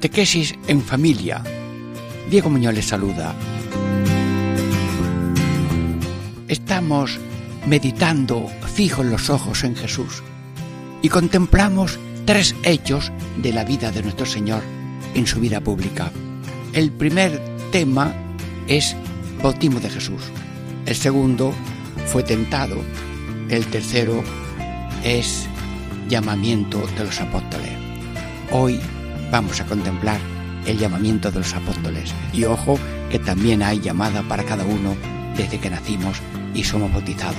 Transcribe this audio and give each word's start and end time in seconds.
Catequesis 0.00 0.54
en 0.66 0.80
familia. 0.80 1.42
Diego 2.30 2.48
Muñoz 2.48 2.72
les 2.72 2.86
saluda. 2.86 3.34
Estamos 6.48 7.20
meditando 7.66 8.48
fijos 8.74 9.04
los 9.04 9.28
ojos 9.28 9.62
en 9.62 9.76
Jesús 9.76 10.22
y 11.02 11.10
contemplamos 11.10 11.98
tres 12.24 12.54
hechos 12.62 13.12
de 13.42 13.52
la 13.52 13.62
vida 13.64 13.92
de 13.92 14.02
nuestro 14.02 14.24
Señor 14.24 14.62
en 15.14 15.26
su 15.26 15.38
vida 15.38 15.60
pública. 15.60 16.10
El 16.72 16.92
primer 16.92 17.38
tema 17.70 18.14
es 18.68 18.96
bautismo 19.42 19.80
de 19.80 19.90
Jesús. 19.90 20.22
El 20.86 20.96
segundo 20.96 21.52
fue 22.06 22.22
tentado. 22.22 22.76
El 23.50 23.66
tercero 23.66 24.24
es 25.04 25.46
llamamiento 26.08 26.80
de 26.96 27.04
los 27.04 27.20
apóstoles. 27.20 27.72
Hoy 28.50 28.80
vamos 29.30 29.60
a 29.60 29.66
contemplar 29.66 30.20
el 30.66 30.78
llamamiento 30.78 31.30
de 31.30 31.38
los 31.38 31.54
apóstoles. 31.54 32.12
Y 32.32 32.44
ojo 32.44 32.78
que 33.10 33.18
también 33.18 33.62
hay 33.62 33.80
llamada 33.80 34.22
para 34.22 34.44
cada 34.44 34.64
uno 34.64 34.96
desde 35.36 35.58
que 35.58 35.70
nacimos 35.70 36.18
y 36.54 36.64
somos 36.64 36.92
bautizados. 36.92 37.36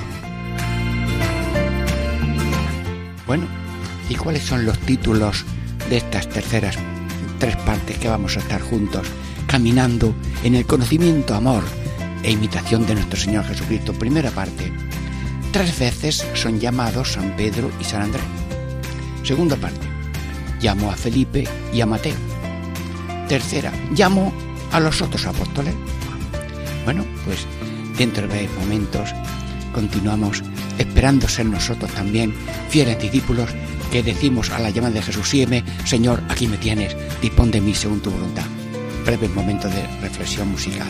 Bueno, 3.28 3.46
¿y 4.10 4.16
cuáles 4.16 4.44
son 4.44 4.66
los 4.66 4.78
títulos 4.80 5.46
de 5.90 5.98
estas 5.98 6.28
terceras 6.28 6.78
tres 7.40 7.56
partes 7.58 7.98
que 7.98 8.10
vamos 8.10 8.38
a 8.38 8.40
estar 8.40 8.62
juntos 8.62 9.08
caminando 9.48 10.14
en 10.44 10.56
el 10.56 10.66
conocimiento, 10.66 11.34
amor 11.36 11.64
e 12.24 12.32
imitación 12.32 12.86
de 12.86 12.96
nuestro 12.96 13.20
Señor 13.20 13.46
Jesucristo? 13.46 13.94
Primera 13.94 14.32
parte. 14.32 14.72
Tres 15.52 15.78
veces 15.78 16.26
son 16.34 16.60
llamados 16.60 17.14
San 17.14 17.36
Pedro 17.36 17.72
y 17.80 17.84
San 17.84 18.04
Andrés. 18.04 18.24
Segunda 19.24 19.56
parte 19.56 19.91
llamó 20.62 20.92
a 20.92 20.96
Felipe 20.96 21.48
y 21.74 21.82
a 21.82 21.86
Mateo. 21.86 22.16
Tercera, 23.28 23.72
llamó 23.94 24.34
a 24.72 24.80
los 24.80 25.02
otros 25.02 25.26
apóstoles. 25.26 25.74
Bueno, 26.86 27.06
pues 27.26 27.46
dentro 27.98 28.28
de 28.28 28.48
momentos 28.60 29.10
continuamos 29.74 30.44
esperando 30.78 31.28
ser 31.28 31.46
nosotros 31.46 31.92
también 31.92 32.34
fieles 32.70 33.00
discípulos 33.00 33.50
que 33.92 34.04
decimos 34.04 34.50
a 34.52 34.60
la 34.60 34.70
llamada 34.70 34.96
de 34.96 35.02
Jesús, 35.02 35.30
sígueme, 35.30 35.64
Señor, 35.86 36.24
aquí 36.30 36.48
me 36.48 36.58
tienes, 36.58 36.96
dispón 37.22 37.52
de 37.52 37.60
mí 37.60 37.76
según 37.76 38.00
tu 38.00 38.10
voluntad. 38.10 38.46
Breve 39.06 39.28
momento 39.30 39.68
de 39.68 39.86
reflexión 40.02 40.50
musical. 40.50 40.88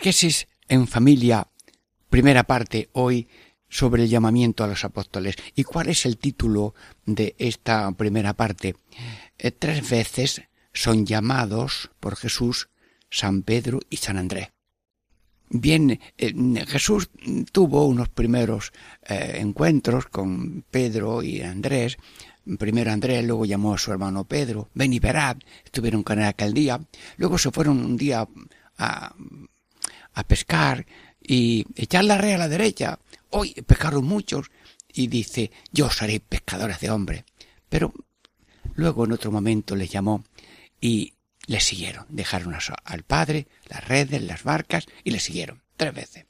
Catequesis 0.00 0.48
en 0.66 0.86
familia, 0.86 1.46
primera 2.08 2.44
parte 2.44 2.88
hoy 2.94 3.28
sobre 3.68 4.04
el 4.04 4.08
llamamiento 4.08 4.64
a 4.64 4.66
los 4.66 4.82
apóstoles. 4.82 5.36
¿Y 5.54 5.64
cuál 5.64 5.90
es 5.90 6.06
el 6.06 6.16
título 6.16 6.74
de 7.04 7.34
esta 7.36 7.92
primera 7.92 8.32
parte? 8.32 8.76
Eh, 9.38 9.50
tres 9.50 9.90
veces 9.90 10.40
son 10.72 11.04
llamados 11.04 11.90
por 12.00 12.16
Jesús 12.16 12.70
San 13.10 13.42
Pedro 13.42 13.80
y 13.90 13.98
San 13.98 14.16
Andrés. 14.16 14.48
Bien, 15.50 16.00
eh, 16.16 16.32
Jesús 16.66 17.10
tuvo 17.52 17.84
unos 17.84 18.08
primeros 18.08 18.72
eh, 19.06 19.36
encuentros 19.40 20.06
con 20.06 20.64
Pedro 20.70 21.22
y 21.22 21.42
Andrés. 21.42 21.98
Primero 22.58 22.90
Andrés, 22.90 23.22
luego 23.26 23.44
llamó 23.44 23.74
a 23.74 23.78
su 23.78 23.92
hermano 23.92 24.24
Pedro. 24.24 24.70
Ven 24.72 24.94
y 24.94 24.98
verad, 24.98 25.36
estuvieron 25.62 26.02
con 26.02 26.20
él 26.20 26.24
aquel 26.24 26.54
día. 26.54 26.80
Luego 27.18 27.36
se 27.36 27.50
fueron 27.50 27.84
un 27.84 27.98
día 27.98 28.26
a 28.78 29.14
a 30.14 30.24
pescar 30.24 30.86
y 31.22 31.66
echar 31.76 32.04
la 32.04 32.18
red 32.18 32.34
a 32.34 32.38
la 32.38 32.48
derecha. 32.48 32.98
Hoy 33.30 33.52
pescaron 33.66 34.04
muchos 34.04 34.50
y 34.92 35.06
dice, 35.06 35.50
yo 35.72 35.86
os 35.86 36.02
haré 36.02 36.20
pescadores 36.20 36.80
de 36.80 36.90
hombres. 36.90 37.24
Pero 37.68 37.92
luego 38.74 39.04
en 39.04 39.12
otro 39.12 39.30
momento 39.30 39.76
les 39.76 39.90
llamó 39.90 40.24
y 40.80 41.14
le 41.46 41.60
siguieron. 41.60 42.06
Dejaron 42.08 42.56
al 42.84 43.02
Padre, 43.04 43.46
las 43.68 43.86
redes, 43.86 44.22
las 44.22 44.42
barcas 44.42 44.86
y 45.04 45.10
le 45.10 45.20
siguieron 45.20 45.62
tres 45.76 45.94
veces. 45.94 46.26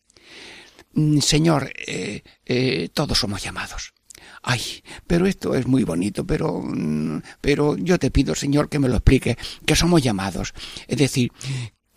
Mm, 0.93 1.21
Señor, 1.21 1.73
eh, 1.87 2.23
eh, 2.47 2.89
todos 2.93 3.19
somos 3.19 3.43
llamados. 3.43 3.95
Ay, 4.43 4.83
pero 5.07 5.27
esto 5.27 5.55
es 5.55 5.67
muy 5.67 5.85
bonito, 5.85 6.27
pero, 6.27 6.61
mm, 6.63 7.23
pero 7.41 7.77
yo 7.77 7.99
te 7.99 8.11
pido, 8.11 8.35
Señor, 8.35 8.69
que 8.69 8.79
me 8.79 8.89
lo 8.89 8.97
explique, 8.97 9.37
que 9.67 9.77
somos 9.77 10.03
llamados. 10.03 10.55
Es 10.89 10.99
decir, 10.99 11.33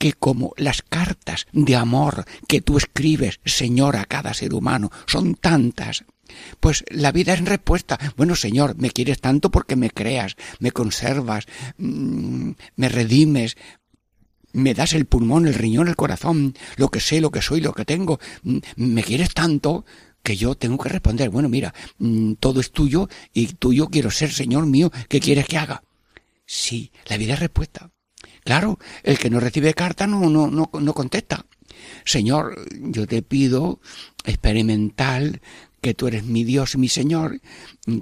que 0.04 0.12
como 0.12 0.52
las 0.58 0.82
cartas 0.82 1.48
de 1.54 1.78
amor 1.78 2.26
que 2.50 2.60
tú 2.60 2.78
escribes, 2.78 3.40
Señor, 3.46 3.96
a 3.96 4.04
cada 4.04 4.34
ser 4.34 4.54
humano, 4.54 4.92
son 5.06 5.34
tantas, 5.36 6.04
pues 6.60 6.84
la 6.90 7.14
vida 7.14 7.34
es 7.34 7.46
respuesta. 7.46 7.98
Bueno, 8.18 8.36
Señor, 8.36 8.76
me 8.76 8.92
quieres 8.92 9.22
tanto 9.22 9.50
porque 9.50 9.78
me 9.78 9.92
creas, 9.92 10.36
me 10.60 10.72
conservas, 10.72 11.46
mm, 11.78 12.52
me 12.76 12.90
redimes, 12.90 13.56
me 14.52 14.74
das 14.74 14.92
el 14.92 15.06
pulmón, 15.06 15.48
el 15.48 15.54
riñón, 15.54 15.88
el 15.88 15.96
corazón, 15.96 16.54
lo 16.76 16.90
que 16.90 17.00
sé, 17.00 17.22
lo 17.22 17.32
que 17.32 17.42
soy, 17.42 17.62
lo 17.62 17.72
que 17.72 17.86
tengo. 17.86 18.20
Mm, 18.42 18.58
me 18.76 19.04
quieres 19.04 19.34
tanto 19.34 19.86
que 20.22 20.36
yo 20.36 20.56
tengo 20.56 20.80
que 20.80 20.90
responder, 20.90 21.30
bueno, 21.30 21.48
mira, 21.48 21.74
mm, 22.00 22.34
todo 22.42 22.60
es 22.60 22.74
tuyo 22.74 23.08
y 23.34 23.48
tuyo 23.54 23.88
quiero 23.88 24.12
ser, 24.12 24.34
Señor 24.34 24.66
mío, 24.66 24.92
¿qué 25.08 25.22
quieres 25.22 25.48
que 25.48 25.60
haga? 25.60 25.82
Sí, 26.46 26.92
la 27.06 27.16
vida 27.16 27.36
es 27.36 27.40
respuesta. 27.40 27.94
Claro, 28.44 28.80
el 29.04 29.18
que 29.18 29.30
no 29.30 29.40
recibe 29.40 29.74
carta 29.74 30.08
no, 30.08 30.30
no, 30.30 30.48
no, 30.48 30.70
no 30.74 30.94
contesta. 30.94 31.46
Señor, 32.06 32.66
yo 32.80 33.08
te 33.08 33.22
pido 33.22 33.80
experimental 34.26 35.42
que 35.84 35.94
tú 35.94 36.08
eres 36.08 36.24
mi 36.24 36.46
Dios, 36.46 36.78
mi 36.78 36.88
Señor, 36.88 37.42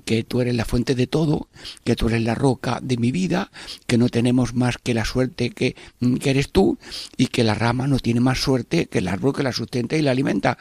que 0.06 0.24
tú 0.24 0.40
eres 0.40 0.56
la 0.56 0.66
fuente 0.66 0.94
de 0.94 1.08
todo, 1.08 1.50
que 1.84 1.96
tú 1.96 2.10
eres 2.10 2.22
la 2.22 2.36
roca 2.36 2.80
de 2.82 2.96
mi 2.98 3.12
vida, 3.12 3.52
que 3.88 3.98
no 3.98 4.08
tenemos 4.08 4.54
más 4.54 4.78
que 4.78 4.94
la 4.94 5.04
suerte 5.04 5.50
que, 5.50 5.76
que 6.20 6.30
eres 6.30 6.52
tú 6.52 6.78
y 7.18 7.28
que 7.28 7.44
la 7.44 7.56
rama 7.56 7.88
no 7.88 7.98
tiene 7.98 8.20
más 8.20 8.40
suerte 8.40 8.86
que 8.86 9.00
el 9.00 9.08
árbol 9.08 9.34
que 9.36 9.44
la 9.44 9.52
sustenta 9.52 9.98
y 9.98 10.04
la 10.04 10.12
alimenta. 10.12 10.60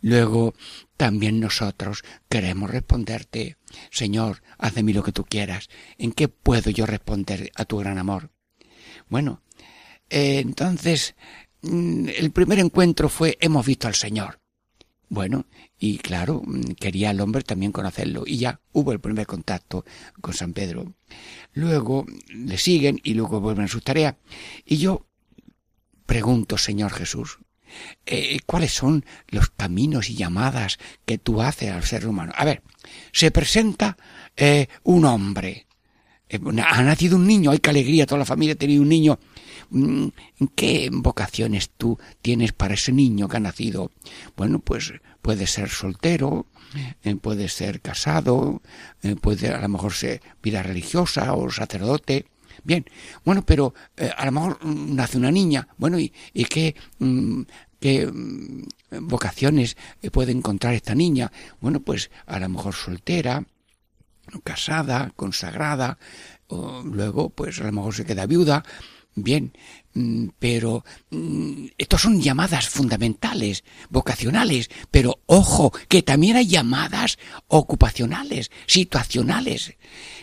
Luego, 0.00 0.54
también 0.96 1.40
nosotros 1.40 2.04
queremos 2.28 2.70
responderte, 2.70 3.58
Señor, 3.90 4.42
haz 4.56 4.74
de 4.74 4.82
mí 4.82 4.94
lo 4.94 5.02
que 5.02 5.12
tú 5.12 5.24
quieras. 5.24 5.68
¿En 5.98 6.12
qué 6.12 6.28
puedo 6.28 6.70
yo 6.70 6.86
responder 6.86 7.52
a 7.54 7.66
tu 7.66 7.76
gran 7.76 7.98
amor? 7.98 8.30
Bueno, 9.08 9.42
eh, 10.10 10.40
entonces, 10.40 11.14
mm, 11.62 12.08
el 12.16 12.30
primer 12.30 12.58
encuentro 12.58 13.08
fue 13.08 13.36
hemos 13.40 13.64
visto 13.66 13.88
al 13.88 13.94
Señor. 13.94 14.40
Bueno, 15.08 15.46
y 15.78 15.98
claro, 15.98 16.42
mm, 16.44 16.72
quería 16.72 17.10
el 17.10 17.20
hombre 17.20 17.42
también 17.42 17.72
conocerlo. 17.72 18.24
Y 18.26 18.38
ya 18.38 18.60
hubo 18.72 18.92
el 18.92 19.00
primer 19.00 19.26
contacto 19.26 19.84
con 20.20 20.34
San 20.34 20.52
Pedro. 20.52 20.94
Luego 21.52 22.06
le 22.28 22.58
siguen 22.58 23.00
y 23.04 23.14
luego 23.14 23.40
vuelven 23.40 23.66
a 23.66 23.68
sus 23.68 23.84
tareas. 23.84 24.16
Y 24.64 24.78
yo 24.78 25.06
pregunto, 26.06 26.58
Señor 26.58 26.92
Jesús, 26.92 27.38
eh, 28.06 28.38
¿cuáles 28.46 28.72
son 28.72 29.04
los 29.28 29.50
caminos 29.50 30.10
y 30.10 30.16
llamadas 30.16 30.78
que 31.04 31.18
tú 31.18 31.42
haces 31.42 31.70
al 31.70 31.84
ser 31.84 32.06
humano? 32.06 32.32
A 32.36 32.44
ver, 32.44 32.62
se 33.12 33.30
presenta 33.30 33.96
eh, 34.36 34.68
un 34.82 35.04
hombre. 35.04 35.65
Eh, 36.28 36.40
ha 36.64 36.82
nacido 36.82 37.16
un 37.16 37.26
niño, 37.26 37.50
hay 37.50 37.58
que 37.58 37.70
alegría, 37.70 38.06
toda 38.06 38.18
la 38.20 38.24
familia 38.24 38.54
ha 38.54 38.58
tenido 38.58 38.82
un 38.82 38.88
niño. 38.88 39.18
Mm, 39.70 40.08
¿Qué 40.54 40.90
vocaciones 40.92 41.70
tú 41.76 41.98
tienes 42.20 42.52
para 42.52 42.74
ese 42.74 42.92
niño 42.92 43.28
que 43.28 43.36
ha 43.36 43.40
nacido? 43.40 43.90
Bueno, 44.36 44.58
pues 44.58 44.92
puede 45.22 45.46
ser 45.46 45.68
soltero, 45.68 46.46
eh, 47.04 47.16
puede 47.16 47.48
ser 47.48 47.80
casado, 47.80 48.60
eh, 49.02 49.14
puede 49.16 49.48
a 49.48 49.60
lo 49.60 49.68
mejor 49.68 49.92
ser 49.92 50.20
vida 50.42 50.62
religiosa 50.62 51.34
o 51.34 51.50
sacerdote. 51.50 52.26
Bien, 52.64 52.84
bueno, 53.24 53.44
pero 53.44 53.74
a 54.16 54.24
lo 54.24 54.32
mejor 54.32 54.58
mm, 54.64 54.94
nace 54.96 55.18
una 55.18 55.30
niña. 55.30 55.68
Bueno, 55.76 55.98
¿y, 56.00 56.12
y 56.32 56.44
qué, 56.46 56.74
mm, 56.98 57.42
qué 57.78 58.10
vocaciones 59.00 59.76
puede 60.10 60.32
encontrar 60.32 60.74
esta 60.74 60.94
niña? 60.94 61.30
Bueno, 61.60 61.80
pues 61.80 62.10
a 62.26 62.40
lo 62.40 62.48
mejor 62.48 62.74
soltera, 62.74 63.44
casada, 64.42 65.12
consagrada, 65.16 65.98
luego 66.48 67.30
pues 67.30 67.60
a 67.60 67.64
lo 67.64 67.72
mejor 67.72 67.94
se 67.94 68.04
queda 68.04 68.26
viuda. 68.26 68.64
Bien, 69.14 69.52
pero 70.38 70.84
mm, 71.10 71.66
estos 71.78 72.02
son 72.02 72.20
llamadas 72.20 72.68
fundamentales, 72.68 73.64
vocacionales, 73.88 74.70
pero 74.90 75.20
ojo, 75.26 75.72
que 75.88 76.02
también 76.02 76.36
hay 76.36 76.46
llamadas 76.46 77.18
ocupacionales, 77.48 78.50
situacionales. 78.66 79.76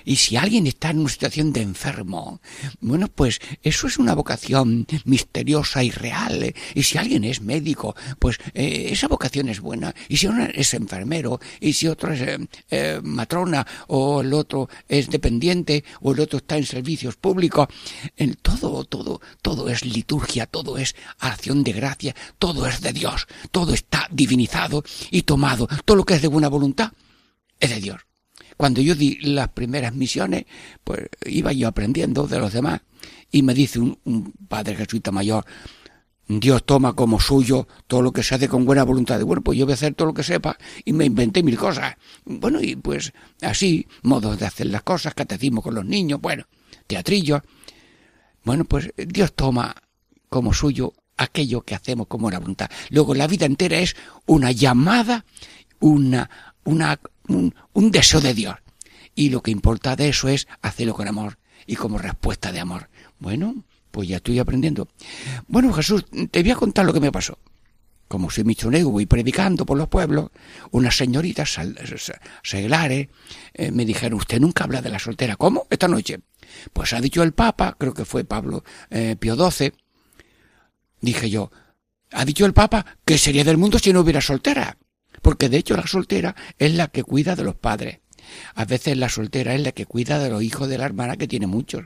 Y 0.06 0.18
si 0.18 0.36
alguien 0.36 0.68
está 0.68 0.90
en 0.90 1.00
una 1.00 1.10
situación 1.10 1.54
de 1.54 1.62
enfermo, 1.62 2.42
bueno, 2.82 3.08
pues 3.08 3.40
eso 3.62 3.88
es 3.88 3.98
una 3.98 4.14
vocación 4.14 4.86
misteriosa 5.06 5.84
y 5.84 5.92
real. 5.92 6.54
Y 6.74 6.84
si 6.84 6.98
alguien 6.98 7.24
es 7.24 7.42
médico, 7.42 7.96
pues 8.20 8.38
eh, 8.54 8.90
esa 8.92 9.08
vocación 9.08 9.50
es 9.50 9.62
buena. 9.62 9.94
Y 10.10 10.18
si 10.18 10.28
uno 10.28 10.46
es 10.54 10.74
enfermero, 10.74 11.40
y 11.60 11.74
si 11.74 11.88
otro 11.88 12.14
es 12.14 12.22
eh, 12.22 12.38
eh, 12.70 13.00
matrona, 13.04 13.66
o 13.88 14.22
el 14.22 14.34
otro 14.34 14.70
es 14.88 15.10
dependiente, 15.10 15.84
o 16.02 16.14
el 16.14 16.20
otro 16.20 16.38
está 16.38 16.58
en 16.58 16.66
servicios 16.66 17.16
públicos, 17.16 17.68
en 18.18 18.36
todo, 18.36 18.84
todo, 18.84 19.22
todo 19.42 19.63
es 19.70 19.86
liturgia, 19.86 20.46
todo 20.46 20.78
es 20.78 20.96
acción 21.20 21.64
de 21.64 21.74
gracia, 21.74 22.16
todo 22.40 22.68
es 22.68 22.82
de 22.82 22.94
Dios, 22.94 23.28
todo 23.52 23.74
está 23.74 24.08
divinizado 24.12 24.84
y 25.12 25.24
tomado, 25.24 25.68
todo 25.86 25.98
lo 25.98 26.06
que 26.06 26.16
es 26.16 26.22
de 26.22 26.28
buena 26.28 26.50
voluntad 26.50 26.92
es 27.60 27.70
de 27.70 27.80
Dios. 27.80 28.02
Cuando 28.58 28.82
yo 28.82 28.96
di 28.96 29.18
las 29.22 29.50
primeras 29.50 29.94
misiones, 29.94 30.46
pues 30.84 31.08
iba 31.26 31.52
yo 31.54 31.68
aprendiendo 31.68 32.28
de 32.28 32.40
los 32.40 32.54
demás 32.54 32.82
y 33.32 33.42
me 33.42 33.54
dice 33.54 33.80
un, 33.80 34.34
padre 34.48 34.76
jesuita 34.76 35.12
mayor, 35.12 35.46
Dios 36.28 36.64
toma 36.66 36.94
como 36.94 37.20
suyo 37.20 37.68
todo 37.88 38.02
lo 38.02 38.14
que 38.14 38.24
se 38.24 38.36
hace 38.36 38.48
con 38.48 38.66
buena 38.66 38.84
voluntad. 38.84 39.18
De, 39.18 39.24
bueno, 39.24 39.42
pues 39.42 39.58
yo 39.58 39.66
voy 39.66 39.74
a 39.74 39.76
hacer 39.76 39.94
todo 39.94 40.08
lo 40.08 40.14
que 40.14 40.24
sepa 40.24 40.58
y 40.86 40.94
me 40.94 41.06
inventé 41.06 41.44
mil 41.44 41.58
cosas. 41.58 41.96
Bueno, 42.26 42.62
y 42.62 42.76
pues 42.76 43.12
así, 43.42 43.88
modos 44.04 44.40
de 44.40 44.46
hacer 44.46 44.68
las 44.68 44.84
cosas, 44.84 45.14
catecismo 45.14 45.62
con 45.62 45.76
los 45.76 45.86
niños, 45.86 46.22
bueno, 46.22 46.46
teatrillo. 46.88 47.42
Bueno, 48.44 48.66
pues 48.66 48.92
Dios 48.98 49.34
toma 49.34 49.76
como 50.30 50.54
suyo 50.54 50.94
aquello 51.18 51.62
que 51.62 51.76
hacemos 51.76 52.08
como 52.08 52.28
una 52.28 52.40
voluntad. 52.40 52.70
Luego 52.90 53.14
la 53.14 53.28
vida 53.28 53.46
entera 53.46 53.78
es 53.78 53.96
una 54.26 54.52
llamada, 54.52 55.26
una, 55.80 56.30
una, 56.64 57.00
un, 57.28 57.54
un 57.74 57.92
deseo 57.92 58.22
de 58.22 58.34
Dios. 58.34 58.56
Y 59.16 59.30
lo 59.30 59.42
que 59.42 59.52
importa 59.52 59.96
de 59.96 60.10
eso 60.10 60.28
es 60.28 60.48
hacerlo 60.62 60.94
con 60.96 61.08
amor 61.08 61.38
y 61.68 61.76
como 61.76 61.98
respuesta 61.98 62.52
de 62.52 62.60
amor. 62.60 62.90
Bueno, 63.20 63.64
pues 63.92 64.10
ya 64.10 64.18
estoy 64.18 64.40
aprendiendo. 64.40 64.88
Bueno, 65.48 65.72
Jesús, 65.72 66.06
te 66.32 66.42
voy 66.42 66.52
a 66.52 66.56
contar 66.56 66.86
lo 66.86 66.94
que 66.94 67.00
me 67.00 67.12
pasó. 67.12 67.38
Como 68.08 68.30
soy 68.30 68.44
misionero, 68.44 68.90
voy 68.90 69.06
predicando 69.06 69.66
por 69.66 69.78
los 69.78 69.88
pueblos, 69.88 70.30
unas 70.72 70.98
señoritas 70.98 71.58
seglares 72.44 73.08
eh, 73.54 73.72
me 73.72 73.86
dijeron, 73.86 74.20
usted 74.20 74.40
nunca 74.40 74.66
habla 74.66 74.82
de 74.82 74.90
la 74.90 75.00
soltera. 75.00 75.36
¿Cómo? 75.36 75.68
Esta 75.70 75.88
noche. 75.88 76.20
Pues 76.72 76.94
ha 76.94 77.02
dicho 77.02 77.24
el 77.24 77.34
Papa, 77.34 77.76
creo 77.78 77.94
que 77.94 78.06
fue 78.06 78.24
Pablo 78.24 78.64
eh, 78.90 79.16
Pío 79.20 79.36
XII, 79.36 79.74
dije 81.02 81.30
yo, 81.30 81.52
ha 82.12 82.26
dicho 82.26 82.46
el 82.46 82.54
Papa 82.54 82.86
que 83.06 83.18
sería 83.18 83.44
del 83.44 83.58
mundo 83.58 83.80
si 83.80 83.94
no 83.94 84.02
hubiera 84.02 84.22
soltera, 84.22 84.78
porque 85.22 85.50
de 85.50 85.58
hecho 85.58 85.76
la 85.76 85.88
soltera 85.88 86.36
es 86.58 86.74
la 86.74 86.88
que 86.88 87.04
cuida 87.04 87.36
de 87.36 87.44
los 87.44 87.56
padres. 87.56 88.00
A 88.56 88.66
veces 88.66 88.98
la 88.98 89.10
soltera 89.10 89.54
es 89.54 89.62
la 89.62 89.72
que 89.72 89.86
cuida 89.86 90.20
de 90.20 90.30
los 90.30 90.44
hijos 90.44 90.70
de 90.70 90.78
la 90.78 90.86
hermana 90.86 91.18
que 91.18 91.28
tiene 91.28 91.48
muchos. 91.48 91.86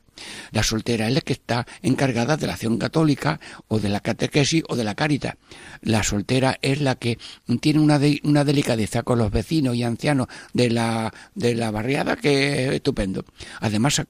La 0.52 0.64
soltera 0.64 1.08
es 1.08 1.14
la 1.14 1.22
que 1.22 1.34
está 1.34 1.68
encargada 1.82 2.38
de 2.38 2.48
la 2.48 2.54
acción 2.54 2.78
católica 2.78 3.40
o 3.68 3.80
de 3.80 3.90
la 3.90 4.00
catequesis 4.00 4.64
o 4.68 4.76
de 4.76 4.84
la 4.84 4.96
carita. 4.96 5.38
La 5.82 6.04
soltera 6.04 6.58
es 6.62 6.82
la 6.82 6.96
que 6.96 7.18
tiene 7.62 7.80
una, 7.80 8.00
delicadeza 8.00 9.04
con 9.04 9.20
los 9.20 9.32
vecinos 9.32 9.76
y 9.76 9.84
ancianos 9.84 10.28
de 10.54 10.70
la, 10.70 11.14
de 11.36 11.56
la 11.56 11.72
barriada 11.72 12.16
que 12.16 12.66
es 12.66 12.74
estupendo. 12.74 13.26
Además, 13.60 14.02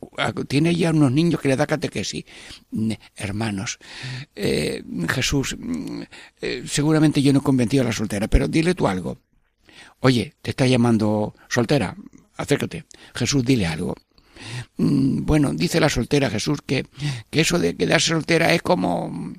tiene 0.47 0.75
ya 0.75 0.91
unos 0.91 1.11
niños 1.11 1.41
que 1.41 1.49
le 1.49 1.55
da 1.55 1.67
catequesis. 1.67 2.25
Mm, 2.71 2.91
hermanos, 3.15 3.79
eh, 4.35 4.83
Jesús, 5.09 5.55
mm, 5.57 6.01
eh, 6.41 6.63
seguramente 6.67 7.21
yo 7.21 7.33
no 7.33 7.39
he 7.39 7.43
convencido 7.43 7.83
a 7.83 7.87
la 7.87 7.93
soltera, 7.93 8.27
pero 8.27 8.47
dile 8.47 8.75
tú 8.75 8.87
algo. 8.87 9.17
Oye, 9.99 10.35
te 10.41 10.51
está 10.51 10.67
llamando 10.67 11.33
soltera, 11.49 11.95
acércate. 12.35 12.85
Jesús, 13.15 13.43
dile 13.43 13.65
algo. 13.65 13.95
Mm, 14.77 15.25
bueno, 15.25 15.53
dice 15.53 15.79
la 15.79 15.89
soltera 15.89 16.29
Jesús 16.29 16.59
que, 16.65 16.85
que 17.31 17.41
eso 17.41 17.57
de 17.57 17.75
quedarse 17.75 18.09
soltera 18.09 18.53
es 18.53 18.61
como 18.61 19.33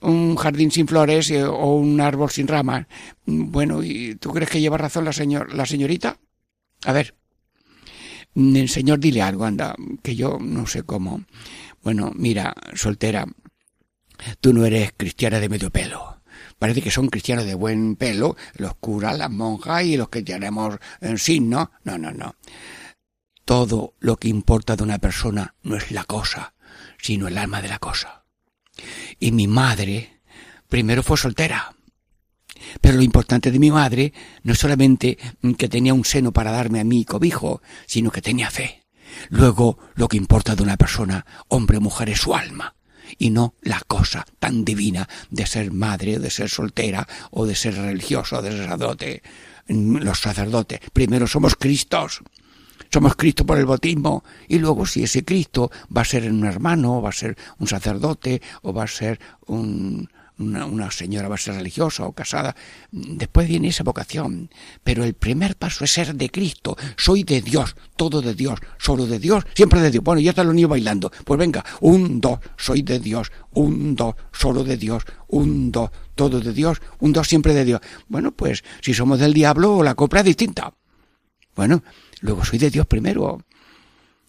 un 0.00 0.36
jardín 0.36 0.70
sin 0.70 0.86
flores 0.86 1.30
eh, 1.30 1.44
o 1.44 1.74
un 1.74 2.00
árbol 2.00 2.30
sin 2.30 2.46
ramas. 2.46 2.86
Mm, 3.26 3.50
bueno, 3.50 3.82
¿y 3.82 4.14
tú 4.16 4.30
crees 4.32 4.50
que 4.50 4.60
lleva 4.60 4.78
razón 4.78 5.04
la, 5.04 5.12
la 5.52 5.66
señorita? 5.66 6.18
A 6.84 6.92
ver, 6.92 7.14
mm, 8.34 8.56
el 8.56 8.68
señor 8.68 9.00
dile 9.00 9.22
algo, 9.22 9.44
anda, 9.44 9.74
que 10.02 10.14
yo 10.14 10.38
no 10.40 10.66
sé 10.66 10.84
cómo. 10.84 11.24
Bueno, 11.82 12.12
mira, 12.14 12.54
soltera, 12.74 13.26
tú 14.40 14.52
no 14.52 14.64
eres 14.64 14.92
cristiana 14.96 15.40
de 15.40 15.48
medio 15.48 15.70
pelo 15.70 16.17
parece 16.58 16.82
que 16.82 16.90
son 16.90 17.08
cristianos 17.08 17.46
de 17.46 17.54
buen 17.54 17.96
pelo, 17.96 18.36
los 18.54 18.74
curas, 18.76 19.16
las 19.16 19.30
monjas 19.30 19.84
y 19.84 19.96
los 19.96 20.08
que 20.08 20.22
tenemos 20.22 20.76
en 21.00 21.18
sí, 21.18 21.40
¿no? 21.40 21.70
No, 21.84 21.98
no, 21.98 22.12
no. 22.12 22.34
Todo 23.44 23.94
lo 24.00 24.16
que 24.16 24.28
importa 24.28 24.76
de 24.76 24.82
una 24.82 24.98
persona 24.98 25.54
no 25.62 25.76
es 25.76 25.90
la 25.90 26.04
cosa, 26.04 26.54
sino 27.00 27.28
el 27.28 27.38
alma 27.38 27.62
de 27.62 27.68
la 27.68 27.78
cosa. 27.78 28.24
Y 29.18 29.32
mi 29.32 29.46
madre 29.46 30.20
primero 30.68 31.02
fue 31.02 31.16
soltera. 31.16 31.74
Pero 32.80 32.96
lo 32.96 33.02
importante 33.02 33.50
de 33.50 33.58
mi 33.58 33.70
madre 33.70 34.12
no 34.42 34.52
es 34.52 34.58
solamente 34.58 35.16
que 35.56 35.68
tenía 35.68 35.94
un 35.94 36.04
seno 36.04 36.32
para 36.32 36.50
darme 36.50 36.80
a 36.80 36.84
mí 36.84 37.04
cobijo, 37.04 37.62
sino 37.86 38.10
que 38.10 38.20
tenía 38.20 38.50
fe. 38.50 38.82
Luego, 39.30 39.78
lo 39.94 40.08
que 40.08 40.16
importa 40.16 40.54
de 40.54 40.62
una 40.62 40.76
persona, 40.76 41.24
hombre 41.48 41.78
o 41.78 41.80
mujer, 41.80 42.10
es 42.10 42.20
su 42.20 42.34
alma 42.34 42.74
y 43.16 43.30
no 43.30 43.54
la 43.62 43.80
cosa 43.86 44.26
tan 44.38 44.64
divina 44.64 45.08
de 45.30 45.46
ser 45.46 45.72
madre, 45.72 46.16
o 46.16 46.20
de 46.20 46.30
ser 46.30 46.48
soltera, 46.48 47.06
o 47.30 47.46
de 47.46 47.54
ser 47.54 47.74
religioso, 47.74 48.38
o 48.38 48.42
de 48.42 48.52
ser 48.52 48.68
sacerdote. 48.68 49.22
Los 49.68 50.20
sacerdotes, 50.20 50.80
primero 50.92 51.26
somos 51.26 51.56
Cristos. 51.56 52.22
Somos 52.90 53.16
Cristo 53.16 53.44
por 53.44 53.58
el 53.58 53.66
bautismo 53.66 54.24
y 54.48 54.58
luego 54.58 54.86
si 54.86 55.02
ese 55.02 55.22
Cristo 55.22 55.70
va 55.94 56.02
a 56.02 56.06
ser 56.06 56.30
un 56.30 56.46
hermano, 56.46 57.02
va 57.02 57.10
a 57.10 57.12
ser 57.12 57.36
un 57.58 57.66
sacerdote 57.66 58.40
o 58.62 58.72
va 58.72 58.84
a 58.84 58.86
ser 58.86 59.20
un, 59.46 60.08
una, 60.38 60.90
señora 60.90 61.28
va 61.28 61.34
a 61.34 61.38
ser 61.38 61.54
religiosa 61.54 62.04
o 62.04 62.12
casada, 62.12 62.54
después 62.90 63.48
viene 63.48 63.68
esa 63.68 63.84
vocación. 63.84 64.50
Pero 64.84 65.04
el 65.04 65.14
primer 65.14 65.56
paso 65.56 65.84
es 65.84 65.92
ser 65.92 66.14
de 66.14 66.30
Cristo. 66.30 66.76
Soy 66.96 67.24
de 67.24 67.40
Dios, 67.40 67.76
todo 67.96 68.22
de 68.22 68.34
Dios, 68.34 68.60
solo 68.78 69.06
de 69.06 69.18
Dios, 69.18 69.44
siempre 69.54 69.80
de 69.80 69.90
Dios. 69.90 70.04
Bueno, 70.04 70.20
ya 70.20 70.30
están 70.30 70.46
los 70.46 70.54
niños 70.54 70.70
bailando. 70.70 71.10
Pues 71.24 71.38
venga, 71.38 71.64
un, 71.80 72.20
dos, 72.20 72.38
soy 72.56 72.82
de 72.82 73.00
Dios, 73.00 73.32
un, 73.52 73.94
dos, 73.96 74.14
solo 74.32 74.64
de 74.64 74.76
Dios, 74.76 75.04
un, 75.28 75.72
dos, 75.72 75.90
todo 76.14 76.40
de 76.40 76.52
Dios, 76.52 76.80
un, 77.00 77.12
dos, 77.12 77.28
siempre 77.28 77.54
de 77.54 77.64
Dios. 77.64 77.80
Bueno, 78.08 78.32
pues 78.32 78.62
si 78.80 78.94
somos 78.94 79.18
del 79.18 79.34
diablo, 79.34 79.82
la 79.82 79.94
copla 79.94 80.20
es 80.20 80.26
distinta. 80.26 80.72
Bueno, 81.56 81.82
luego 82.20 82.44
soy 82.44 82.58
de 82.58 82.70
Dios 82.70 82.86
primero. 82.86 83.40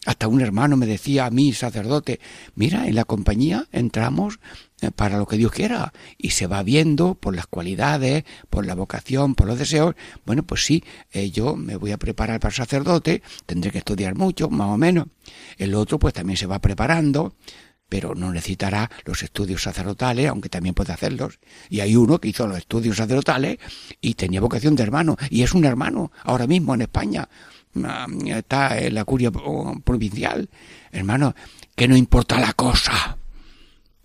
Hasta 0.09 0.27
un 0.27 0.41
hermano 0.41 0.75
me 0.75 0.87
decía 0.87 1.27
a 1.27 1.29
mí, 1.29 1.53
sacerdote, 1.53 2.19
mira, 2.55 2.87
en 2.87 2.95
la 2.95 3.05
compañía 3.05 3.67
entramos 3.71 4.39
eh, 4.81 4.89
para 4.89 5.19
lo 5.19 5.27
que 5.27 5.37
Dios 5.37 5.51
quiera 5.51 5.93
y 6.17 6.31
se 6.31 6.47
va 6.47 6.63
viendo 6.63 7.13
por 7.13 7.35
las 7.35 7.45
cualidades, 7.45 8.23
por 8.49 8.65
la 8.65 8.73
vocación, 8.73 9.35
por 9.35 9.45
los 9.45 9.59
deseos. 9.59 9.93
Bueno, 10.25 10.41
pues 10.41 10.65
sí, 10.65 10.83
eh, 11.11 11.29
yo 11.29 11.55
me 11.55 11.75
voy 11.75 11.91
a 11.91 11.99
preparar 11.99 12.39
para 12.39 12.51
sacerdote, 12.51 13.21
tendré 13.45 13.69
que 13.69 13.77
estudiar 13.77 14.15
mucho, 14.15 14.49
más 14.49 14.69
o 14.69 14.77
menos. 14.77 15.05
El 15.59 15.75
otro 15.75 15.99
pues 15.99 16.15
también 16.15 16.37
se 16.37 16.47
va 16.47 16.57
preparando 16.57 17.35
pero 17.87 18.13
no 18.13 18.31
necesitará 18.31 18.89
los 19.03 19.23
estudios 19.23 19.63
sacerdotales, 19.63 20.29
aunque 20.29 20.47
también 20.47 20.75
puede 20.75 20.93
hacerlos. 20.93 21.39
Y 21.69 21.79
hay 21.79 21.95
uno 21.95 22.19
que 22.19 22.29
hizo 22.29 22.47
los 22.47 22.59
estudios 22.59 22.97
sacerdotales 22.97 23.57
y 23.99 24.13
tenía 24.13 24.41
vocación 24.41 24.75
de 24.75 24.83
hermano, 24.83 25.17
y 25.31 25.41
es 25.41 25.55
un 25.55 25.65
hermano 25.65 26.11
ahora 26.23 26.45
mismo 26.45 26.75
en 26.75 26.83
España. 26.83 27.27
Ah, 27.83 28.07
está 28.25 28.79
en 28.79 28.95
la 28.95 29.05
curia 29.05 29.31
provincial. 29.31 30.49
Hermano, 30.91 31.35
que 31.75 31.87
no 31.87 31.95
importa 31.95 32.39
la 32.39 32.53
cosa. 32.53 33.17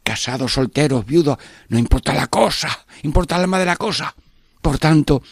Casados, 0.02 0.52
solteros, 0.52 1.06
viudos, 1.06 1.38
no 1.68 1.78
importa 1.78 2.12
la 2.12 2.26
cosa, 2.26 2.87
importa 3.02 3.37
el 3.37 3.42
alma 3.42 3.59
de 3.59 3.64
la 3.64 3.76
cosa. 3.76 4.14
Por 4.61 4.78
tanto, 4.78 5.23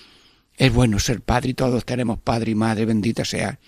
es 0.57 0.73
bueno 0.73 0.99
ser 0.99 1.21
padre 1.21 1.51
y 1.51 1.55
todos 1.55 1.85
tenemos 1.85 2.19
padre 2.19 2.53
y 2.53 2.55
madre, 2.55 2.87
bendita 2.87 3.25
sea 3.25 3.59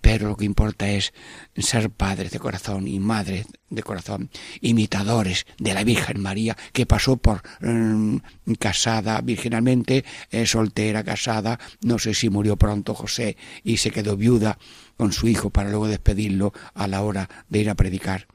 pero 0.00 0.28
lo 0.28 0.36
que 0.36 0.44
importa 0.44 0.88
es 0.88 1.12
ser 1.56 1.90
padres 1.90 2.30
de 2.32 2.38
corazón 2.38 2.88
y 2.88 2.98
madres 2.98 3.46
de 3.70 3.82
corazón, 3.82 4.30
imitadores 4.60 5.46
de 5.58 5.74
la 5.74 5.84
Virgen 5.84 6.20
María, 6.20 6.56
que 6.72 6.86
pasó 6.86 7.16
por 7.16 7.42
mm, 7.60 8.16
casada 8.58 9.20
virginalmente, 9.20 10.04
eh, 10.30 10.46
soltera, 10.46 11.04
casada, 11.04 11.58
no 11.82 11.98
sé 11.98 12.14
si 12.14 12.30
murió 12.30 12.56
pronto 12.56 12.94
José 12.94 13.36
y 13.62 13.76
se 13.76 13.90
quedó 13.90 14.16
viuda 14.16 14.58
con 14.96 15.12
su 15.12 15.28
hijo 15.28 15.50
para 15.50 15.70
luego 15.70 15.88
despedirlo 15.88 16.52
a 16.74 16.88
la 16.88 17.02
hora 17.02 17.28
de 17.48 17.58
ir 17.60 17.70
a 17.70 17.74
predicar. 17.74 18.26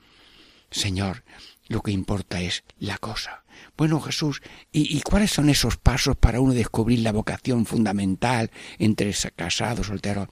Señor, 0.71 1.23
lo 1.67 1.81
que 1.81 1.91
importa 1.91 2.41
es 2.41 2.63
la 2.79 2.97
cosa. 2.97 3.43
Bueno, 3.77 3.99
Jesús, 3.99 4.41
¿y, 4.71 5.01
cuáles 5.01 5.31
son 5.31 5.49
esos 5.49 5.77
pasos 5.77 6.15
para 6.15 6.39
uno 6.39 6.53
descubrir 6.53 6.99
la 6.99 7.11
vocación 7.11 7.65
fundamental 7.65 8.51
entre 8.77 9.13
casados, 9.35 9.87
solteros? 9.87 10.27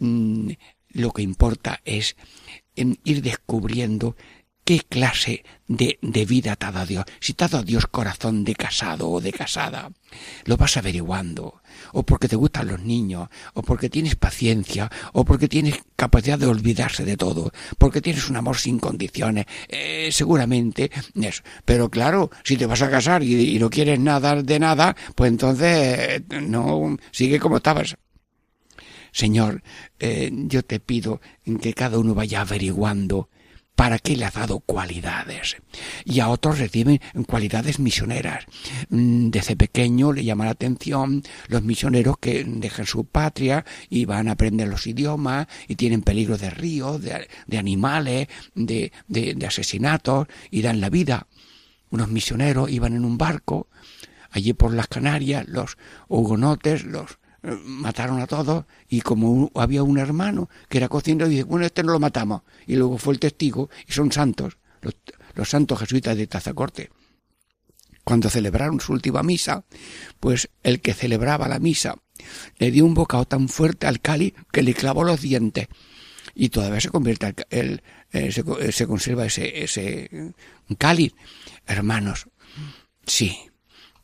Mm, 0.00 0.50
lo 0.92 1.12
que 1.12 1.22
importa 1.22 1.80
es 1.84 2.16
ir 2.74 3.22
descubriendo 3.22 4.16
qué 4.64 4.80
clase 4.80 5.44
de, 5.66 5.98
de, 6.00 6.24
vida 6.24 6.56
te 6.56 6.66
ha 6.66 6.72
dado 6.72 6.86
Dios. 6.86 7.04
Si 7.20 7.34
te 7.34 7.44
ha 7.44 7.48
dado 7.48 7.64
Dios 7.64 7.86
corazón 7.86 8.44
de 8.44 8.54
casado 8.54 9.10
o 9.10 9.20
de 9.20 9.32
casada, 9.32 9.90
lo 10.44 10.56
vas 10.56 10.76
averiguando. 10.76 11.60
O 11.92 12.02
porque 12.02 12.28
te 12.28 12.36
gustan 12.36 12.68
los 12.68 12.80
niños, 12.80 13.28
o 13.54 13.62
porque 13.62 13.88
tienes 13.88 14.16
paciencia, 14.16 14.90
o 15.12 15.24
porque 15.24 15.48
tienes 15.48 15.76
capacidad 15.96 16.38
de 16.38 16.46
olvidarse 16.46 17.04
de 17.04 17.16
todo, 17.16 17.52
porque 17.78 18.00
tienes 18.00 18.28
un 18.28 18.36
amor 18.36 18.58
sin 18.58 18.78
condiciones. 18.78 19.46
Eh, 19.68 20.10
seguramente 20.12 20.90
eso. 21.20 21.42
Pero 21.64 21.88
claro, 21.88 22.30
si 22.44 22.56
te 22.56 22.66
vas 22.66 22.82
a 22.82 22.90
casar 22.90 23.22
y, 23.22 23.58
no 23.58 23.70
quieres 23.70 23.98
nada 24.00 24.42
de 24.42 24.58
nada, 24.58 24.96
pues 25.14 25.30
entonces 25.30 26.22
no 26.28 26.96
sigue 27.10 27.38
como 27.38 27.58
estabas. 27.58 27.96
Señor, 29.12 29.62
eh, 29.98 30.30
yo 30.32 30.62
te 30.62 30.80
pido 30.80 31.20
que 31.60 31.74
cada 31.74 31.98
uno 31.98 32.14
vaya 32.14 32.40
averiguando 32.40 33.28
para 33.80 33.98
qué 33.98 34.14
le 34.14 34.26
ha 34.26 34.30
dado 34.30 34.60
cualidades. 34.60 35.56
Y 36.04 36.20
a 36.20 36.28
otros 36.28 36.58
reciben 36.58 37.00
cualidades 37.26 37.78
misioneras. 37.78 38.44
Mm, 38.90 39.30
desde 39.30 39.56
pequeño 39.56 40.12
le 40.12 40.22
llama 40.22 40.44
la 40.44 40.50
atención 40.50 41.22
los 41.48 41.62
misioneros 41.62 42.18
que 42.18 42.44
dejan 42.44 42.84
su 42.84 43.06
patria 43.06 43.64
y 43.88 44.04
van 44.04 44.28
a 44.28 44.32
aprender 44.32 44.68
los 44.68 44.86
idiomas 44.86 45.46
y 45.66 45.76
tienen 45.76 46.02
peligro 46.02 46.36
de 46.36 46.50
ríos, 46.50 47.00
de, 47.00 47.58
animales, 47.58 48.28
de 48.54 48.92
asesinatos 49.46 50.26
y 50.50 50.60
dan 50.60 50.82
la 50.82 50.90
vida. 50.90 51.26
Unos 51.88 52.08
misioneros 52.08 52.70
iban 52.70 52.94
en 52.94 53.06
un 53.06 53.16
barco 53.16 53.68
allí 54.30 54.52
por 54.52 54.74
las 54.74 54.88
Canarias, 54.88 55.46
los 55.48 55.76
hugonotes, 56.08 56.84
los 56.84 57.18
mataron 57.42 58.20
a 58.20 58.26
todos 58.26 58.64
y 58.88 59.00
como 59.00 59.50
había 59.54 59.82
un 59.82 59.98
hermano 59.98 60.48
que 60.68 60.78
era 60.78 60.88
cocinero, 60.88 61.28
dice, 61.28 61.44
bueno, 61.44 61.66
este 61.66 61.82
no 61.82 61.92
lo 61.92 62.00
matamos. 62.00 62.42
Y 62.66 62.76
luego 62.76 62.98
fue 62.98 63.14
el 63.14 63.20
testigo 63.20 63.70
y 63.86 63.92
son 63.92 64.12
santos, 64.12 64.58
los, 65.34 65.48
santos 65.48 65.78
jesuitas 65.78 66.16
de 66.16 66.26
Tazacorte. 66.26 66.90
Cuando 68.04 68.30
celebraron 68.30 68.80
su 68.80 68.92
última 68.92 69.22
misa, 69.22 69.64
pues 70.18 70.50
el 70.62 70.80
que 70.80 70.94
celebraba 70.94 71.48
la 71.48 71.58
misa 71.58 71.96
le 72.58 72.70
dio 72.70 72.84
un 72.84 72.94
bocado 72.94 73.24
tan 73.24 73.48
fuerte 73.48 73.86
al 73.86 74.00
cáliz 74.00 74.34
que 74.52 74.62
le 74.62 74.74
clavó 74.74 75.04
los 75.04 75.20
dientes 75.20 75.68
y 76.34 76.48
todavía 76.48 76.80
se 76.80 76.90
convierte 76.90 77.34
el, 77.50 77.82
eh, 78.12 78.32
se, 78.32 78.44
eh, 78.60 78.72
se, 78.72 78.86
conserva 78.86 79.26
ese, 79.26 79.62
ese 79.62 80.32
cáliz. 80.78 81.14
Hermanos, 81.66 82.28
sí, 83.06 83.49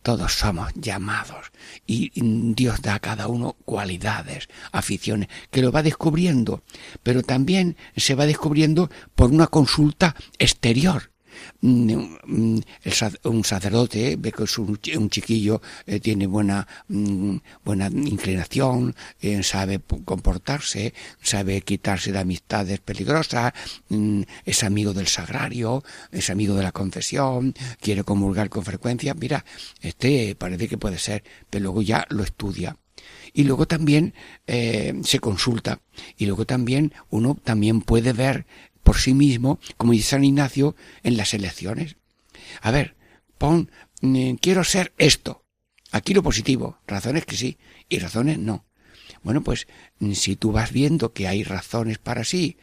todos 0.06 0.34
somos 0.34 0.72
llamados 0.76 1.50
y 1.84 2.12
Dios 2.54 2.80
da 2.80 2.94
a 2.94 3.00
cada 3.00 3.26
uno 3.26 3.56
cualidades, 3.64 4.48
aficiones, 4.70 5.28
que 5.50 5.62
lo 5.62 5.72
va 5.72 5.82
descubriendo, 5.82 6.62
pero 7.02 7.25
también 7.25 7.76
se 7.96 8.14
va 8.14 8.25
descubriendo 8.25 8.88
por 9.16 9.32
una 9.32 9.48
consulta 9.48 10.14
exterior. 10.38 11.10
Mm, 11.61 11.93
mm, 12.26 12.61
un 13.25 13.45
sacerdote 13.45 14.16
ve 14.19 14.33
que 14.33 14.45
es 14.45 14.59
un, 14.59 14.78
chiquillo 15.11 15.61
eh, 15.87 16.00
tiene 16.00 16.26
buena 16.26 16.66
mm, 16.88 17.37
buena 17.64 17.87
inclinación 17.88 18.95
eh, 19.21 19.43
sabe 19.43 19.81
comportarse 20.05 20.95
sabe 21.23 21.61
quitarse 21.62 22.12
de 22.12 22.19
amistades 22.19 22.81
peligrosas 22.81 23.52
es 24.45 24.64
amigo 24.64 24.93
del 24.93 25.07
sagrario 25.07 25.83
es 26.12 26.31
amigo 26.31 26.55
de 26.55 26.62
la 26.62 26.73
confesión 26.73 27.55
quiere 27.81 28.05
comulgar 28.05 28.49
con 28.49 28.64
frecuencia. 28.64 29.14
Mira 29.14 29.45
este 29.81 30.35
parece 30.35 30.69
que 30.69 30.78
puede 30.78 30.99
ser 30.99 31.25
pero 31.50 31.64
luego 31.64 31.83
ya 31.83 32.07
lo 32.11 32.23
estudia. 32.23 32.76
Y 33.33 33.45
luego 33.45 33.66
también 33.66 34.14
eh, 34.47 34.95
se 35.05 35.19
consulta. 35.19 35.81
Y 36.16 36.26
luego 36.26 36.47
también 36.47 36.95
uno 37.11 37.37
también 37.43 37.83
puede 37.83 38.12
ver 38.12 38.47
por 38.87 38.99
sí 38.99 39.14
mismo, 39.14 39.59
como 39.76 39.90
dice 39.90 40.11
San 40.11 40.23
Ignacio, 40.23 40.76
en 41.02 41.16
las 41.16 41.35
elecciones. 41.35 41.97
A 42.62 42.71
ver, 42.71 42.95
pon, 43.37 43.69
mm, 44.00 44.35
quiero 44.35 44.62
ser 44.62 44.95
esto. 44.97 45.43
Aquí 45.90 46.14
lo 46.14 46.23
positivo, 46.23 46.78
razones 46.87 47.26
que 47.26 47.37
sí 47.37 47.59
y 47.88 47.99
razones 47.99 48.38
no. 48.38 48.64
Bueno, 49.25 49.43
pues 49.43 49.66
mm, 49.99 50.12
si 50.12 50.37
tú 50.37 50.52
vas 50.52 50.71
viendo 50.71 51.12
que 51.12 51.26
hay 51.26 51.43
razones 51.43 51.99
para 51.99 52.23
sí 52.23 52.59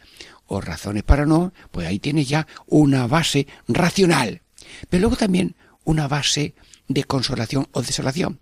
o 0.46 0.62
razones 0.62 1.04
para 1.04 1.26
no, 1.26 1.52
pues 1.72 1.88
ahí 1.88 2.00
tienes 2.00 2.30
ya 2.30 2.48
una 2.68 3.06
base 3.06 3.46
racional. 3.68 4.44
Pero 4.90 5.02
luego 5.02 5.18
también 5.18 5.58
una 5.84 6.08
base 6.08 6.56
de 6.88 7.04
consolación 7.04 7.68
o 7.74 7.82
desolación. 7.82 8.40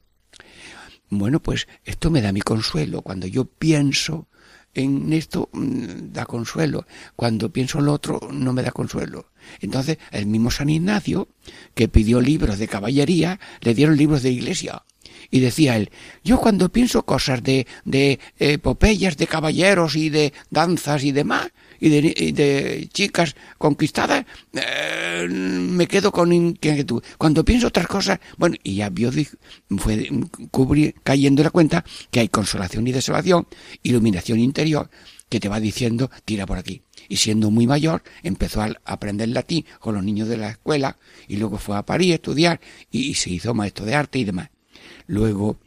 Bueno, 1.09 1.41
pues 1.41 1.67
esto 1.83 2.11
me 2.11 2.21
da 2.21 2.31
mi 2.31 2.41
consuelo 2.41 3.01
cuando 3.01 3.25
yo 3.25 3.45
pienso 3.45 4.27
en 4.73 5.13
esto 5.13 5.49
mm, 5.53 6.11
da 6.11 6.25
consuelo. 6.25 6.85
Cuando 7.15 7.51
pienso 7.51 7.79
en 7.79 7.85
lo 7.85 7.93
otro 7.93 8.19
no 8.31 8.53
me 8.53 8.63
da 8.63 8.71
consuelo. 8.71 9.31
Entonces, 9.59 9.97
el 10.11 10.25
mismo 10.25 10.51
San 10.51 10.69
Ignacio, 10.69 11.27
que 11.73 11.87
pidió 11.87 12.21
libros 12.21 12.59
de 12.59 12.67
caballería, 12.67 13.39
le 13.61 13.73
dieron 13.73 13.97
libros 13.97 14.23
de 14.23 14.31
iglesia. 14.31 14.83
Y 15.29 15.39
decía 15.39 15.77
él, 15.77 15.91
yo 16.23 16.39
cuando 16.39 16.71
pienso 16.71 17.03
cosas 17.03 17.41
de, 17.43 17.67
de 17.85 18.19
epopeyas 18.37 19.17
de 19.17 19.27
caballeros 19.27 19.95
y 19.95 20.09
de 20.09 20.33
danzas 20.49 21.03
y 21.03 21.11
demás, 21.11 21.51
y 21.81 22.31
de, 22.31 22.87
chicas 22.93 23.35
conquistadas, 23.57 24.25
eh, 24.53 25.27
me 25.27 25.87
quedo 25.87 26.11
con 26.11 26.31
inquietud. 26.31 27.03
Cuando 27.17 27.43
pienso 27.43 27.67
otras 27.67 27.87
cosas, 27.87 28.19
bueno, 28.37 28.55
y 28.63 28.75
ya 28.75 28.89
vio, 28.89 29.11
fue 29.77 30.09
cayendo 31.03 31.43
la 31.43 31.49
cuenta 31.49 31.83
que 32.11 32.19
hay 32.19 32.29
consolación 32.29 32.87
y 32.87 32.91
desolación, 32.91 33.47
iluminación 33.81 34.39
interior, 34.39 34.91
que 35.27 35.39
te 35.39 35.49
va 35.49 35.59
diciendo, 35.59 36.11
tira 36.23 36.45
por 36.45 36.59
aquí. 36.59 36.83
Y 37.09 37.17
siendo 37.17 37.49
muy 37.49 37.65
mayor, 37.65 38.03
empezó 38.21 38.61
a 38.61 38.75
aprender 38.85 39.29
latín 39.29 39.65
con 39.79 39.95
los 39.95 40.03
niños 40.03 40.27
de 40.29 40.37
la 40.37 40.51
escuela, 40.51 40.97
y 41.27 41.37
luego 41.37 41.57
fue 41.57 41.77
a 41.77 41.85
París 41.85 42.11
a 42.11 42.15
estudiar, 42.15 42.61
y 42.91 43.15
se 43.15 43.31
hizo 43.31 43.55
maestro 43.55 43.85
de 43.85 43.95
arte 43.95 44.19
y 44.19 44.25
demás. 44.25 44.49
Luego 45.07 45.57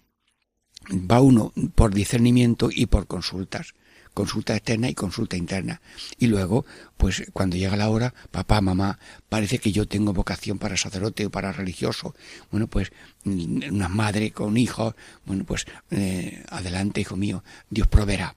va 0.93 1.21
uno 1.21 1.53
por 1.75 1.93
discernimiento 1.93 2.69
y 2.73 2.87
por 2.87 3.09
consultas 3.09 3.75
consulta 4.15 4.57
externa 4.57 4.89
y 4.89 4.95
consulta 4.95 5.37
interna. 5.37 5.83
Y 6.19 6.29
luego, 6.29 6.65
pues 6.97 7.25
cuando 7.33 7.57
llega 7.57 7.77
la 7.77 7.91
hora, 7.91 8.15
papá, 8.31 8.61
mamá, 8.61 8.99
parece 9.29 9.59
que 9.59 9.73
yo 9.73 9.87
tengo 9.87 10.13
vocación 10.13 10.59
para 10.59 10.77
sacerdote 10.77 11.27
o 11.27 11.31
para 11.31 11.53
religioso. 11.53 12.15
Bueno, 12.51 12.69
pues 12.69 12.93
una 13.25 13.89
madre 13.89 14.31
con 14.31 14.57
hijos, 14.57 14.95
bueno, 15.27 15.45
pues 15.45 15.67
eh, 15.91 16.45
adelante, 16.49 17.01
hijo 17.01 17.17
mío, 17.17 17.45
Dios 17.69 17.89
proveerá. 17.89 18.37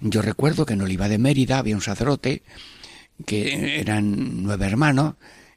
Yo 0.00 0.22
recuerdo 0.22 0.66
que 0.66 0.74
en 0.74 0.82
Oliva 0.82 1.08
de 1.08 1.18
Mérida 1.18 1.58
había 1.58 1.74
un 1.74 1.82
sacerdote 1.82 2.42
que 3.26 3.80
eran 3.80 4.42
nueve 4.42 4.66
hermanos 4.66 5.14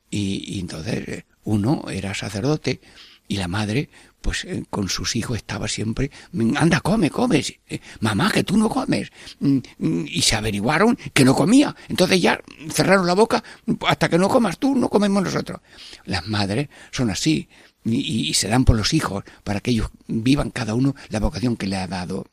y, 0.10 0.44
y 0.56 0.60
entonces 0.60 1.08
eh, 1.08 1.26
uno 1.44 1.86
era 1.90 2.14
sacerdote 2.14 2.82
y 3.28 3.38
la 3.38 3.48
madre 3.48 3.90
pues 4.22 4.44
eh, 4.44 4.66
con 4.70 4.90
sus 4.90 5.16
hijos 5.16 5.38
estaba 5.38 5.70
siempre, 5.70 6.12
mm, 6.34 6.58
anda, 6.58 6.82
come, 6.82 7.10
come, 7.10 7.42
eh, 7.70 7.80
mamá, 8.02 8.30
que 8.30 8.44
tú 8.44 8.58
no 8.58 8.68
comes. 8.68 9.10
Mm, 9.40 9.60
mm, 9.78 10.06
y 10.08 10.22
se 10.22 10.36
averiguaron 10.36 10.98
que 11.14 11.24
no 11.24 11.34
comía. 11.34 11.74
Entonces 11.88 12.22
ya 12.22 12.42
cerraron 12.70 13.08
la 13.08 13.14
boca, 13.14 13.42
hasta 13.88 14.10
que 14.10 14.18
no 14.18 14.28
comas 14.28 14.58
tú, 14.58 14.76
no 14.76 14.90
comemos 14.90 15.24
nosotros. 15.24 15.62
Las 16.04 16.28
madres 16.28 16.68
son 16.92 17.10
así 17.10 17.48
y, 17.86 18.34
se 18.34 18.50
dan 18.50 18.66
por 18.66 18.76
los 18.76 18.94
hijos 18.94 19.24
para 19.46 19.62
que 19.62 19.72
ellos 19.72 19.92
vivan 20.08 20.52
cada 20.52 20.74
uno 20.76 20.94
la 21.08 21.22
vocación 21.22 21.56
que 21.56 21.68
le 21.68 21.78
ha 21.78 21.88
dado. 21.88 22.26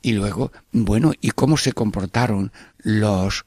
Y 0.00 0.12
luego, 0.12 0.52
bueno, 0.70 1.12
¿y 1.20 1.32
cómo 1.32 1.56
se 1.56 1.72
comportaron 1.72 2.52
los 2.78 3.46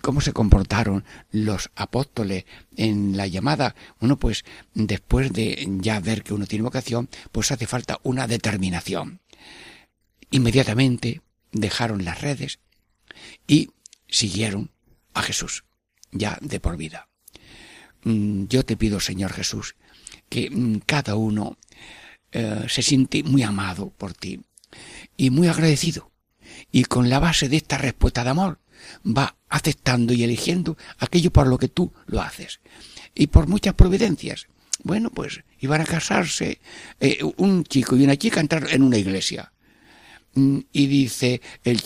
cómo 0.00 0.20
se 0.20 0.32
comportaron 0.32 1.04
los 1.30 1.70
apóstoles 1.74 2.44
en 2.76 3.16
la 3.16 3.26
llamada. 3.26 3.74
Bueno, 3.98 4.18
pues 4.18 4.44
después 4.74 5.32
de 5.32 5.66
ya 5.80 6.00
ver 6.00 6.22
que 6.22 6.34
uno 6.34 6.46
tiene 6.46 6.64
vocación, 6.64 7.08
pues 7.32 7.52
hace 7.52 7.66
falta 7.66 8.00
una 8.02 8.26
determinación. 8.26 9.20
Inmediatamente 10.30 11.22
dejaron 11.52 12.04
las 12.04 12.20
redes 12.20 12.60
y 13.46 13.70
siguieron 14.08 14.70
a 15.14 15.22
Jesús, 15.22 15.64
ya 16.12 16.38
de 16.40 16.60
por 16.60 16.76
vida. 16.76 17.08
Mm, 18.04 18.46
yo 18.46 18.64
te 18.64 18.76
pido, 18.76 19.00
Señor 19.00 19.32
Jesús, 19.32 19.76
que 20.28 20.50
mm, 20.50 20.80
cada 20.86 21.16
uno 21.16 21.58
eh, 22.32 22.64
se 22.68 22.82
siente 22.82 23.22
muy 23.22 23.42
amado 23.42 23.90
por 23.90 24.14
ti 24.14 24.40
y 25.16 25.30
muy 25.30 25.48
agradecido. 25.48 26.10
Y 26.72 26.84
con 26.84 27.08
la 27.08 27.18
base 27.18 27.48
de 27.48 27.56
esta 27.56 27.78
respuesta 27.78 28.22
de 28.24 28.30
amor 28.30 28.59
va 29.04 29.36
aceptando 29.48 30.12
y 30.12 30.22
eligiendo 30.22 30.76
aquello 30.98 31.30
por 31.30 31.46
lo 31.46 31.58
que 31.58 31.68
tú 31.68 31.92
lo 32.06 32.20
haces. 32.20 32.60
Y 33.14 33.28
por 33.28 33.48
muchas 33.48 33.74
providencias. 33.74 34.46
Bueno, 34.82 35.10
pues 35.10 35.40
iban 35.58 35.80
a 35.80 35.86
casarse 35.86 36.60
eh, 37.00 37.18
un 37.36 37.64
chico 37.64 37.96
y 37.96 38.04
una 38.04 38.16
chica 38.16 38.40
entrar 38.40 38.68
en 38.70 38.82
una 38.82 38.98
iglesia. 38.98 39.52
Mm, 40.34 40.58
y 40.72 40.86
dice, 40.86 41.40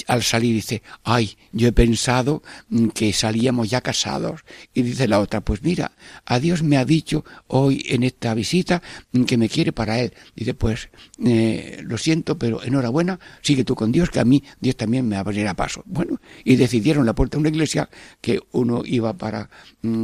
al 0.06 0.22
salir 0.22 0.54
dice, 0.54 0.82
ay, 1.02 1.36
yo 1.52 1.68
he 1.68 1.72
pensado 1.72 2.42
mm, 2.68 2.88
que 2.88 3.12
salíamos 3.14 3.70
ya 3.70 3.80
casados. 3.80 4.42
Y 4.74 4.82
dice 4.82 5.08
la 5.08 5.20
otra, 5.20 5.40
pues 5.40 5.62
mira, 5.62 5.92
a 6.26 6.38
Dios 6.38 6.62
me 6.62 6.76
ha 6.76 6.84
dicho 6.84 7.24
hoy 7.46 7.84
en 7.88 8.02
esta 8.02 8.34
visita 8.34 8.82
mm, 9.12 9.24
que 9.24 9.38
me 9.38 9.48
quiere 9.48 9.72
para 9.72 9.98
Él. 10.00 10.12
Dice, 10.36 10.52
pues 10.52 10.90
eh, 11.24 11.80
lo 11.84 11.96
siento, 11.96 12.38
pero 12.38 12.62
enhorabuena, 12.62 13.18
sigue 13.40 13.64
tú 13.64 13.74
con 13.74 13.92
Dios, 13.92 14.10
que 14.10 14.20
a 14.20 14.24
mí 14.24 14.42
Dios 14.60 14.76
también 14.76 15.08
me 15.08 15.16
abrirá 15.16 15.54
paso. 15.54 15.82
Bueno, 15.86 16.20
y 16.44 16.56
decidieron 16.56 17.06
la 17.06 17.14
puerta 17.14 17.36
de 17.36 17.40
una 17.40 17.48
iglesia 17.48 17.88
que 18.20 18.40
uno 18.52 18.82
iba 18.84 19.14
para 19.14 19.48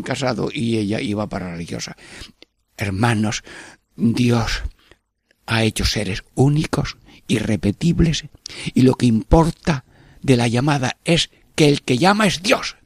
casado 0.04 0.50
y 0.52 0.78
ella 0.78 1.00
iba 1.00 1.28
para 1.28 1.52
religiosa. 1.52 1.96
Hermanos, 2.76 3.44
Dios 3.96 4.62
ha 5.46 5.64
hecho 5.64 5.84
seres 5.84 6.22
únicos 6.34 6.96
irrepetibles 7.30 8.24
y 8.74 8.82
lo 8.82 8.94
que 8.94 9.06
importa 9.06 9.84
de 10.22 10.36
la 10.36 10.48
llamada 10.48 10.96
es 11.04 11.30
que 11.54 11.68
el 11.68 11.82
que 11.82 11.98
llama 11.98 12.26
es 12.26 12.42
Dios 12.42 12.76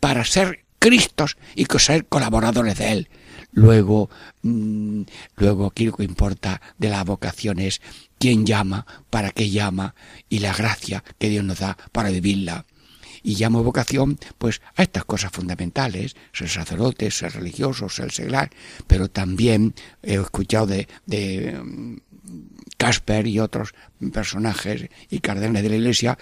para 0.00 0.24
ser 0.24 0.64
Cristos 0.78 1.36
y 1.56 1.64
ser 1.78 2.06
colaboradores 2.06 2.78
de 2.78 2.92
Él. 2.92 3.08
Luego, 3.52 4.10
mm, 4.42 5.02
luego 5.36 5.66
aquí 5.66 5.86
lo 5.86 5.92
que 5.96 6.04
importa 6.04 6.60
de 6.78 6.90
la 6.90 7.02
vocación 7.02 7.58
es 7.58 7.80
quién 8.18 8.46
llama, 8.46 8.86
para 9.10 9.30
qué 9.30 9.50
llama 9.50 9.94
y 10.28 10.40
la 10.40 10.52
gracia 10.52 11.02
que 11.18 11.28
Dios 11.28 11.44
nos 11.44 11.58
da 11.58 11.76
para 11.92 12.10
vivirla. 12.10 12.66
Y 13.22 13.34
llamo 13.34 13.64
vocación, 13.64 14.18
pues, 14.38 14.60
a 14.76 14.82
estas 14.82 15.04
cosas 15.04 15.32
fundamentales, 15.32 16.14
ser 16.32 16.48
sacerdote, 16.48 17.10
ser 17.10 17.32
religioso, 17.32 17.88
ser 17.88 18.12
seglar, 18.12 18.50
pero 18.86 19.08
también 19.08 19.74
he 20.02 20.14
escuchado 20.14 20.66
de, 20.66 20.86
de 21.06 21.98
Casper 22.76 23.26
y 23.26 23.38
otros 23.38 23.74
personajes 24.12 24.88
y 25.08 25.20
cardenales 25.20 25.62
de 25.62 25.68
la 25.70 25.76
Iglesia, 25.76 26.18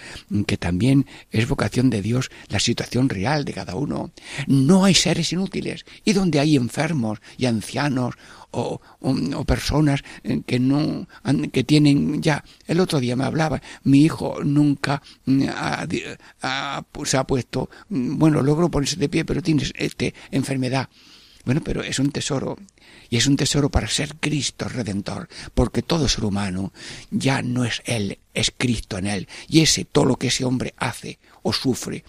que 0.47 0.57
también 0.57 1.05
es 1.31 1.47
vocación 1.47 1.89
de 1.89 2.01
Dios 2.01 2.29
la 2.47 2.59
situación 2.59 3.09
real 3.09 3.45
de 3.45 3.53
cada 3.53 3.75
uno. 3.75 4.11
No 4.47 4.85
hay 4.85 4.93
seres 4.93 5.33
inútiles. 5.33 5.85
Y 6.03 6.13
donde 6.13 6.39
hay 6.39 6.55
enfermos 6.55 7.19
y 7.37 7.45
ancianos 7.45 8.15
o, 8.55 8.79
personas 9.45 10.03
que 10.45 10.59
no 10.59 11.07
que 11.51 11.63
tienen 11.63 12.21
ya 12.21 12.43
el 12.67 12.79
otro 12.79 12.99
día 12.99 13.15
me 13.15 13.25
hablaba 13.25 13.61
mi 13.83 14.03
hijo 14.03 14.43
nunca 14.43 15.01
se 17.03 17.17
ha 17.17 17.23
puesto 17.27 17.69
bueno 17.89 18.41
logró 18.41 18.71
ponerse 18.71 18.95
de 18.95 19.09
pie 19.09 19.25
pero 19.25 19.41
tiene 19.41 19.63
este 19.75 20.13
enfermedad 20.31 20.89
bueno 21.45 21.61
pero 21.63 21.83
es 21.83 21.99
un 21.99 22.11
tesoro 22.11 22.57
y 23.09 23.17
es 23.17 23.27
un 23.27 23.37
tesoro 23.37 23.69
para 23.69 23.87
ser 23.87 24.15
Cristo 24.15 24.67
Redentor, 24.67 25.29
porque 25.53 25.81
todo 25.81 26.07
ser 26.07 26.25
humano 26.25 26.73
ya 27.11 27.41
no 27.41 27.65
es 27.65 27.81
Él, 27.85 28.19
es 28.33 28.51
Cristo 28.57 28.97
en 28.97 29.07
Él. 29.07 29.27
Y 29.47 29.61
ese, 29.61 29.85
todo 29.85 30.05
lo 30.05 30.15
que 30.17 30.27
ese 30.27 30.43
hombre 30.43 30.73
hace 30.77 31.19
o 31.43 31.53
sufre, 31.53 32.03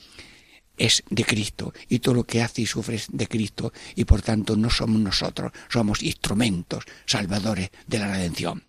es 0.76 1.02
de 1.08 1.24
Cristo 1.24 1.72
y 1.88 2.00
todo 2.00 2.14
lo 2.14 2.24
que 2.24 2.42
hace 2.42 2.62
y 2.62 2.66
sufre 2.66 2.96
es 2.96 3.06
de 3.10 3.26
Cristo 3.26 3.72
y 3.94 4.04
por 4.04 4.22
tanto 4.22 4.56
no 4.56 4.70
somos 4.70 5.00
nosotros, 5.00 5.52
somos 5.68 6.02
instrumentos 6.02 6.84
salvadores 7.06 7.70
de 7.86 7.98
la 7.98 8.12
redención. 8.12 8.64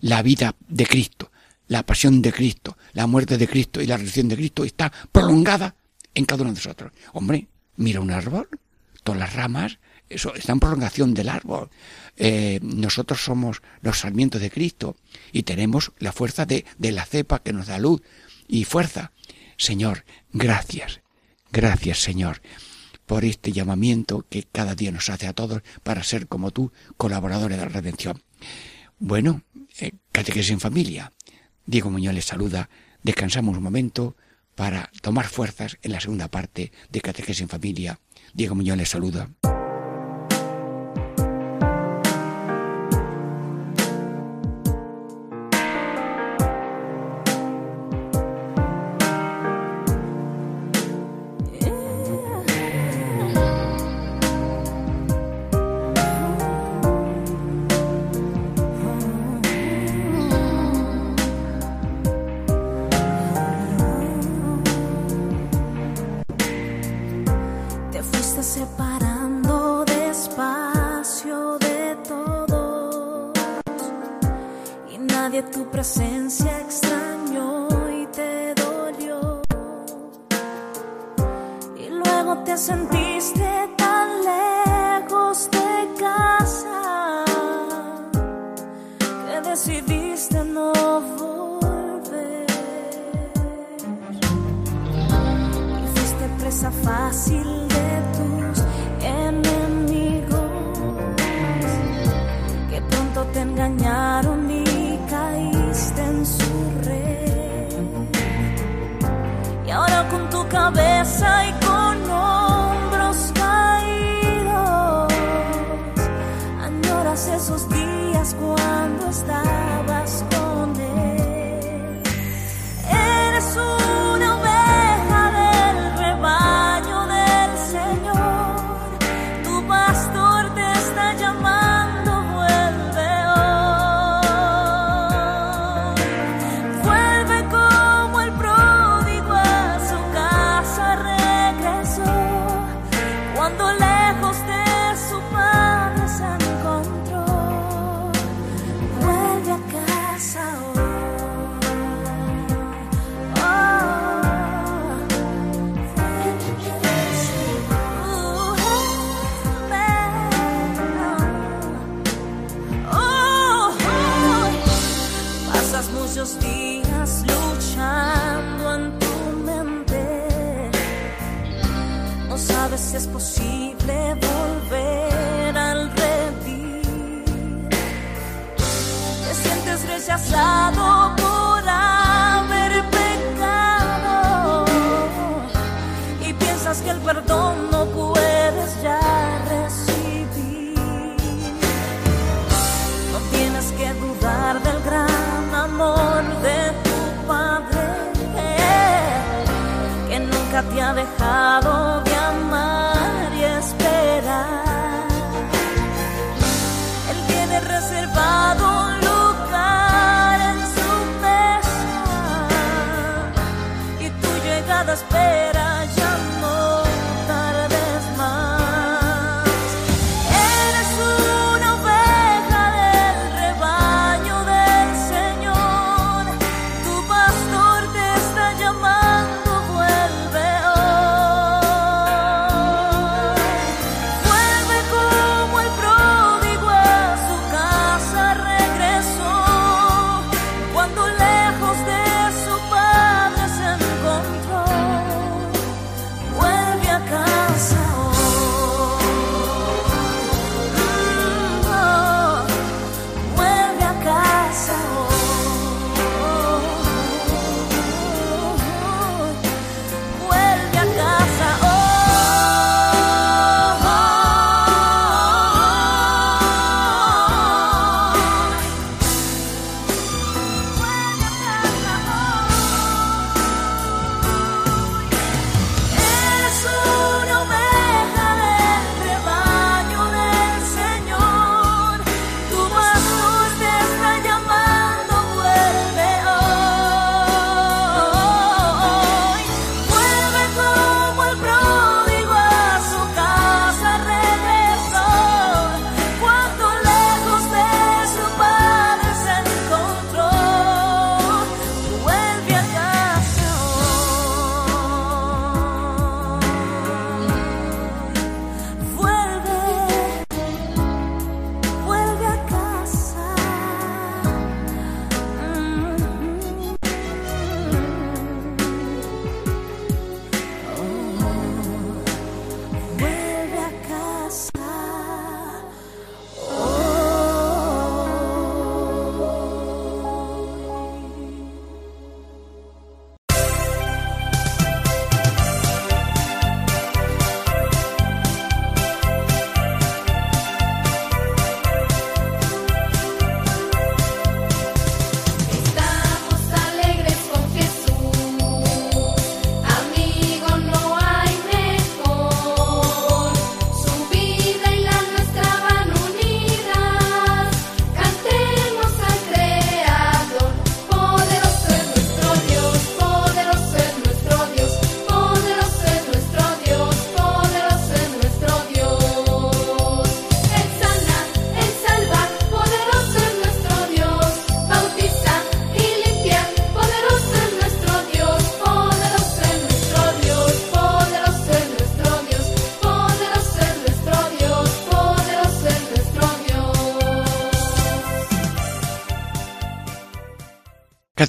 La 0.00 0.22
vida 0.22 0.54
de 0.68 0.86
Cristo, 0.86 1.32
la 1.68 1.84
pasión 1.84 2.20
de 2.20 2.32
Cristo, 2.32 2.76
la 2.92 3.06
muerte 3.06 3.38
de 3.38 3.48
Cristo 3.48 3.80
y 3.80 3.86
la 3.86 3.96
redención 3.96 4.28
de 4.28 4.36
Cristo 4.36 4.64
está 4.64 4.92
prolongada 5.10 5.74
en 6.14 6.24
cada 6.24 6.42
uno 6.42 6.52
de 6.52 6.56
nosotros. 6.56 6.92
Hombre, 7.12 7.48
mira 7.76 8.00
un 8.00 8.10
árbol, 8.10 8.48
todas 9.08 9.20
las 9.20 9.32
ramas 9.32 9.78
eso 10.10 10.34
está 10.34 10.52
en 10.52 10.60
prolongación 10.60 11.14
del 11.14 11.28
árbol. 11.28 11.70
Eh, 12.16 12.60
nosotros 12.62 13.22
somos 13.22 13.62
los 13.80 14.00
sarmientos 14.00 14.40
de 14.40 14.50
Cristo 14.50 14.96
y 15.32 15.44
tenemos 15.44 15.92
la 15.98 16.12
fuerza 16.12 16.46
de, 16.46 16.64
de 16.78 16.92
la 16.92 17.04
cepa 17.04 17.42
que 17.42 17.52
nos 17.52 17.66
da 17.66 17.78
luz 17.78 18.02
y 18.46 18.64
fuerza. 18.64 19.12
Señor, 19.56 20.04
gracias, 20.32 21.00
gracias 21.52 22.02
Señor 22.02 22.40
por 23.06 23.24
este 23.24 23.52
llamamiento 23.52 24.26
que 24.28 24.42
cada 24.42 24.74
día 24.74 24.92
nos 24.92 25.08
hace 25.08 25.26
a 25.26 25.32
todos 25.32 25.62
para 25.82 26.02
ser 26.02 26.28
como 26.28 26.50
tú, 26.50 26.72
colaboradores 26.98 27.56
de 27.56 27.64
la 27.64 27.70
redención. 27.70 28.22
Bueno, 28.98 29.42
eh, 29.80 29.92
catequesis 30.12 30.50
en 30.50 30.60
familia. 30.60 31.12
Diego 31.64 31.90
Muñoz 31.90 32.12
les 32.12 32.26
saluda. 32.26 32.68
Descansamos 33.02 33.56
un 33.56 33.62
momento 33.62 34.14
para 34.54 34.90
tomar 35.02 35.26
fuerzas 35.28 35.78
en 35.82 35.92
la 35.92 36.00
segunda 36.00 36.28
parte 36.28 36.72
de 36.90 37.00
Catequesis 37.00 37.42
en 37.42 37.48
familia. 37.48 38.00
Diego 38.34 38.54
Muñoz 38.54 38.76
les 38.76 38.88
saluda. 38.88 39.28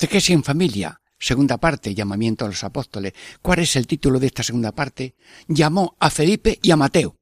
Catequesis 0.10 0.34
en 0.34 0.44
familia, 0.44 1.02
segunda 1.20 1.60
parte, 1.60 1.94
llamamiento 1.94 2.44
a 2.44 2.48
los 2.48 2.64
apóstoles. 2.64 3.14
¿Cuál 3.44 3.60
es 3.60 3.76
el 3.76 3.86
título 3.86 4.20
de 4.20 4.26
esta 4.26 4.42
segunda 4.42 4.72
parte? 4.72 5.14
Llamó 5.48 5.96
a 6.00 6.10
Felipe 6.10 6.58
y 6.64 6.72
a 6.72 6.76
Mateo. 6.76 7.16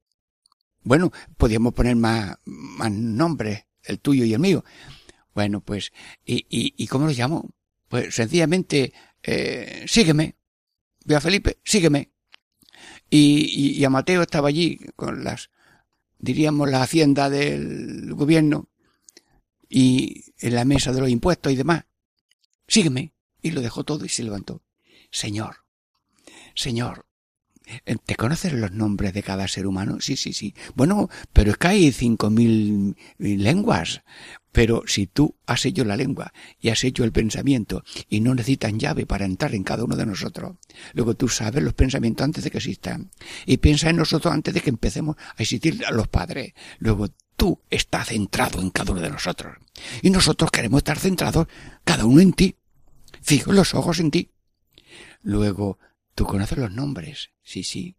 Bueno, 0.83 1.11
podíamos 1.35 1.73
poner 1.73 1.97
más, 1.97 2.37
más 2.45 2.89
nombres, 2.89 3.65
el 3.83 3.99
tuyo 3.99 4.23
y 4.23 4.33
el 4.33 4.39
mío. 4.39 4.63
Bueno, 5.35 5.59
pues, 5.59 5.91
¿y, 6.25 6.45
y, 6.49 6.75
y 6.77 6.87
cómo 6.87 7.07
los 7.07 7.17
llamó? 7.17 7.49
Pues 7.89 8.15
sencillamente, 8.15 8.93
eh, 9.21 9.83
sígueme. 9.85 10.37
Ve 11.03 11.17
a 11.17 11.19
Felipe, 11.19 11.59
sígueme. 11.65 12.13
Y, 13.09 13.73
y 13.77 13.83
a 13.83 13.89
Mateo 13.89 14.21
estaba 14.21 14.47
allí 14.47 14.79
con 14.95 15.25
las, 15.25 15.49
diríamos, 16.19 16.69
la 16.69 16.83
hacienda 16.83 17.29
del 17.29 18.13
gobierno 18.13 18.69
y 19.67 20.23
en 20.39 20.55
la 20.55 20.63
mesa 20.63 20.93
de 20.93 21.01
los 21.01 21.09
impuestos 21.09 21.51
y 21.51 21.57
demás. 21.57 21.83
Sígueme. 22.67 23.13
Y 23.41 23.51
lo 23.51 23.61
dejó 23.61 23.83
todo 23.83 24.03
y 24.05 24.09
se 24.09 24.23
levantó. 24.23 24.63
Señor, 25.11 25.57
Señor, 26.55 27.05
¿te 28.05 28.15
conoces 28.15 28.53
los 28.53 28.71
nombres 28.71 29.13
de 29.13 29.23
cada 29.23 29.47
ser 29.47 29.67
humano? 29.67 29.97
Sí, 30.01 30.17
sí, 30.17 30.33
sí. 30.33 30.55
Bueno, 30.75 31.09
pero 31.33 31.51
es 31.51 31.57
que 31.57 31.67
hay 31.67 31.91
cinco 31.91 32.29
mil 32.29 32.95
lenguas. 33.17 34.01
Pero 34.51 34.81
si 34.87 35.05
tú 35.05 35.35
has 35.45 35.65
hecho 35.65 35.85
la 35.85 35.95
lengua 35.95 36.33
y 36.59 36.69
has 36.69 36.83
hecho 36.83 37.03
el 37.03 37.11
pensamiento 37.11 37.83
y 38.09 38.21
no 38.21 38.33
necesitan 38.33 38.79
llave 38.79 39.05
para 39.05 39.25
entrar 39.25 39.53
en 39.53 39.63
cada 39.63 39.83
uno 39.83 39.95
de 39.95 40.07
nosotros, 40.07 40.57
luego 40.93 41.13
tú 41.13 41.29
sabes 41.29 41.61
los 41.61 41.75
pensamientos 41.75 42.23
antes 42.23 42.43
de 42.43 42.49
que 42.49 42.57
existan 42.57 43.11
y 43.45 43.57
piensa 43.57 43.91
en 43.91 43.97
nosotros 43.97 44.33
antes 44.33 44.55
de 44.55 44.61
que 44.61 44.71
empecemos 44.71 45.15
a 45.35 45.43
existir 45.43 45.85
a 45.85 45.91
los 45.91 46.07
padres. 46.07 46.53
Luego 46.79 47.09
tú 47.37 47.61
estás 47.69 48.09
centrado 48.09 48.59
en 48.59 48.71
cada 48.71 48.91
uno 48.91 49.01
de 49.01 49.09
nosotros 49.09 49.55
y 50.01 50.09
nosotros 50.09 50.51
queremos 50.51 50.79
estar 50.79 50.99
centrados 50.99 51.47
cada 51.85 52.05
uno 52.05 52.19
en 52.19 52.33
ti. 52.33 52.57
Fijo 53.21 53.53
los 53.53 53.73
ojos 53.73 53.99
en 53.99 54.11
ti. 54.11 54.31
Luego 55.21 55.77
tú 56.15 56.25
conoces 56.25 56.57
los 56.57 56.71
nombres, 56.71 57.29
sí, 57.43 57.63
sí. 57.63 57.95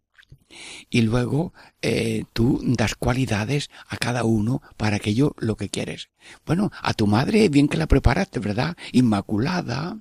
Y 0.89 1.01
luego 1.01 1.53
eh, 1.81 2.25
tú 2.33 2.59
das 2.63 2.95
cualidades 2.95 3.69
a 3.87 3.97
cada 3.97 4.23
uno 4.23 4.61
para 4.77 4.97
aquello 4.97 5.35
lo 5.37 5.55
que 5.55 5.69
quieres. 5.69 6.09
Bueno, 6.45 6.71
a 6.81 6.93
tu 6.93 7.07
madre 7.07 7.49
bien 7.49 7.67
que 7.67 7.77
la 7.77 7.87
preparaste, 7.87 8.39
¿verdad? 8.39 8.75
Inmaculada, 8.91 9.99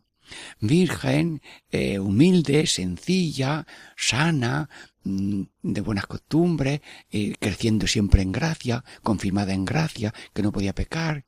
virgen, 0.61 1.43
eh, 1.71 1.99
humilde, 1.99 2.67
sencilla, 2.67 3.67
sana, 3.97 4.69
de 5.05 5.81
buenas 5.81 6.07
costumbres, 6.07 6.81
eh, 7.11 7.35
creciendo 7.39 7.87
siempre 7.87 8.23
en 8.23 8.33
gracia, 8.33 8.85
confirmada 9.03 9.55
en 9.55 9.65
gracia, 9.65 10.13
que 10.35 10.43
no 10.43 10.53
podía 10.53 10.75
pecar, 10.75 11.25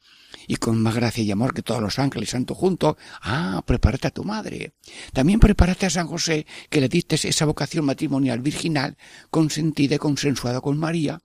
y 0.46 0.56
con 0.56 0.80
más 0.82 0.94
gracia 0.94 1.24
y 1.24 1.30
amor 1.30 1.54
que 1.54 1.62
todos 1.62 1.80
los 1.80 1.98
ángeles 1.98 2.30
santos 2.30 2.56
juntos. 2.56 2.96
Ah, 3.22 3.62
prepárate 3.66 4.08
a 4.08 4.10
tu 4.10 4.24
madre. 4.24 4.74
También 5.12 5.40
prepárate 5.40 5.86
a 5.86 5.90
San 5.90 6.06
José, 6.06 6.46
que 6.68 6.80
le 6.80 6.88
diste 6.88 7.16
esa 7.16 7.46
vocación 7.46 7.84
matrimonial 7.84 8.40
virginal, 8.40 8.96
consentida 9.30 9.96
y 9.96 9.98
consensuada 9.98 10.60
con 10.60 10.78
María, 10.78 11.20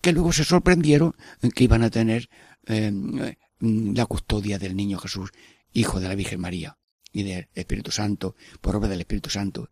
que 0.00 0.12
luego 0.12 0.32
se 0.32 0.44
sorprendieron 0.44 1.14
que 1.54 1.64
iban 1.64 1.82
a 1.82 1.90
tener 1.90 2.28
eh, 2.66 3.36
la 3.60 4.06
custodia 4.06 4.58
del 4.58 4.76
niño 4.76 4.98
Jesús, 4.98 5.30
hijo 5.72 6.00
de 6.00 6.08
la 6.08 6.14
Virgen 6.14 6.40
María 6.40 6.78
y 7.12 7.22
del 7.24 7.48
Espíritu 7.54 7.90
Santo, 7.90 8.36
por 8.60 8.76
obra 8.76 8.88
del 8.88 9.00
Espíritu 9.00 9.30
Santo. 9.30 9.70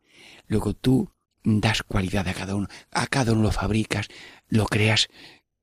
Luego 0.49 0.75
tú 0.75 1.11
das 1.47 1.85
cualidad 1.85 2.27
a 2.27 2.35
cada 2.35 2.57
uno, 2.57 2.67
a 2.91 3.07
cada 3.07 3.33
uno 3.33 3.43
lo 3.43 3.53
fabricas, 3.53 4.09
lo 4.49 4.67
creas 4.67 5.09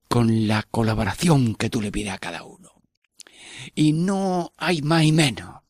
con 0.07 0.47
la 0.47 0.63
colaboración 0.63 1.55
que 1.55 1.69
tú 1.69 1.81
le 1.81 1.91
pides 1.91 2.13
a 2.13 2.17
cada 2.19 2.43
uno. 2.43 2.71
Y 3.75 3.91
no 3.91 4.53
hay 4.57 4.81
más 4.81 5.03
y 5.03 5.11
menos. 5.11 5.61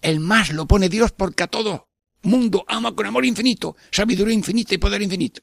El 0.00 0.18
más 0.18 0.50
lo 0.50 0.66
pone 0.66 0.88
Dios 0.88 1.12
porque 1.12 1.44
a 1.44 1.46
todo 1.46 1.88
mundo 2.22 2.64
ama 2.66 2.94
con 2.94 3.06
amor 3.06 3.24
infinito, 3.24 3.76
sabiduría 3.92 4.34
infinita 4.34 4.74
y 4.74 4.78
poder 4.78 5.02
infinito. 5.02 5.40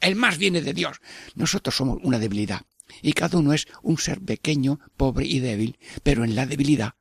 El 0.00 0.14
más 0.14 0.38
viene 0.38 0.62
de 0.62 0.72
Dios. 0.72 0.98
Nosotros 1.34 1.76
somos 1.76 1.98
una 2.02 2.20
debilidad. 2.20 2.62
Y 3.02 3.12
cada 3.12 3.38
uno 3.38 3.52
es 3.52 3.66
un 3.82 3.98
ser 3.98 4.20
pequeño, 4.20 4.78
pobre 4.96 5.26
y 5.26 5.40
débil, 5.40 5.78
pero 6.04 6.22
en 6.24 6.36
la 6.36 6.46
debilidad 6.46 6.94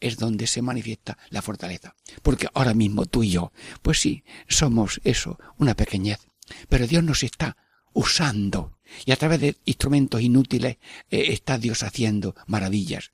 es 0.00 0.16
donde 0.16 0.46
se 0.46 0.62
manifiesta 0.62 1.18
la 1.30 1.42
fortaleza. 1.42 1.94
Porque 2.22 2.48
ahora 2.54 2.74
mismo 2.74 3.06
tú 3.06 3.22
y 3.22 3.30
yo, 3.30 3.52
pues 3.82 4.00
sí, 4.00 4.24
somos 4.48 5.00
eso, 5.04 5.38
una 5.58 5.74
pequeñez. 5.74 6.20
Pero 6.68 6.86
Dios 6.86 7.04
nos 7.04 7.22
está 7.22 7.56
usando 7.92 8.78
y 9.04 9.12
a 9.12 9.16
través 9.16 9.40
de 9.40 9.56
instrumentos 9.64 10.20
inútiles 10.20 10.78
eh, 11.10 11.26
está 11.28 11.58
Dios 11.58 11.82
haciendo 11.82 12.34
maravillas. 12.46 13.12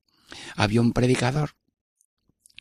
Había 0.57 0.81
un 0.81 0.93
predicador 0.93 1.57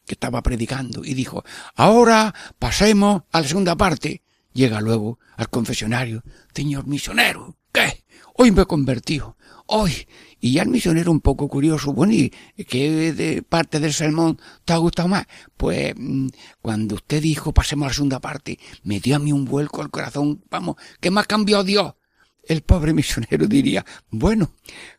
que 0.06 0.14
estaba 0.14 0.42
predicando 0.42 1.04
y 1.04 1.14
dijo, 1.14 1.44
ahora 1.76 2.34
pasemos 2.60 3.24
a 3.32 3.42
la 3.42 3.48
segunda 3.48 3.76
parte. 3.76 4.22
Llega 4.54 4.80
luego 4.80 5.20
al 5.36 5.50
confesionario, 5.50 6.24
señor 6.54 6.88
misionero, 6.88 7.58
¿qué? 7.74 8.06
Hoy 8.36 8.52
me 8.52 8.62
he 8.62 8.66
convertido, 8.66 9.38
hoy. 9.66 10.08
Y 10.46 10.52
ya 10.52 10.62
el 10.62 10.70
misionero 10.70 11.12
un 11.12 11.22
poco 11.22 11.48
curioso, 11.48 11.92
bueno, 11.92 12.14
¿y 12.14 12.30
qué 12.68 13.14
de 13.14 13.42
parte 13.42 13.80
del 13.80 13.94
sermón 13.94 14.40
te 14.64 14.74
ha 14.74 14.78
gustado 14.78 15.08
más? 15.08 15.26
Pues 15.58 15.96
mm, 15.98 16.28
cuando 16.62 16.94
usted 16.94 17.20
dijo 17.20 17.52
pasemos 17.52 17.86
a 17.86 17.88
la 17.88 17.94
segunda 17.96 18.20
parte, 18.20 18.60
me 18.84 19.00
dio 19.00 19.16
a 19.16 19.20
mí 19.20 19.32
un 19.32 19.46
vuelco 19.46 19.82
al 19.82 19.90
corazón, 19.90 20.44
vamos, 20.52 20.76
¿qué 21.00 21.10
más 21.10 21.26
cambió 21.26 21.64
Dios? 21.64 21.96
El 22.44 22.62
pobre 22.62 22.94
misionero 22.94 23.48
diría, 23.48 23.84
bueno, 24.12 24.54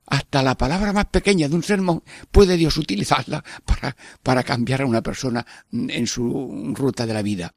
hasta 0.06 0.42
la 0.42 0.56
palabra 0.56 0.92
más 0.92 1.06
pequeña 1.06 1.48
de 1.48 1.54
un 1.54 1.62
sermón 1.62 2.02
puede 2.32 2.56
Dios 2.56 2.76
utilizarla 2.76 3.44
para, 3.64 3.96
para 4.24 4.42
cambiar 4.42 4.82
a 4.82 4.86
una 4.86 5.00
persona 5.00 5.46
en 5.70 6.08
su 6.08 6.74
ruta 6.74 7.06
de 7.06 7.14
la 7.14 7.22
vida. 7.22 7.54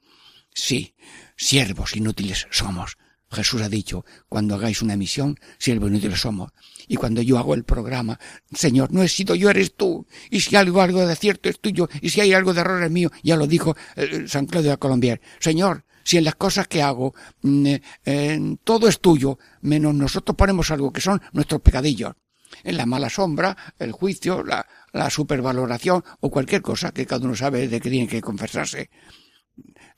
Sí, 0.54 0.94
siervos 1.36 1.96
inútiles 1.96 2.46
somos. 2.52 3.00
Jesús 3.32 3.62
ha 3.62 3.70
dicho, 3.70 4.06
cuando 4.28 4.56
hagáis 4.56 4.82
una 4.82 4.98
misión, 4.98 5.40
siervos 5.58 5.90
inútiles 5.90 6.20
somos. 6.20 6.52
Y 6.88 6.96
cuando 6.96 7.22
yo 7.22 7.38
hago 7.38 7.54
el 7.54 7.64
programa, 7.64 8.20
Señor, 8.52 8.92
no 8.92 9.04
he 9.04 9.08
sido 9.08 9.36
yo, 9.36 9.50
eres 9.50 9.76
tú. 9.76 10.08
Y 10.32 10.42
si 10.42 10.56
algo, 10.56 10.82
algo 10.82 11.06
de 11.06 11.16
cierto 11.16 11.50
es 11.50 11.60
tuyo, 11.60 11.90
y 12.02 12.10
si 12.10 12.22
hay 12.22 12.34
algo 12.34 12.54
de 12.54 12.62
error 12.62 12.84
es 12.84 12.92
mío, 12.92 13.12
ya 13.22 13.36
lo 13.36 13.46
dijo 13.46 13.76
eh, 13.96 14.26
San 14.28 14.48
Claudio 14.48 14.72
de 14.72 14.78
Colombier. 14.78 15.22
Señor, 15.40 15.86
si 16.04 16.18
en 16.18 16.24
las 16.24 16.36
cosas 16.36 16.68
que 16.68 16.82
hago 16.82 17.14
mm, 17.44 17.76
eh, 18.06 18.56
todo 18.64 18.88
es 18.88 19.00
tuyo, 19.00 19.38
menos 19.62 19.94
nosotros 19.94 20.36
ponemos 20.36 20.72
algo 20.72 20.92
que 20.92 21.02
son 21.02 21.22
nuestros 21.34 21.62
pecadillos. 21.62 22.14
En 22.64 22.78
la 22.78 22.88
mala 22.88 23.12
sombra, 23.12 23.56
el 23.78 23.92
juicio, 23.92 24.44
la, 24.44 24.66
la 24.92 25.12
supervaloración 25.12 26.04
o 26.20 26.32
cualquier 26.32 26.64
cosa 26.64 26.92
que 26.92 27.06
cada 27.06 27.26
uno 27.26 27.36
sabe 27.36 27.68
de 27.68 27.80
que 27.80 27.92
tiene 27.92 28.08
que 28.08 28.22
confesarse. 28.22 28.90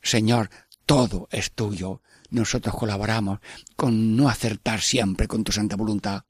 Señor, 0.01 0.49
todo 0.85 1.29
es 1.31 1.53
tuyo. 1.53 2.01
Nosotros 2.31 2.73
colaboramos 2.75 3.39
con 3.75 4.15
no 4.15 4.29
acertar 4.29 4.81
siempre 4.81 5.27
con 5.27 5.43
tu 5.43 5.51
santa 5.51 5.75
voluntad 5.75 6.23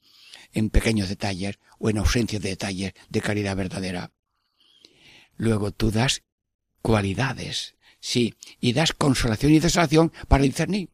en 0.52 0.70
pequeños 0.70 1.10
detalles 1.10 1.60
o 1.78 1.90
en 1.90 2.00
ausencia 2.00 2.40
de 2.40 2.50
detalles 2.50 2.94
de 3.10 3.22
caridad 3.22 3.56
verdadera. 3.56 4.12
Luego 5.38 5.72
tú 5.72 5.92
das 5.92 6.24
cualidades, 6.82 7.76
sí, 8.00 8.34
y 8.60 8.74
das 8.74 8.94
consolación 8.94 9.54
y 9.54 9.60
desolación 9.60 10.12
para 10.28 10.44
discernir. 10.44 10.90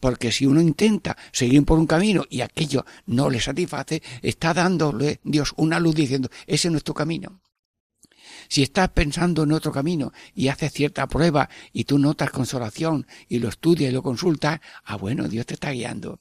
Porque 0.00 0.30
si 0.30 0.44
uno 0.44 0.60
intenta 0.60 1.16
seguir 1.32 1.64
por 1.64 1.78
un 1.78 1.86
camino 1.86 2.24
y 2.28 2.42
aquello 2.42 2.84
no 3.06 3.30
le 3.30 3.40
satisface, 3.40 4.02
está 4.20 4.52
dándole 4.52 5.20
Dios 5.24 5.54
una 5.56 5.80
luz 5.80 5.94
diciendo, 5.94 6.28
ese 6.46 6.68
es 6.68 6.72
nuestro 6.72 6.92
camino. 6.92 7.40
Si 8.48 8.62
estás 8.62 8.90
pensando 8.90 9.42
en 9.42 9.52
otro 9.52 9.72
camino 9.72 10.12
y 10.34 10.48
haces 10.48 10.72
cierta 10.72 11.06
prueba 11.06 11.48
y 11.72 11.84
tú 11.84 11.98
notas 11.98 12.30
consolación 12.30 13.06
y 13.28 13.38
lo 13.38 13.48
estudias 13.48 13.90
y 13.90 13.94
lo 13.94 14.02
consultas, 14.02 14.60
ah 14.84 14.96
bueno, 14.96 15.28
Dios 15.28 15.46
te 15.46 15.54
está 15.54 15.70
guiando. 15.70 16.20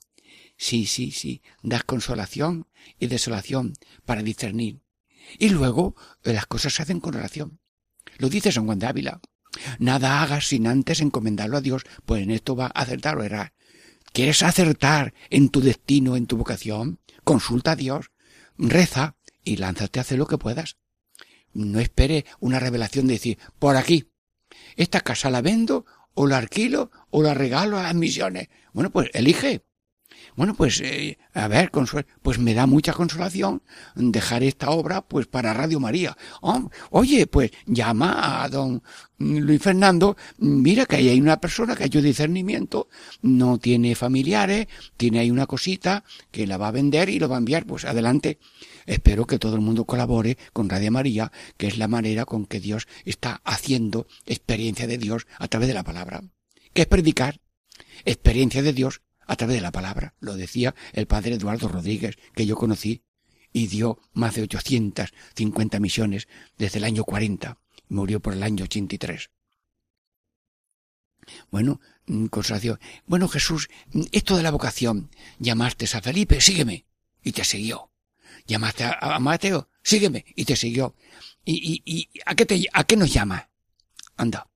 Sí, 0.57 0.85
sí, 0.85 1.11
sí, 1.11 1.41
das 1.61 1.83
consolación 1.83 2.67
y 2.99 3.07
desolación 3.07 3.73
para 4.05 4.23
discernir. 4.23 4.81
Y 5.38 5.49
luego 5.49 5.95
eh, 6.23 6.33
las 6.33 6.45
cosas 6.45 6.73
se 6.73 6.83
hacen 6.83 6.99
con 6.99 7.15
oración. 7.15 7.59
Lo 8.17 8.29
dice 8.29 8.51
San 8.51 8.65
Juan 8.65 8.79
de 8.79 8.88
Ávila. 8.88 9.21
Nada 9.79 10.21
hagas 10.21 10.47
sin 10.47 10.67
antes 10.67 11.01
encomendarlo 11.01 11.57
a 11.57 11.61
Dios, 11.61 11.83
pues 12.05 12.23
en 12.23 12.31
esto 12.31 12.55
va 12.55 12.67
a 12.67 12.81
acertar 12.81 13.17
o 13.17 13.23
errar. 13.23 13.53
¿Quieres 14.13 14.43
acertar 14.43 15.13
en 15.29 15.49
tu 15.49 15.61
destino, 15.61 16.15
en 16.15 16.27
tu 16.27 16.38
vocación? 16.38 16.99
Consulta 17.23 17.71
a 17.71 17.75
Dios, 17.75 18.11
reza 18.57 19.17
y 19.43 19.57
lánzate 19.57 19.99
a 19.99 20.01
hacer 20.01 20.17
lo 20.17 20.27
que 20.27 20.38
puedas. 20.38 20.77
No 21.56 21.80
espere 21.80 22.26
una 22.39 22.60
revelación 22.60 23.08
de 23.08 23.13
decir, 23.13 23.39
por 23.58 23.78
aquí, 23.78 24.12
esta 24.76 25.00
casa 25.02 25.30
la 25.30 25.41
vendo 25.41 25.86
o 26.13 26.28
la 26.28 26.38
alquilo 26.38 26.91
o 27.10 27.24
la 27.24 27.34
regalo 27.34 27.80
a 27.80 27.84
las 27.84 27.96
misiones. 27.96 28.50
Bueno, 28.74 28.91
pues 28.91 29.10
elige. 29.13 29.63
Bueno, 30.36 30.54
pues, 30.54 30.82
eh, 30.82 31.18
a 31.34 31.48
ver, 31.48 31.72
pues 32.22 32.39
me 32.39 32.54
da 32.54 32.65
mucha 32.65 32.91
consolación 32.91 33.62
dejar 33.96 34.44
esta 34.44 34.70
obra, 34.70 35.02
pues, 35.02 35.28
para 35.28 35.54
Radio 35.54 35.80
María. 35.80 36.18
Oh, 36.41 36.70
oye, 36.89 37.26
pues, 37.28 37.52
llama 37.65 38.44
a 38.44 38.50
don 38.50 38.84
Luis 39.18 39.62
Fernando, 39.62 40.18
mira 40.38 40.86
que 40.86 40.98
ahí 40.98 41.10
hay 41.10 41.22
una 41.22 41.39
persona 41.39 41.76
que 41.76 41.84
ha 41.84 41.88
hecho 41.88 42.02
discernimiento, 42.02 42.89
no 43.22 43.60
tiene 43.60 43.96
familiares, 43.96 44.68
tiene 44.98 45.20
ahí 45.20 45.32
una 45.32 45.46
cosita 45.48 46.04
que 46.32 46.48
la 46.48 46.58
va 46.58 46.68
a 46.68 46.72
vender 46.72 47.10
y 47.10 47.20
lo 47.20 47.30
va 47.30 47.36
a 47.36 47.39
enviar, 47.39 47.65
pues, 47.65 47.86
adelante. 47.86 48.39
Espero 48.86 49.26
que 49.26 49.39
todo 49.39 49.56
el 49.56 49.62
mundo 49.62 49.86
colabore 49.86 50.38
con 50.54 50.69
Radio 50.69 50.91
María, 50.91 51.32
que 51.58 51.67
es 51.67 51.78
la 51.78 51.88
manera 51.88 52.26
con 52.26 52.45
que 52.45 52.60
Dios 52.60 52.88
está 53.04 53.41
haciendo 53.43 54.08
experiencia 54.26 54.88
de 54.88 54.98
Dios 54.98 55.26
a 55.38 55.48
través 55.48 55.67
de 55.67 55.74
la 55.74 55.84
palabra. 55.84 56.24
¿Qué 56.74 56.84
es 56.84 56.88
predicar? 56.88 57.39
Experiencia 58.04 58.62
de 58.62 58.74
Dios 58.74 59.02
a 59.26 59.36
través 59.36 59.56
de 59.56 59.62
la 59.62 59.71
palabra. 59.71 60.13
Lo 60.19 60.36
decía 60.36 60.76
el 60.93 61.08
padre 61.08 61.36
Eduardo 61.36 61.67
Rodríguez, 61.67 62.17
que 62.36 62.45
yo 62.45 62.56
conocí 62.56 63.02
y 63.52 63.67
dio 63.67 64.00
más 64.13 64.36
de 64.36 64.43
850 64.43 65.80
misiones 65.80 66.28
desde 66.58 66.80
el 66.80 66.84
año 66.84 67.04
40. 67.06 67.58
Murió 67.88 68.19
por 68.19 68.34
el 68.34 68.43
año 68.43 68.65
83. 68.65 69.30
Bueno, 71.50 71.80
mm, 72.06 72.26
consagración. 72.28 72.80
Bueno, 73.08 73.28
Jesús, 73.28 73.69
mm, 73.93 74.04
esto 74.12 74.38
de 74.38 74.43
la 74.43 74.52
vocación, 74.52 75.10
llamaste 75.39 75.86
a 75.86 76.02
Felipe, 76.02 76.41
sígueme. 76.41 76.86
Y 77.24 77.32
te 77.32 77.43
siguió. 77.43 77.89
Llamaste 78.45 78.84
a, 78.86 79.19
Mateo, 79.19 79.69
sígueme. 79.84 80.25
Y 80.36 80.45
te 80.45 80.55
siguió. 80.55 80.95
¿Y, 81.43 81.81
y, 81.86 81.99
y 81.99 82.10
a 82.25 82.36
qué 82.36 82.45
te, 82.45 82.65
a 82.71 82.84
qué 82.84 82.95
nos 82.95 83.12
llama? 83.13 83.49
Anda, 84.17 84.47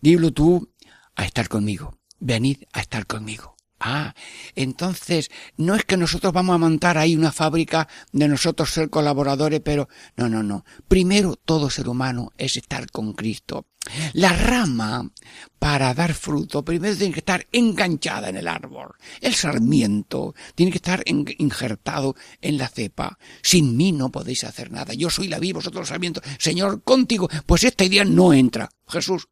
dilo 0.00 0.32
tú 0.32 0.72
a 1.14 1.24
estar 1.24 1.48
conmigo. 1.48 1.98
Venid 2.18 2.64
a 2.72 2.80
estar 2.80 3.06
conmigo. 3.06 3.53
Ah, 3.86 4.14
entonces 4.54 5.30
no 5.58 5.74
es 5.74 5.84
que 5.84 5.98
nosotros 5.98 6.32
vamos 6.32 6.54
a 6.54 6.58
montar 6.58 6.96
ahí 6.96 7.14
una 7.16 7.32
fábrica 7.32 7.86
de 8.12 8.26
nosotros 8.28 8.70
ser 8.70 8.88
colaboradores, 8.88 9.60
pero 9.60 9.90
no, 10.16 10.26
no, 10.26 10.42
no. 10.42 10.64
Primero 10.88 11.36
todo 11.36 11.68
ser 11.68 11.90
humano 11.90 12.32
es 12.38 12.56
estar 12.56 12.90
con 12.90 13.12
Cristo. 13.12 13.66
La 14.14 14.32
rama, 14.32 15.10
para 15.58 15.92
dar 15.92 16.14
fruto, 16.14 16.64
primero 16.64 16.96
tiene 16.96 17.12
que 17.12 17.20
estar 17.20 17.46
enganchada 17.52 18.30
en 18.30 18.38
el 18.38 18.48
árbol. 18.48 18.94
El 19.20 19.34
sarmiento 19.34 20.34
tiene 20.54 20.72
que 20.72 20.78
estar 20.78 21.02
injertado 21.06 22.16
en 22.40 22.56
la 22.56 22.68
cepa. 22.68 23.18
Sin 23.42 23.76
mí 23.76 23.92
no 23.92 24.10
podéis 24.10 24.44
hacer 24.44 24.72
nada. 24.72 24.94
Yo 24.94 25.10
soy 25.10 25.28
la 25.28 25.38
vida, 25.38 25.56
vosotros 25.56 25.82
los 25.82 25.88
sarmientos. 25.88 26.24
Señor, 26.38 26.82
contigo. 26.82 27.28
Pues 27.44 27.64
esta 27.64 27.84
idea 27.84 28.06
no 28.06 28.32
entra. 28.32 28.70
Jesús, 28.88 29.28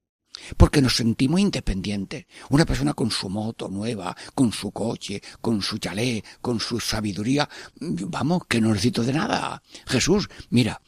porque 0.56 0.82
nos 0.82 0.96
sentimos 0.96 1.40
independientes. 1.40 2.26
Una 2.50 2.64
persona 2.64 2.94
con 2.94 3.10
su 3.10 3.28
moto 3.28 3.68
nueva, 3.68 4.16
con 4.34 4.52
su 4.52 4.70
coche, 4.70 5.22
con 5.40 5.62
su 5.62 5.78
chalet, 5.78 6.24
con 6.40 6.60
su 6.60 6.80
sabiduría, 6.80 7.48
vamos, 7.80 8.42
que 8.48 8.60
no 8.60 8.68
necesito 8.68 9.02
de 9.02 9.12
nada. 9.12 9.62
Jesús, 9.86 10.28
mira, 10.50 10.80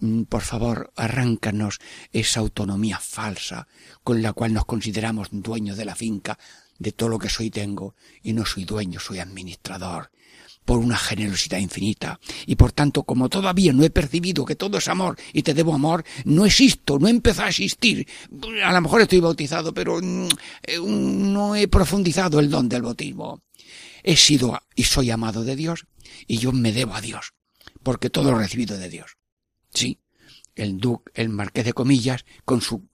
mm, 0.00 0.22
por 0.22 0.42
favor, 0.42 0.92
arráncanos 0.96 1.78
esa 2.12 2.40
autonomía 2.40 2.98
falsa 2.98 3.68
con 4.02 4.22
la 4.22 4.32
cual 4.32 4.52
nos 4.52 4.64
consideramos 4.64 5.28
dueños 5.30 5.76
de 5.76 5.84
la 5.84 5.94
finca, 5.94 6.38
de 6.78 6.92
todo 6.92 7.08
lo 7.08 7.18
que 7.18 7.28
soy 7.28 7.50
tengo, 7.50 7.94
y 8.22 8.32
no 8.32 8.44
soy 8.44 8.64
dueño, 8.64 8.98
soy 9.00 9.20
administrador 9.20 10.10
por 10.64 10.78
una 10.78 10.96
generosidad 10.96 11.58
infinita. 11.58 12.18
Y 12.46 12.56
por 12.56 12.72
tanto, 12.72 13.02
como 13.02 13.28
todavía 13.28 13.72
no 13.72 13.84
he 13.84 13.90
percibido 13.90 14.44
que 14.44 14.56
todo 14.56 14.78
es 14.78 14.88
amor 14.88 15.16
y 15.32 15.42
te 15.42 15.54
debo 15.54 15.74
amor, 15.74 16.04
no 16.24 16.46
existo, 16.46 16.98
no 16.98 17.08
he 17.08 17.10
empezado 17.10 17.46
a 17.46 17.50
existir. 17.50 18.06
A 18.64 18.72
lo 18.72 18.80
mejor 18.80 19.02
estoy 19.02 19.20
bautizado, 19.20 19.74
pero 19.74 20.00
mm, 20.02 20.28
eh, 20.62 20.78
no 20.80 21.54
he 21.54 21.68
profundizado 21.68 22.40
el 22.40 22.50
don 22.50 22.68
del 22.68 22.82
bautismo. 22.82 23.42
He 24.02 24.16
sido 24.16 24.58
y 24.74 24.84
soy 24.84 25.10
amado 25.10 25.44
de 25.44 25.56
Dios 25.56 25.86
y 26.26 26.38
yo 26.38 26.52
me 26.52 26.72
debo 26.72 26.94
a 26.94 27.00
Dios, 27.00 27.32
porque 27.82 28.10
todo 28.10 28.30
lo 28.30 28.38
he 28.38 28.42
recibido 28.42 28.76
de 28.76 28.88
Dios. 28.88 29.16
Sí, 29.72 29.98
el 30.54 30.78
duque, 30.78 31.10
el 31.14 31.30
marqués 31.30 31.64
de 31.64 31.72
comillas, 31.72 32.24
con 32.44 32.60
su 32.60 32.88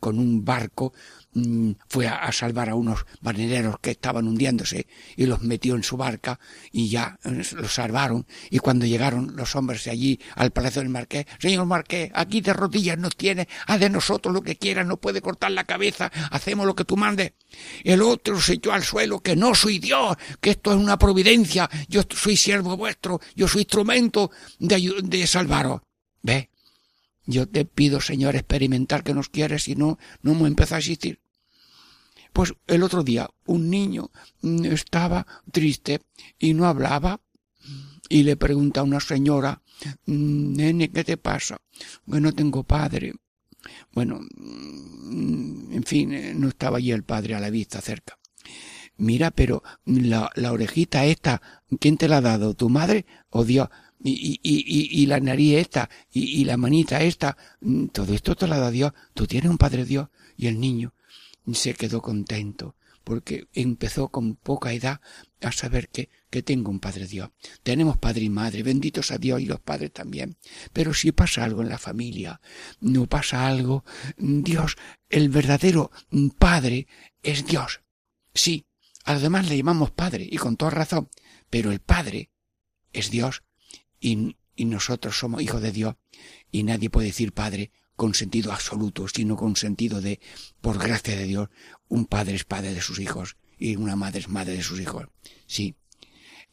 con 0.00 0.18
un 0.18 0.44
barco 0.44 0.92
Mm, 1.34 1.72
fue 1.88 2.06
a, 2.08 2.30
salvar 2.30 2.68
a 2.68 2.74
unos 2.74 3.06
marineros 3.22 3.78
que 3.80 3.92
estaban 3.92 4.28
hundiéndose 4.28 4.86
y 5.16 5.24
los 5.24 5.40
metió 5.40 5.74
en 5.74 5.82
su 5.82 5.96
barca 5.96 6.38
y 6.70 6.90
ya 6.90 7.18
eh, 7.24 7.42
los 7.54 7.72
salvaron. 7.72 8.26
Y 8.50 8.58
cuando 8.58 8.84
llegaron 8.84 9.34
los 9.34 9.56
hombres 9.56 9.84
de 9.84 9.92
allí 9.92 10.20
al 10.36 10.50
palacio 10.50 10.82
del 10.82 10.90
marqués 10.90 11.24
señor 11.38 11.64
marqués 11.64 12.10
aquí 12.14 12.42
de 12.42 12.52
rodillas 12.52 12.98
nos 12.98 13.16
tiene 13.16 13.48
haz 13.66 13.80
de 13.80 13.88
nosotros 13.88 14.34
lo 14.34 14.42
que 14.42 14.56
quieras 14.56 14.86
no 14.86 14.98
puede 14.98 15.22
cortar 15.22 15.52
la 15.52 15.64
cabeza 15.64 16.12
hacemos 16.30 16.66
lo 16.66 16.76
que 16.76 16.84
tú 16.84 16.98
mandes 16.98 17.32
el 17.82 18.02
otro 18.02 18.38
se 18.38 18.54
echó 18.54 18.72
al 18.72 18.82
suelo 18.82 19.20
que 19.20 19.34
no 19.34 19.54
soy 19.54 19.78
Dios 19.78 20.16
que 20.40 20.50
esto 20.50 20.72
es 20.72 20.76
una 20.76 20.98
providencia 20.98 21.68
yo 21.88 22.02
soy 22.10 22.36
siervo 22.36 22.76
vuestro 22.76 23.20
yo 23.34 23.48
soy 23.48 23.62
instrumento 23.62 24.30
de, 24.58 24.94
de 25.02 25.26
salvaros 25.26 25.80
ve 26.20 26.50
yo 27.24 27.48
te 27.48 27.64
pido, 27.64 28.00
Señor, 28.00 28.34
experimentar 28.34 29.04
que 29.04 29.14
nos 29.14 29.28
quieres 29.28 29.68
y 29.68 29.76
no, 29.76 29.98
no 30.22 30.32
hemos 30.32 30.48
empezado 30.48 30.76
a 30.76 30.78
existir. 30.80 31.21
Pues 32.32 32.54
el 32.66 32.82
otro 32.82 33.02
día 33.02 33.28
un 33.46 33.68
niño 33.68 34.10
mm, 34.40 34.64
estaba 34.66 35.26
triste 35.50 36.00
y 36.38 36.54
no 36.54 36.66
hablaba 36.66 37.20
y 38.08 38.22
le 38.22 38.36
pregunta 38.36 38.80
a 38.80 38.84
una 38.84 39.00
señora, 39.00 39.62
mm, 40.06 40.56
nene, 40.56 40.90
¿qué 40.90 41.04
te 41.04 41.16
pasa? 41.16 41.58
Que 42.10 42.20
no 42.20 42.32
tengo 42.32 42.64
padre. 42.64 43.14
Bueno, 43.92 44.20
mm, 44.36 45.72
en 45.72 45.84
fin, 45.84 46.12
eh, 46.12 46.34
no 46.34 46.48
estaba 46.48 46.78
allí 46.78 46.90
el 46.90 47.04
padre 47.04 47.34
a 47.34 47.40
la 47.40 47.50
vista 47.50 47.80
cerca. 47.80 48.18
Mira, 48.96 49.30
pero 49.30 49.62
la, 49.84 50.30
orejita 50.52 51.04
esta, 51.06 51.40
¿quién 51.80 51.96
te 51.96 52.08
la 52.08 52.18
ha 52.18 52.20
dado? 52.20 52.54
¿Tu 52.54 52.68
madre 52.68 53.06
o 53.30 53.44
Dios? 53.44 53.68
Y, 54.04 54.10
y, 54.12 54.40
y, 54.42 55.02
y 55.02 55.06
la 55.06 55.20
nariz 55.20 55.58
esta, 55.58 55.88
y, 56.12 56.40
y 56.40 56.44
la 56.44 56.56
manita 56.56 57.02
esta, 57.02 57.36
todo 57.92 58.14
esto 58.14 58.34
te 58.34 58.46
la 58.46 58.58
da 58.58 58.70
Dios. 58.70 58.92
Tú 59.14 59.26
tienes 59.26 59.50
un 59.50 59.58
Padre 59.58 59.84
Dios. 59.84 60.08
Y 60.36 60.48
el 60.48 60.60
niño, 60.60 60.92
se 61.52 61.74
quedó 61.74 62.02
contento 62.02 62.76
porque 63.04 63.48
empezó 63.52 64.08
con 64.08 64.36
poca 64.36 64.72
edad 64.72 65.00
a 65.40 65.52
saber 65.52 65.88
que, 65.88 66.08
que 66.30 66.42
tengo 66.42 66.70
un 66.70 66.80
Padre 66.80 67.06
Dios. 67.06 67.30
Tenemos 67.62 67.98
Padre 67.98 68.22
y 68.22 68.30
Madre, 68.30 68.62
benditos 68.62 69.10
a 69.10 69.18
Dios 69.18 69.40
y 69.40 69.46
los 69.46 69.60
padres 69.60 69.92
también. 69.92 70.36
Pero 70.72 70.94
si 70.94 71.12
pasa 71.12 71.44
algo 71.44 71.62
en 71.62 71.68
la 71.68 71.78
familia, 71.78 72.40
no 72.80 73.06
pasa 73.06 73.46
algo, 73.46 73.84
Dios, 74.16 74.76
el 75.08 75.28
verdadero 75.28 75.90
Padre 76.38 76.86
es 77.22 77.44
Dios. 77.44 77.80
Sí, 78.34 78.66
a 79.04 79.14
los 79.14 79.22
demás 79.22 79.48
le 79.48 79.56
llamamos 79.56 79.90
Padre 79.90 80.28
y 80.30 80.36
con 80.36 80.56
toda 80.56 80.70
razón, 80.70 81.08
pero 81.50 81.72
el 81.72 81.80
Padre 81.80 82.30
es 82.92 83.10
Dios 83.10 83.42
y, 84.00 84.36
y 84.54 84.64
nosotros 84.66 85.18
somos 85.18 85.42
hijos 85.42 85.60
de 85.60 85.72
Dios 85.72 85.96
y 86.50 86.62
nadie 86.62 86.90
puede 86.90 87.08
decir 87.08 87.32
Padre 87.32 87.72
con 87.96 88.14
sentido 88.14 88.52
absoluto, 88.52 89.06
sino 89.08 89.36
con 89.36 89.56
sentido 89.56 90.00
de, 90.00 90.20
por 90.60 90.78
gracia 90.78 91.16
de 91.16 91.24
Dios, 91.24 91.48
un 91.88 92.06
padre 92.06 92.34
es 92.34 92.44
padre 92.44 92.74
de 92.74 92.80
sus 92.80 92.98
hijos 92.98 93.36
y 93.58 93.76
una 93.76 93.96
madre 93.96 94.20
es 94.20 94.28
madre 94.28 94.54
de 94.54 94.62
sus 94.62 94.80
hijos. 94.80 95.06
Sí. 95.46 95.76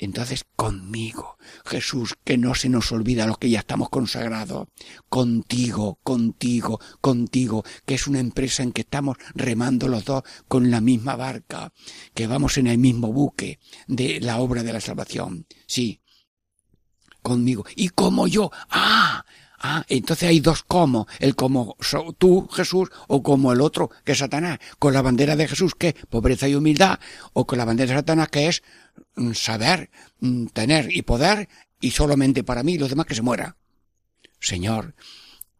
Entonces, 0.02 0.46
conmigo, 0.56 1.38
Jesús, 1.66 2.16
que 2.24 2.38
no 2.38 2.56
se 2.56 2.70
nos 2.70 2.90
olvida 2.94 3.28
lo 3.28 3.36
que 3.36 3.50
ya 3.50 3.60
estamos 3.60 3.90
consagrados, 3.90 4.70
contigo, 5.10 6.00
contigo, 6.04 6.80
contigo, 7.02 7.66
que 7.86 7.96
es 7.96 8.08
una 8.08 8.20
empresa 8.20 8.64
en 8.64 8.72
que 8.72 8.82
estamos 8.82 9.18
remando 9.36 9.90
los 9.90 10.06
dos 10.06 10.24
con 10.48 10.72
la 10.72 10.80
misma 10.80 11.18
barca, 11.18 11.74
que 12.14 12.28
vamos 12.28 12.58
en 12.58 12.68
el 12.68 12.78
mismo 12.78 13.12
buque 13.12 13.60
de 13.88 14.22
la 14.22 14.38
obra 14.38 14.64
de 14.64 14.72
la 14.72 14.80
salvación. 14.80 15.46
Sí, 15.68 16.00
conmigo. 17.22 17.66
Y 17.76 17.90
como 17.90 18.28
yo, 18.28 18.52
ah, 18.70 19.26
Ah, 19.62 19.86
entonces 19.90 20.30
hay 20.30 20.40
dos 20.40 20.64
como, 20.64 21.06
el 21.20 21.36
como 21.36 21.76
tú, 22.18 22.48
Jesús, 22.48 22.90
o 23.08 23.22
como 23.22 23.52
el 23.52 23.60
otro, 23.60 23.90
que 24.06 24.14
es 24.14 24.18
Satanás, 24.18 24.60
con 24.80 24.94
la 24.94 25.02
bandera 25.02 25.36
de 25.36 25.50
Jesús, 25.50 25.76
que 25.76 25.90
es 25.90 25.96
pobreza 26.10 26.48
y 26.48 26.56
humildad, 26.56 27.00
o 27.34 27.46
con 27.46 27.58
la 27.58 27.66
bandera 27.66 27.92
de 27.92 27.98
Satanás, 27.98 28.30
que 28.30 28.48
es 28.48 28.64
mm, 29.16 29.34
saber, 29.34 29.90
mm, 30.22 30.48
tener 30.48 30.96
y 30.96 31.02
poder, 31.02 31.50
y 31.82 31.92
solamente 31.92 32.44
para 32.44 32.64
mí, 32.64 32.74
y 32.74 32.78
los 32.78 32.90
demás 32.90 33.06
que 33.06 33.16
se 33.16 33.22
muera. 33.22 33.58
Señor, 34.40 34.96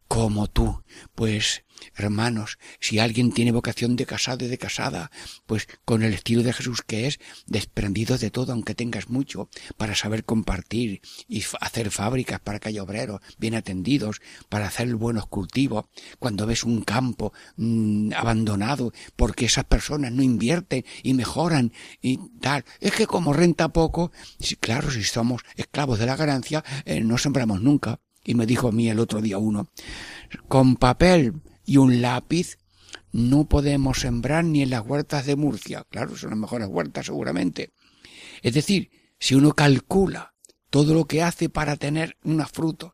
como 0.08 0.46
tú, 0.46 0.82
pues 1.14 1.64
Hermanos, 1.96 2.58
si 2.80 2.98
alguien 2.98 3.32
tiene 3.32 3.52
vocación 3.52 3.96
de 3.96 4.06
casado 4.06 4.44
y 4.44 4.48
de 4.48 4.58
casada, 4.58 5.10
pues 5.46 5.68
con 5.84 6.02
el 6.02 6.14
estilo 6.14 6.42
de 6.42 6.52
Jesús 6.52 6.82
que 6.82 7.06
es, 7.06 7.18
desprendido 7.46 8.18
de 8.18 8.30
todo 8.30 8.52
aunque 8.52 8.74
tengas 8.74 9.08
mucho, 9.08 9.48
para 9.76 9.94
saber 9.94 10.24
compartir 10.24 11.00
y 11.28 11.44
hacer 11.60 11.90
fábricas 11.90 12.40
para 12.40 12.58
que 12.58 12.68
haya 12.68 12.82
obreros 12.82 13.20
bien 13.38 13.54
atendidos, 13.54 14.20
para 14.48 14.66
hacer 14.66 14.94
buenos 14.96 15.26
cultivos, 15.26 15.86
cuando 16.18 16.46
ves 16.46 16.64
un 16.64 16.82
campo 16.82 17.32
mm, 17.56 18.12
abandonado 18.14 18.92
porque 19.16 19.46
esas 19.46 19.64
personas 19.64 20.12
no 20.12 20.22
invierten 20.22 20.84
y 21.02 21.14
mejoran 21.14 21.72
y 22.00 22.18
tal, 22.40 22.64
es 22.80 22.92
que 22.92 23.06
como 23.06 23.32
renta 23.32 23.68
poco, 23.68 24.12
claro, 24.60 24.90
si 24.90 25.02
somos 25.04 25.42
esclavos 25.56 25.98
de 25.98 26.06
la 26.06 26.16
ganancia, 26.16 26.64
eh, 26.84 27.00
no 27.00 27.18
sembramos 27.18 27.60
nunca. 27.60 28.00
Y 28.22 28.34
me 28.34 28.46
dijo 28.46 28.68
a 28.68 28.72
mí 28.72 28.88
el 28.88 28.98
otro 28.98 29.20
día 29.22 29.38
uno, 29.38 29.68
con 30.46 30.76
papel 30.76 31.40
y 31.64 31.76
un 31.76 32.02
lápiz 32.02 32.58
no 33.12 33.48
podemos 33.48 34.00
sembrar 34.00 34.44
ni 34.44 34.62
en 34.62 34.70
las 34.70 34.86
huertas 34.86 35.26
de 35.26 35.36
Murcia. 35.36 35.84
Claro, 35.90 36.16
son 36.16 36.30
las 36.30 36.38
mejores 36.38 36.68
huertas 36.68 37.06
seguramente. 37.06 37.72
Es 38.42 38.54
decir, 38.54 38.90
si 39.18 39.34
uno 39.34 39.52
calcula 39.52 40.34
todo 40.70 40.94
lo 40.94 41.06
que 41.06 41.22
hace 41.22 41.48
para 41.48 41.76
tener 41.76 42.16
unos 42.22 42.50
frutos, 42.50 42.92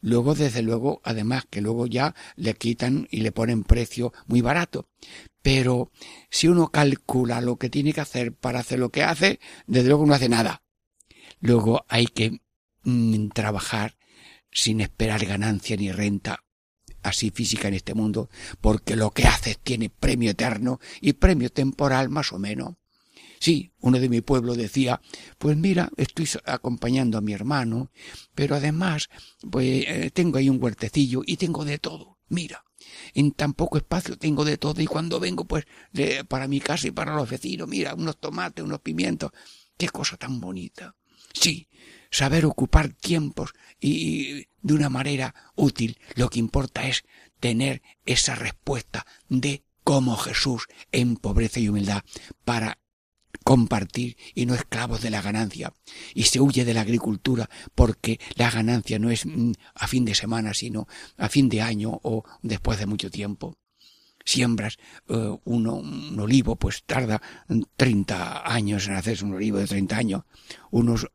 luego 0.00 0.34
desde 0.34 0.62
luego, 0.62 1.00
además 1.04 1.44
que 1.48 1.60
luego 1.60 1.86
ya 1.86 2.14
le 2.36 2.54
quitan 2.54 3.06
y 3.10 3.20
le 3.20 3.32
ponen 3.32 3.62
precio 3.62 4.12
muy 4.26 4.40
barato. 4.40 4.88
Pero 5.40 5.90
si 6.30 6.48
uno 6.48 6.68
calcula 6.68 7.40
lo 7.40 7.56
que 7.56 7.70
tiene 7.70 7.92
que 7.92 8.00
hacer 8.00 8.34
para 8.34 8.60
hacer 8.60 8.78
lo 8.78 8.90
que 8.90 9.02
hace, 9.02 9.40
desde 9.66 9.88
luego 9.88 10.06
no 10.06 10.14
hace 10.14 10.28
nada. 10.28 10.62
Luego 11.40 11.84
hay 11.88 12.06
que 12.06 12.40
mm, 12.82 13.28
trabajar 13.28 13.96
sin 14.50 14.80
esperar 14.80 15.24
ganancia 15.24 15.76
ni 15.76 15.90
renta 15.90 16.44
así 17.02 17.30
física 17.30 17.68
en 17.68 17.74
este 17.74 17.94
mundo, 17.94 18.30
porque 18.60 18.96
lo 18.96 19.10
que 19.10 19.26
haces 19.26 19.58
tiene 19.58 19.90
premio 19.90 20.30
eterno 20.30 20.80
y 21.00 21.14
premio 21.14 21.50
temporal 21.50 22.08
más 22.08 22.32
o 22.32 22.38
menos. 22.38 22.74
Sí, 23.38 23.72
uno 23.80 23.98
de 23.98 24.08
mi 24.08 24.20
pueblo 24.20 24.54
decía, 24.54 25.00
pues 25.36 25.56
mira, 25.56 25.90
estoy 25.96 26.28
acompañando 26.44 27.18
a 27.18 27.20
mi 27.20 27.32
hermano, 27.32 27.90
pero 28.36 28.54
además, 28.54 29.08
pues 29.50 29.84
eh, 29.88 30.10
tengo 30.14 30.38
ahí 30.38 30.48
un 30.48 30.62
huertecillo 30.62 31.22
y 31.26 31.36
tengo 31.36 31.64
de 31.64 31.78
todo. 31.78 32.18
Mira, 32.28 32.64
en 33.14 33.32
tan 33.32 33.54
poco 33.54 33.78
espacio 33.78 34.16
tengo 34.16 34.44
de 34.44 34.58
todo 34.58 34.80
y 34.80 34.86
cuando 34.86 35.18
vengo, 35.18 35.44
pues, 35.44 35.64
para 36.28 36.46
mi 36.46 36.60
casa 36.60 36.86
y 36.86 36.92
para 36.92 37.16
los 37.16 37.28
vecinos, 37.28 37.68
mira, 37.68 37.94
unos 37.94 38.20
tomates, 38.20 38.64
unos 38.64 38.80
pimientos. 38.80 39.32
Qué 39.76 39.88
cosa 39.88 40.16
tan 40.16 40.40
bonita. 40.40 40.94
Sí, 41.32 41.68
saber 42.12 42.46
ocupar 42.46 42.92
tiempos 42.92 43.54
y 43.80 44.46
de 44.62 44.74
una 44.74 44.88
manera 44.88 45.34
útil. 45.56 45.98
Lo 46.14 46.30
que 46.30 46.38
importa 46.38 46.86
es 46.86 47.04
tener 47.40 47.82
esa 48.06 48.36
respuesta 48.36 49.04
de 49.28 49.64
como 49.82 50.16
Jesús 50.16 50.68
en 50.92 51.16
pobreza 51.16 51.58
y 51.58 51.68
humildad 51.68 52.04
para 52.44 52.78
compartir 53.42 54.16
y 54.34 54.46
no 54.46 54.54
esclavos 54.54 55.00
de 55.00 55.10
la 55.10 55.22
ganancia. 55.22 55.72
Y 56.14 56.24
se 56.24 56.40
huye 56.40 56.64
de 56.64 56.74
la 56.74 56.82
agricultura 56.82 57.50
porque 57.74 58.20
la 58.36 58.50
ganancia 58.50 59.00
no 59.00 59.10
es 59.10 59.26
mm, 59.26 59.52
a 59.74 59.88
fin 59.88 60.04
de 60.04 60.14
semana, 60.14 60.54
sino 60.54 60.86
a 61.16 61.28
fin 61.28 61.48
de 61.48 61.62
año 61.62 61.98
o 62.02 62.24
después 62.42 62.78
de 62.78 62.86
mucho 62.86 63.10
tiempo. 63.10 63.56
Siembras 64.24 64.78
eh, 65.08 65.36
uno, 65.44 65.74
un 65.76 66.20
olivo, 66.20 66.54
pues 66.54 66.84
tarda 66.84 67.20
30 67.76 68.52
años 68.52 68.86
en 68.86 68.94
hacerse 68.94 69.24
un 69.24 69.34
olivo 69.34 69.58
de 69.58 69.66
30 69.66 69.96
años. 69.96 70.22
Unos 70.70 71.08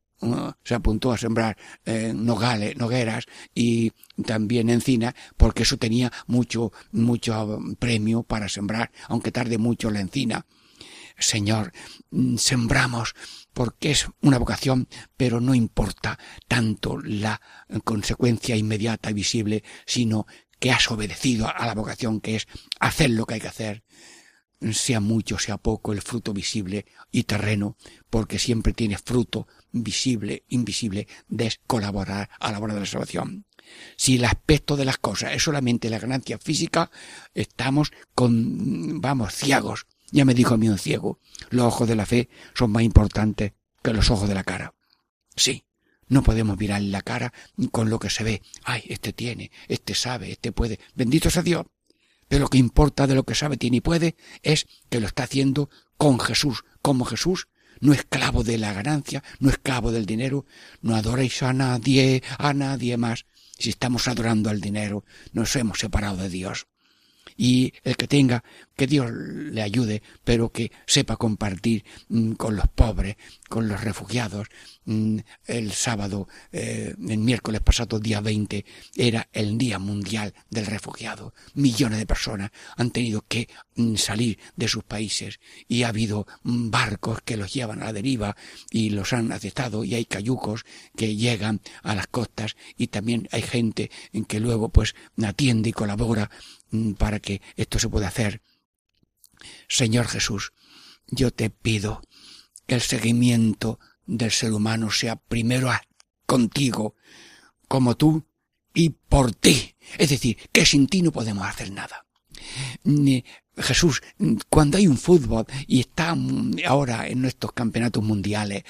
se 0.64 0.76
apuntó 0.76 1.12
a 1.12 1.18
sembrar 1.18 1.58
eh, 1.86 2.12
nogales, 2.16 2.76
nogueras 2.78 3.26
y 3.54 3.92
también 4.26 4.70
encina, 4.70 5.16
porque 5.38 5.64
eso 5.64 5.78
tenía 5.78 6.12
mucho, 6.26 6.72
mucho 6.92 7.60
premio 7.80 8.24
para 8.24 8.50
sembrar, 8.50 8.92
aunque 9.08 9.32
tarde 9.32 9.58
mucho 9.58 9.92
la 9.92 10.00
encina. 10.00 10.46
Señor, 11.20 11.72
mm, 12.12 12.38
sembramos 12.38 13.16
porque 13.54 13.92
es 13.92 14.08
una 14.22 14.38
vocación, 14.38 14.88
pero 15.18 15.42
no 15.42 15.56
importa 15.56 16.20
tanto 16.48 17.00
la 17.00 17.42
consecuencia 17.84 18.56
inmediata 18.56 19.10
y 19.10 19.14
visible, 19.14 19.64
sino 19.86 20.28
que 20.60 20.72
has 20.72 20.90
obedecido 20.92 21.48
a 21.48 21.66
la 21.66 21.74
vocación 21.74 22.22
que 22.22 22.36
es 22.36 22.48
hacer 22.80 23.12
lo 23.12 23.26
que 23.26 23.36
hay 23.36 23.40
que 23.40 23.48
hacer, 23.48 23.84
sea 24.72 25.00
mucho, 25.00 25.38
sea 25.38 25.58
poco, 25.58 25.94
el 25.94 26.02
fruto 26.02 26.34
visible 26.34 26.86
y 27.12 27.24
terreno, 27.24 27.78
porque 28.10 28.40
siempre 28.40 28.74
tiene 28.74 28.98
fruto 28.98 29.48
visible, 29.72 30.44
invisible, 30.48 31.08
de 31.28 31.54
colaborar 31.68 32.30
a 32.40 32.52
la 32.52 32.60
hora 32.60 32.74
de 32.74 32.82
la 32.82 32.86
salvación. 32.86 33.46
Si 33.96 34.16
el 34.16 34.26
aspecto 34.26 34.78
de 34.78 34.86
las 34.86 34.98
cosas 34.98 35.34
es 35.34 35.44
solamente 35.44 35.90
la 35.90 36.00
ganancia 36.00 36.38
física, 36.38 36.90
estamos 37.34 37.92
con, 38.16 39.02
vamos, 39.02 39.34
ciegos. 39.34 39.86
Ya 40.12 40.24
me 40.24 40.34
dijo 40.34 40.54
a 40.54 40.58
mí 40.58 40.70
un 40.70 40.78
ciego, 40.78 41.20
los 41.50 41.66
ojos 41.66 41.88
de 41.88 41.96
la 41.96 42.06
fe 42.06 42.30
son 42.54 42.72
más 42.72 42.84
importantes 42.84 43.54
que 43.84 43.94
los 43.94 44.10
ojos 44.10 44.30
de 44.30 44.36
la 44.36 44.44
cara. 44.44 44.74
Sí, 45.36 45.66
no 46.08 46.24
podemos 46.24 46.58
mirar 46.58 46.82
la 46.82 47.02
cara 47.02 47.34
con 47.72 47.90
lo 47.90 48.00
que 48.00 48.10
se 48.10 48.24
ve. 48.24 48.42
Ay, 48.64 48.84
este 48.88 49.12
tiene, 49.12 49.52
este 49.68 49.96
sabe, 49.96 50.32
este 50.32 50.52
puede. 50.52 50.80
Bendito 50.96 51.30
sea 51.30 51.44
Dios. 51.44 51.66
Pero 52.28 52.44
lo 52.44 52.50
que 52.50 52.58
importa 52.58 53.08
de 53.08 53.16
lo 53.16 53.24
que 53.24 53.36
sabe, 53.36 53.58
tiene 53.58 53.78
y 53.78 53.82
puede 53.82 54.16
es 54.44 54.68
que 54.90 55.00
lo 55.00 55.08
está 55.08 55.24
haciendo 55.24 55.70
con 55.98 56.20
Jesús, 56.20 56.64
como 56.82 57.06
Jesús, 57.06 57.48
no 57.82 57.94
esclavo 57.94 58.44
de 58.44 58.58
la 58.58 58.74
ganancia, 58.74 59.24
no 59.40 59.50
esclavo 59.50 59.92
del 59.92 60.06
dinero, 60.06 60.46
no 60.82 60.96
adoréis 60.96 61.42
a 61.44 61.54
nadie, 61.54 62.24
a 62.38 62.54
nadie 62.54 62.98
más. 62.98 63.26
Si 63.58 63.70
estamos 63.70 64.08
adorando 64.08 64.50
al 64.50 64.62
dinero, 64.62 65.04
nos 65.34 65.56
hemos 65.56 65.80
separado 65.80 66.18
de 66.18 66.30
Dios. 66.30 66.68
Y 67.38 67.74
el 67.84 67.96
que 67.96 68.08
tenga, 68.08 68.44
que 68.76 68.88
Dios 68.88 69.12
le 69.12 69.62
ayude, 69.62 70.02
pero 70.24 70.52
que 70.52 70.72
sepa 70.86 71.18
compartir 71.18 71.86
mm, 72.10 72.34
con 72.34 72.56
los 72.56 72.68
pobres, 72.68 73.16
con 73.50 73.68
los 73.68 73.84
refugiados. 73.84 74.48
Mm, 74.86 75.20
el 75.46 75.72
sábado, 75.72 76.28
eh, 76.52 76.96
el 76.98 77.18
miércoles 77.18 77.62
pasado, 77.62 78.00
día 78.00 78.22
20, 78.22 78.66
era 78.96 79.28
el 79.34 79.58
Día 79.58 79.80
Mundial 79.80 80.34
del 80.50 80.66
Refugiado. 80.66 81.34
Millones 81.54 82.00
de 82.00 82.06
personas 82.06 82.52
han 82.76 82.92
tenido 82.92 83.26
que 83.28 83.50
mm, 83.76 83.96
salir 83.96 84.38
de 84.56 84.68
sus 84.68 84.84
países 84.84 85.40
y 85.68 85.84
ha 85.84 85.90
habido 85.90 86.28
barcos 86.44 87.22
que 87.22 87.38
los 87.38 87.54
llevan 87.54 87.82
a 87.82 87.86
la 87.86 87.94
deriva 87.94 88.36
y 88.72 88.90
los 88.90 89.14
han 89.14 89.32
aceptado 89.32 89.84
y 89.84 89.96
hay 89.96 90.06
cayucos 90.06 90.66
que 90.96 91.16
llegan 91.16 91.62
a 91.84 91.96
las 91.96 92.08
costas 92.08 92.56
y 92.78 92.88
también 92.88 93.28
hay 93.32 93.42
gente 93.42 93.92
en 94.14 94.26
que 94.26 94.40
luego 94.40 94.70
pues 94.70 94.96
atiende 95.22 95.70
y 95.70 95.74
colabora 95.74 96.30
para 96.98 97.20
que 97.20 97.42
esto 97.56 97.80
se 97.80 97.90
pueda 97.90 98.08
hacer. 98.08 98.42
Señor 99.68 100.08
Jesús, 100.08 100.54
yo 101.08 101.32
te 101.32 101.50
pido 101.50 102.02
que 102.66 102.76
el 102.76 102.82
seguimiento 102.82 103.80
del 104.06 104.32
ser 104.32 104.54
humano 104.54 104.92
sea 104.92 105.16
primero 105.16 105.72
contigo, 106.26 106.96
como 107.68 107.96
tú, 107.96 108.26
y 108.74 108.90
por 108.92 109.34
ti. 109.34 109.76
Es 109.98 110.10
decir, 110.10 110.38
que 110.52 110.66
sin 110.66 110.88
ti 110.88 111.02
no 111.02 111.12
podemos 111.12 111.48
hacer 111.48 111.72
nada. 111.72 112.06
Jesús, 113.58 114.02
cuando 114.50 114.78
hay 114.78 114.88
un 114.88 114.98
fútbol 114.98 115.46
y 115.66 115.80
está 115.80 116.16
ahora 116.66 117.08
en 117.08 117.22
nuestros 117.22 117.54
campeonatos 117.54 118.04
mundiales, 118.04 118.64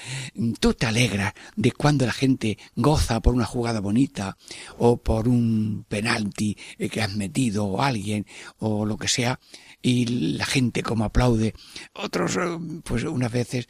tú 0.60 0.74
te 0.74 0.86
alegras 0.86 1.34
de 1.56 1.72
cuando 1.72 2.06
la 2.06 2.12
gente 2.12 2.58
goza 2.74 3.20
por 3.20 3.34
una 3.34 3.44
jugada 3.44 3.80
bonita 3.80 4.36
o 4.78 4.96
por 4.96 5.28
un 5.28 5.84
penalti 5.88 6.56
que 6.90 7.02
has 7.02 7.14
metido 7.14 7.66
o 7.66 7.82
alguien 7.82 8.26
o 8.58 8.86
lo 8.86 8.96
que 8.96 9.08
sea 9.08 9.38
y 9.82 10.06
la 10.36 10.46
gente 10.46 10.82
como 10.82 11.04
aplaude. 11.04 11.54
Otros, 11.94 12.36
eh, 12.36 12.58
pues 12.82 13.04
unas 13.04 13.30
veces 13.30 13.68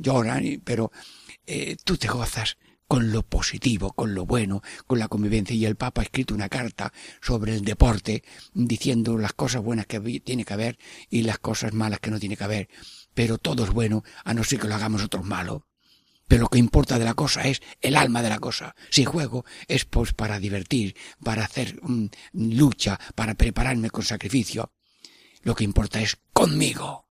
lloran, 0.00 0.60
pero 0.64 0.92
eh, 1.46 1.76
tú 1.84 1.96
te 1.96 2.08
gozas 2.08 2.56
con 2.92 3.10
lo 3.10 3.22
positivo, 3.22 3.94
con 3.94 4.14
lo 4.14 4.26
bueno, 4.26 4.62
con 4.86 4.98
la 4.98 5.08
convivencia. 5.08 5.56
Y 5.56 5.64
el 5.64 5.76
Papa 5.76 6.02
ha 6.02 6.04
escrito 6.04 6.34
una 6.34 6.50
carta 6.50 6.92
sobre 7.22 7.54
el 7.54 7.64
deporte 7.64 8.22
diciendo 8.52 9.16
las 9.16 9.32
cosas 9.32 9.62
buenas 9.62 9.86
que 9.86 9.98
tiene 10.20 10.44
que 10.44 10.52
haber 10.52 10.78
y 11.08 11.22
las 11.22 11.38
cosas 11.38 11.72
malas 11.72 12.00
que 12.00 12.10
no 12.10 12.20
tiene 12.20 12.36
que 12.36 12.44
haber. 12.44 12.68
Pero 13.14 13.38
todo 13.38 13.64
es 13.64 13.70
bueno, 13.70 14.04
a 14.24 14.34
no 14.34 14.44
ser 14.44 14.60
que 14.60 14.68
lo 14.68 14.74
hagamos 14.74 15.02
otros 15.02 15.24
malos. 15.24 15.62
Pero 16.28 16.42
lo 16.42 16.48
que 16.48 16.58
importa 16.58 16.98
de 16.98 17.06
la 17.06 17.14
cosa 17.14 17.44
es 17.44 17.62
el 17.80 17.96
alma 17.96 18.20
de 18.20 18.28
la 18.28 18.40
cosa. 18.40 18.74
Si 18.90 19.06
juego 19.06 19.46
es 19.68 19.86
pues 19.86 20.12
para 20.12 20.38
divertir, 20.38 20.94
para 21.24 21.46
hacer 21.46 21.80
mm, 21.80 22.08
lucha, 22.34 23.00
para 23.14 23.32
prepararme 23.36 23.88
con 23.88 24.04
sacrificio. 24.04 24.70
Lo 25.40 25.54
que 25.54 25.64
importa 25.64 25.98
es 26.02 26.18
conmigo. 26.34 27.08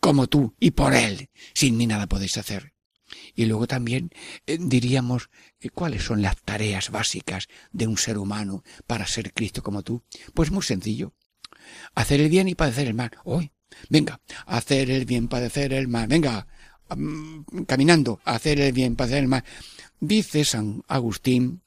Como 0.00 0.26
tú 0.26 0.54
y 0.58 0.70
por 0.70 0.94
él. 0.94 1.28
Sin 1.52 1.76
mí 1.76 1.86
nada 1.86 2.06
podéis 2.06 2.38
hacer. 2.38 2.72
Y 3.34 3.46
luego 3.46 3.66
también 3.66 4.10
eh, 4.46 4.58
diríamos 4.60 5.30
eh, 5.60 5.70
cuáles 5.70 6.04
son 6.04 6.22
las 6.22 6.40
tareas 6.42 6.90
básicas 6.90 7.48
de 7.72 7.86
un 7.86 7.96
ser 7.96 8.18
humano 8.18 8.62
para 8.86 9.06
ser 9.06 9.32
Cristo 9.32 9.62
como 9.62 9.82
tú. 9.82 10.02
Pues 10.34 10.50
muy 10.50 10.62
sencillo. 10.62 11.14
Hacer 11.94 12.20
el 12.20 12.28
bien 12.28 12.48
y 12.48 12.54
padecer 12.54 12.86
el 12.86 12.94
mal. 12.94 13.10
Hoy, 13.24 13.52
venga, 13.88 14.20
hacer 14.46 14.90
el 14.90 15.04
bien, 15.04 15.28
padecer 15.28 15.72
el 15.72 15.88
mal. 15.88 16.08
Venga, 16.08 16.46
caminando, 17.66 18.20
hacer 18.24 18.60
el 18.60 18.72
bien, 18.72 18.96
padecer 18.96 19.18
el 19.18 19.28
mal. 19.28 19.44
Dice 20.00 20.44
San 20.44 20.82
Agustín 20.88 21.62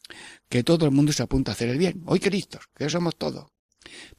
que 0.50 0.64
todo 0.64 0.86
el 0.86 0.92
mundo 0.92 1.14
se 1.14 1.24
apunta 1.24 1.52
a 1.52 1.54
hacer 1.54 1.70
el 1.70 1.78
bien. 1.78 2.04
Hoy 2.06 2.20
Cristos, 2.20 2.70
que 2.76 2.90
somos 2.90 3.16
todos. 3.18 3.48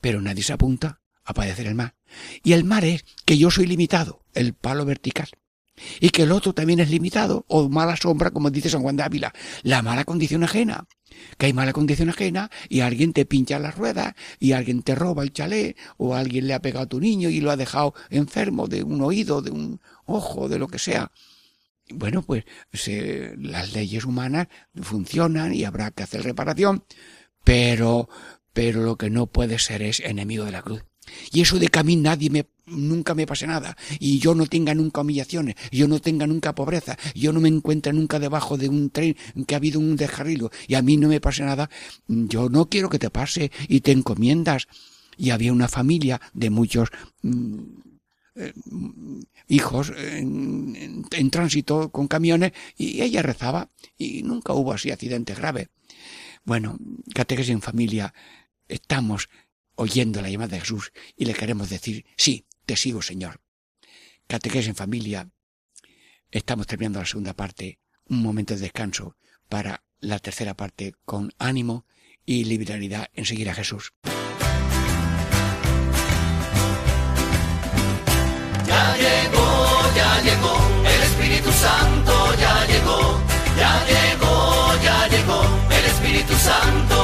Pero 0.01 0.20
nadie 0.20 0.43
se 0.43 0.53
apunta 0.53 1.01
a 1.25 1.35
padecer 1.35 1.66
el 1.66 1.75
mal. 1.75 1.95
Y 2.43 2.53
el 2.53 2.64
mal 2.64 2.85
es 2.85 3.05
que 3.25 3.39
yo 3.39 3.51
soy 3.51 3.66
limitado, 3.66 4.25
el 4.35 4.55
palo 4.55 4.85
vertical 4.85 5.29
y 6.01 6.11
que 6.11 6.22
el 6.22 6.33
otro 6.33 6.55
también 6.55 6.81
es 6.81 6.91
limitado, 6.91 7.45
o 7.49 7.68
mala 7.68 7.97
sombra, 7.97 8.31
como 8.31 8.51
dice 8.51 8.70
San 8.70 8.83
Juan 8.83 8.97
de 8.97 9.03
Ávila, 9.03 9.33
la 9.62 9.83
mala 9.83 10.05
condición 10.05 10.45
ajena, 10.45 10.87
que 11.39 11.47
hay 11.47 11.53
mala 11.53 11.72
condición 11.72 12.11
ajena 12.11 12.51
y 12.68 12.81
alguien 12.81 13.12
te 13.12 13.25
pincha 13.25 13.59
las 13.59 13.77
ruedas 13.77 14.14
y 14.39 14.53
alguien 14.53 14.83
te 14.83 14.95
roba 14.95 15.22
el 15.22 15.33
chalet 15.33 15.77
o 15.97 16.14
alguien 16.14 16.47
le 16.47 16.55
ha 16.55 16.62
pegado 16.62 16.85
a 16.85 16.89
tu 16.89 17.01
niño 17.01 17.29
y 17.29 17.41
lo 17.41 17.51
ha 17.51 17.57
dejado 17.57 17.95
enfermo 18.11 18.66
de 18.66 18.83
un 18.83 19.01
oído, 19.01 19.43
de 19.43 19.51
un 19.51 19.81
ojo, 20.07 20.49
de 20.49 20.59
lo 20.59 20.68
que 20.68 20.79
sea. 20.79 21.11
Bueno, 21.91 22.22
pues 22.22 22.45
las 23.37 23.75
leyes 23.75 24.05
humanas 24.05 24.49
funcionan 24.81 25.55
y 25.55 25.64
habrá 25.64 25.91
que 25.91 26.03
hacer 26.03 26.22
reparación, 26.22 26.85
pero, 27.45 28.09
pero 28.53 28.83
lo 28.83 28.97
que 28.97 29.11
no 29.11 29.27
puede 29.27 29.59
ser 29.59 29.83
es 29.83 30.01
enemigo 30.01 30.45
de 30.45 30.53
la 30.53 30.62
cruz. 30.62 30.85
Y 31.33 31.41
eso 31.41 31.59
de 31.59 31.69
que 31.69 31.79
a 31.79 31.83
mí 31.83 31.97
nadie 31.97 32.31
me, 32.31 32.47
nunca 32.67 33.15
me 33.15 33.27
pase 33.27 33.47
nada, 33.47 33.77
y 33.99 34.19
yo 34.19 34.35
no 34.35 34.47
tenga 34.47 34.75
nunca 34.75 35.03
humillaciones, 35.03 35.57
yo 35.71 35.89
no 35.89 36.01
tenga 36.01 36.27
nunca 36.27 36.55
pobreza, 36.55 36.97
yo 37.15 37.33
no 37.33 37.41
me 37.41 37.49
encuentre 37.49 37.93
nunca 37.93 38.19
debajo 38.19 38.57
de 38.57 38.69
un 38.69 38.91
tren 38.91 39.17
que 39.47 39.55
ha 39.55 39.59
habido 39.59 39.81
un 39.81 39.97
descarrilo, 39.97 40.51
y 40.67 40.75
a 40.75 40.83
mí 40.83 40.97
no 40.97 41.09
me 41.09 41.21
pase 41.21 41.43
nada, 41.43 41.69
yo 42.09 42.49
no 42.49 42.69
quiero 42.69 42.89
que 42.89 42.99
te 42.99 43.11
pase, 43.11 43.51
y 43.69 43.81
te 43.81 43.93
encomiendas. 43.93 44.67
Y 45.17 45.31
había 45.31 45.53
una 45.53 45.69
familia 45.69 46.21
de 46.33 46.51
muchos 46.51 46.89
mm, 47.23 47.59
eh, 48.35 48.53
hijos 49.47 49.93
en, 49.97 51.07
en, 51.13 51.31
tránsito 51.31 51.91
con 51.91 52.09
camiones, 52.09 52.53
y 52.77 53.01
ella 53.01 53.23
rezaba, 53.23 53.71
y 53.97 54.25
nunca 54.25 54.55
hubo 54.55 54.73
así 54.73 54.91
accidentes 54.91 55.39
graves. 55.39 55.69
Bueno, 56.45 56.77
catequesis 57.15 57.53
en 57.53 57.63
familia, 57.63 58.13
estamos 58.67 59.29
oyendo 59.77 60.22
la 60.22 60.31
llamada 60.31 60.55
de 60.55 60.61
Jesús 60.61 60.93
y 61.16 61.25
le 61.25 61.35
queremos 61.35 61.70
decir, 61.70 62.07
sí, 62.16 62.47
te 62.66 62.77
sigo, 62.77 63.03
Señor. 63.03 63.41
Catequesis 64.27 64.68
en 64.68 64.77
familia. 64.77 65.31
Estamos 66.31 66.66
terminando 66.66 67.01
la 67.01 67.07
segunda 67.07 67.35
parte, 67.35 67.79
un 68.07 68.22
momento 68.22 68.55
de 68.55 68.61
descanso 68.61 69.16
para 69.49 69.85
la 70.01 70.18
tercera 70.18 70.55
parte 70.55 70.95
con 71.05 71.33
ánimo 71.39 71.87
y 72.25 72.45
liberalidad 72.45 73.09
en 73.12 73.27
seguir 73.27 73.51
a 73.51 73.55
Jesús. 73.55 73.93
Ya 78.66 78.97
llegó, 78.97 79.95
ya 79.95 80.22
llegó, 80.22 80.57
el 80.89 81.03
Espíritu 81.03 81.53
Santo 81.53 82.35
ya 82.39 82.66
llegó, 82.66 83.20
ya 83.59 83.85
llegó, 83.87 84.83
ya 84.83 85.09
llegó, 85.09 85.43
el 85.70 85.85
Espíritu 85.85 86.35
Santo 86.35 87.04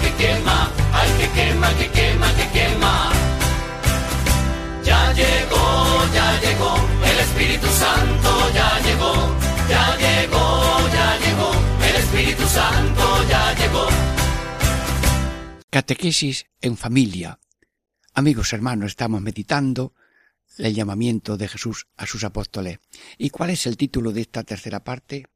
que 0.00 0.10
quema, 0.20 0.70
ay 0.92 1.10
que 1.18 1.28
quema, 1.36 1.68
que 1.78 1.88
quema, 1.90 2.28
que 2.36 2.46
quema. 2.56 3.12
Ya 4.84 5.12
llegó, 5.12 5.66
ya 6.14 6.40
llegó, 6.40 6.72
el 7.10 7.18
Espíritu 7.26 7.66
Santo 7.66 8.30
ya 8.54 8.80
llegó, 8.86 9.14
ya 9.68 9.96
llegó, 9.96 10.44
ya 10.96 11.18
llegó, 11.24 11.50
el 11.88 11.96
Espíritu 11.96 12.46
Santo 12.46 13.04
ya 13.28 13.54
llegó. 13.54 13.86
Catequesis 15.70 16.46
en 16.60 16.76
familia. 16.76 17.38
Amigos 18.12 18.52
hermanos, 18.52 18.92
estamos 18.92 19.20
meditando 19.22 19.94
el 20.58 20.74
llamamiento 20.74 21.36
de 21.36 21.48
Jesús 21.48 21.88
a 21.96 22.06
sus 22.06 22.22
apóstoles. 22.24 22.78
¿Y 23.18 23.30
cuál 23.30 23.50
es 23.50 23.66
el 23.66 23.76
título 23.76 24.12
de 24.12 24.20
esta 24.20 24.44
tercera 24.44 24.84
parte? 24.84 25.26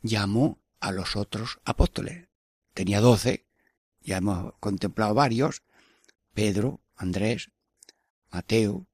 Llamó 0.00 0.60
a 0.80 0.92
los 0.92 1.16
otros 1.16 1.58
apóstoles. 1.64 2.28
Tenía 2.72 3.00
doce, 3.00 3.43
ya 4.04 4.18
hemos 4.18 4.54
contemplado 4.60 5.14
varios, 5.14 5.62
Pedro, 6.34 6.80
Andrés, 6.96 7.50
Mateo, 8.30 8.86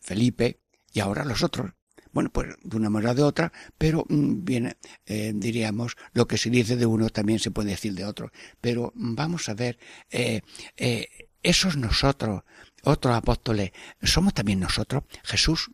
Felipe 0.00 0.60
y 0.92 1.00
ahora 1.00 1.24
los 1.24 1.42
otros. 1.42 1.72
Bueno, 2.12 2.30
pues 2.30 2.54
de 2.62 2.76
una 2.76 2.90
manera 2.90 3.12
o 3.12 3.14
de 3.14 3.22
otra, 3.22 3.52
pero 3.76 4.04
mm, 4.08 4.44
bien, 4.44 4.76
eh, 5.06 5.32
diríamos, 5.34 5.96
lo 6.14 6.26
que 6.26 6.38
se 6.38 6.50
dice 6.50 6.76
de 6.76 6.86
uno 6.86 7.10
también 7.10 7.38
se 7.38 7.50
puede 7.50 7.70
decir 7.70 7.94
de 7.94 8.04
otro. 8.04 8.32
Pero 8.60 8.92
mm, 8.94 9.14
vamos 9.14 9.48
a 9.48 9.54
ver, 9.54 9.78
eh, 10.10 10.40
eh, 10.76 11.28
esos 11.42 11.76
nosotros, 11.76 12.44
otros 12.82 13.14
apóstoles, 13.14 13.72
somos 14.02 14.34
también 14.34 14.60
nosotros. 14.60 15.04
Jesús, 15.22 15.70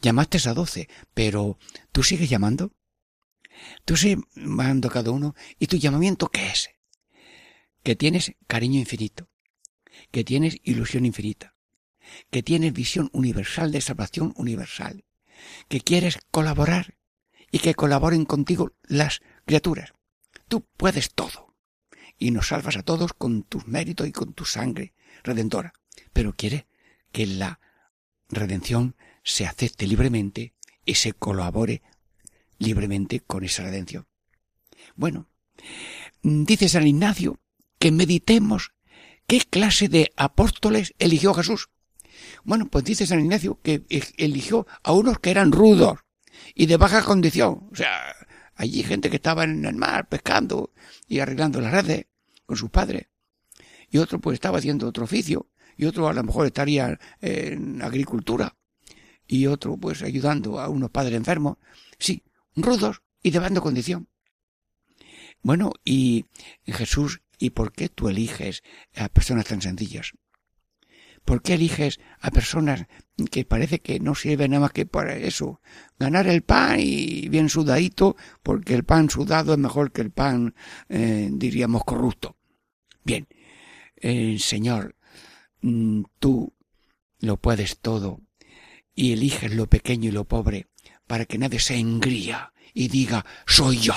llamaste 0.00 0.38
a 0.48 0.54
doce, 0.54 0.88
pero 1.14 1.58
¿tú 1.92 2.02
sigues 2.02 2.28
llamando? 2.28 2.72
Tú 3.84 3.96
sigues 3.96 4.24
a 4.36 4.88
cada 4.88 5.10
uno, 5.10 5.34
¿y 5.58 5.66
tu 5.68 5.76
llamamiento 5.76 6.28
qué 6.28 6.48
es? 6.48 6.70
Que 7.82 7.96
tienes 7.96 8.34
cariño 8.46 8.78
infinito, 8.78 9.28
que 10.10 10.24
tienes 10.24 10.58
ilusión 10.62 11.04
infinita, 11.06 11.54
que 12.30 12.42
tienes 12.42 12.72
visión 12.72 13.10
universal 13.12 13.72
de 13.72 13.80
salvación 13.80 14.32
universal, 14.36 15.04
que 15.68 15.80
quieres 15.80 16.18
colaborar 16.30 16.96
y 17.50 17.58
que 17.58 17.74
colaboren 17.74 18.24
contigo 18.24 18.72
las 18.82 19.20
criaturas. 19.44 19.92
Tú 20.48 20.66
puedes 20.76 21.12
todo 21.12 21.54
y 22.18 22.30
nos 22.30 22.48
salvas 22.48 22.76
a 22.76 22.82
todos 22.82 23.12
con 23.12 23.42
tus 23.42 23.66
méritos 23.66 24.06
y 24.06 24.12
con 24.12 24.32
tu 24.32 24.44
sangre 24.44 24.94
redentora, 25.24 25.72
pero 26.12 26.34
quieres 26.34 26.66
que 27.10 27.26
la 27.26 27.60
redención 28.28 28.96
se 29.22 29.46
acepte 29.46 29.86
libremente 29.86 30.54
y 30.84 30.94
se 30.94 31.12
colabore 31.12 31.82
libremente 32.58 33.20
con 33.20 33.44
esa 33.44 33.64
redención. 33.64 34.06
Bueno, 34.94 35.28
dice 36.22 36.68
San 36.68 36.86
Ignacio 36.86 37.41
que 37.82 37.90
meditemos 37.90 38.70
qué 39.26 39.40
clase 39.40 39.88
de 39.88 40.12
apóstoles 40.16 40.94
eligió 41.00 41.34
Jesús. 41.34 41.68
Bueno, 42.44 42.68
pues 42.68 42.84
dice 42.84 43.08
San 43.08 43.18
Ignacio 43.18 43.58
que 43.60 43.82
eligió 44.18 44.68
a 44.84 44.92
unos 44.92 45.18
que 45.18 45.32
eran 45.32 45.50
rudos 45.50 45.98
y 46.54 46.66
de 46.66 46.76
baja 46.76 47.02
condición. 47.02 47.68
O 47.72 47.74
sea, 47.74 48.14
allí 48.54 48.84
gente 48.84 49.10
que 49.10 49.16
estaba 49.16 49.42
en 49.42 49.64
el 49.64 49.74
mar 49.74 50.08
pescando 50.08 50.72
y 51.08 51.18
arreglando 51.18 51.60
las 51.60 51.72
redes 51.72 52.06
con 52.46 52.56
sus 52.56 52.70
padres. 52.70 53.08
Y 53.90 53.98
otro 53.98 54.20
pues 54.20 54.34
estaba 54.34 54.58
haciendo 54.58 54.86
otro 54.86 55.02
oficio. 55.02 55.50
Y 55.76 55.86
otro 55.86 56.06
a 56.06 56.12
lo 56.12 56.22
mejor 56.22 56.46
estaría 56.46 57.00
en 57.20 57.82
agricultura. 57.82 58.54
Y 59.26 59.48
otro 59.48 59.76
pues 59.76 60.02
ayudando 60.04 60.60
a 60.60 60.68
unos 60.68 60.90
padres 60.90 61.16
enfermos. 61.16 61.56
Sí, 61.98 62.22
rudos 62.54 63.02
y 63.24 63.32
de 63.32 63.40
baja 63.40 63.60
condición. 63.60 64.06
Bueno, 65.42 65.72
y 65.84 66.26
Jesús, 66.64 67.20
¿y 67.42 67.50
por 67.50 67.72
qué 67.72 67.88
tú 67.88 68.08
eliges 68.08 68.62
a 68.94 69.08
personas 69.08 69.46
tan 69.46 69.60
sencillas? 69.60 70.12
¿Por 71.24 71.42
qué 71.42 71.54
eliges 71.54 71.98
a 72.20 72.30
personas 72.30 72.86
que 73.32 73.44
parece 73.44 73.80
que 73.80 73.98
no 73.98 74.14
sirven 74.14 74.52
nada 74.52 74.60
más 74.60 74.72
que 74.72 74.86
para 74.86 75.16
eso? 75.16 75.60
Ganar 75.98 76.28
el 76.28 76.42
pan 76.42 76.78
y 76.78 77.28
bien 77.28 77.48
sudadito, 77.48 78.16
porque 78.44 78.74
el 78.74 78.84
pan 78.84 79.10
sudado 79.10 79.54
es 79.54 79.58
mejor 79.58 79.90
que 79.90 80.02
el 80.02 80.12
pan, 80.12 80.54
eh, 80.88 81.30
diríamos, 81.32 81.82
corrupto. 81.84 82.36
Bien, 83.02 83.26
Señor, 84.38 84.94
mm, 85.62 86.02
tú 86.20 86.54
lo 87.18 87.36
puedes 87.38 87.78
todo 87.80 88.20
y 88.94 89.12
eliges 89.12 89.52
lo 89.52 89.66
pequeño 89.66 90.10
y 90.10 90.12
lo 90.12 90.24
pobre 90.24 90.68
para 91.08 91.24
que 91.24 91.38
nadie 91.38 91.58
se 91.58 91.74
engría 91.76 92.52
y 92.72 92.86
diga, 92.86 93.26
soy 93.46 93.78
yo 93.78 93.94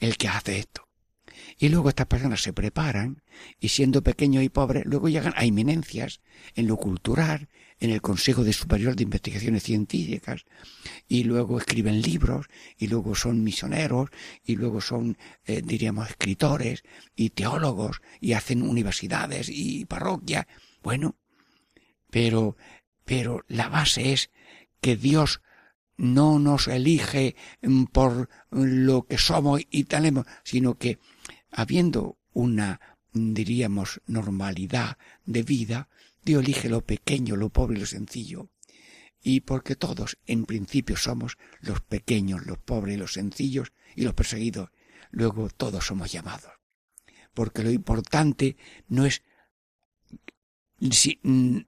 el 0.00 0.18
que 0.18 0.28
hace 0.28 0.58
esto. 0.58 0.81
Y 1.62 1.68
luego 1.68 1.90
estas 1.90 2.08
personas 2.08 2.42
se 2.42 2.52
preparan 2.52 3.22
y 3.60 3.68
siendo 3.68 4.02
pequeños 4.02 4.42
y 4.42 4.48
pobres, 4.48 4.82
luego 4.84 5.08
llegan 5.08 5.32
a 5.36 5.44
eminencias 5.44 6.20
en 6.56 6.66
lo 6.66 6.76
cultural, 6.76 7.48
en 7.78 7.90
el 7.90 8.02
Consejo 8.02 8.42
de 8.42 8.52
Superior 8.52 8.96
de 8.96 9.04
Investigaciones 9.04 9.62
Científicas, 9.62 10.44
y 11.06 11.22
luego 11.22 11.58
escriben 11.58 12.02
libros, 12.02 12.46
y 12.76 12.88
luego 12.88 13.14
son 13.14 13.44
misioneros, 13.44 14.10
y 14.42 14.56
luego 14.56 14.80
son, 14.80 15.16
eh, 15.44 15.62
diríamos, 15.64 16.10
escritores 16.10 16.82
y 17.14 17.30
teólogos, 17.30 18.02
y 18.20 18.32
hacen 18.32 18.62
universidades 18.62 19.48
y 19.48 19.84
parroquias. 19.84 20.46
Bueno, 20.82 21.14
pero, 22.10 22.56
pero 23.04 23.44
la 23.46 23.68
base 23.68 24.12
es 24.12 24.30
que 24.80 24.96
Dios 24.96 25.42
no 25.96 26.40
nos 26.40 26.66
elige 26.66 27.36
mm, 27.62 27.84
por 27.84 28.28
lo 28.50 29.06
que 29.06 29.16
somos 29.16 29.60
y 29.70 29.84
tenemos, 29.84 30.26
sino 30.42 30.76
que 30.76 30.98
habiendo 31.52 32.18
una, 32.32 32.80
diríamos, 33.12 34.00
normalidad 34.06 34.98
de 35.24 35.42
vida, 35.42 35.88
Dios 36.24 36.42
elige 36.42 36.68
lo 36.68 36.80
pequeño, 36.80 37.36
lo 37.36 37.50
pobre 37.50 37.76
y 37.76 37.80
lo 37.80 37.86
sencillo. 37.86 38.48
Y 39.22 39.40
porque 39.40 39.76
todos, 39.76 40.18
en 40.26 40.46
principio, 40.46 40.96
somos 40.96 41.38
los 41.60 41.80
pequeños, 41.80 42.44
los 42.46 42.58
pobres, 42.58 42.98
los 42.98 43.12
sencillos 43.12 43.72
y 43.94 44.02
los 44.02 44.14
perseguidos, 44.14 44.70
luego 45.10 45.48
todos 45.50 45.86
somos 45.86 46.10
llamados. 46.10 46.52
Porque 47.34 47.62
lo 47.62 47.70
importante 47.70 48.56
no 48.88 49.06
es 49.06 49.22
si, 50.90 51.20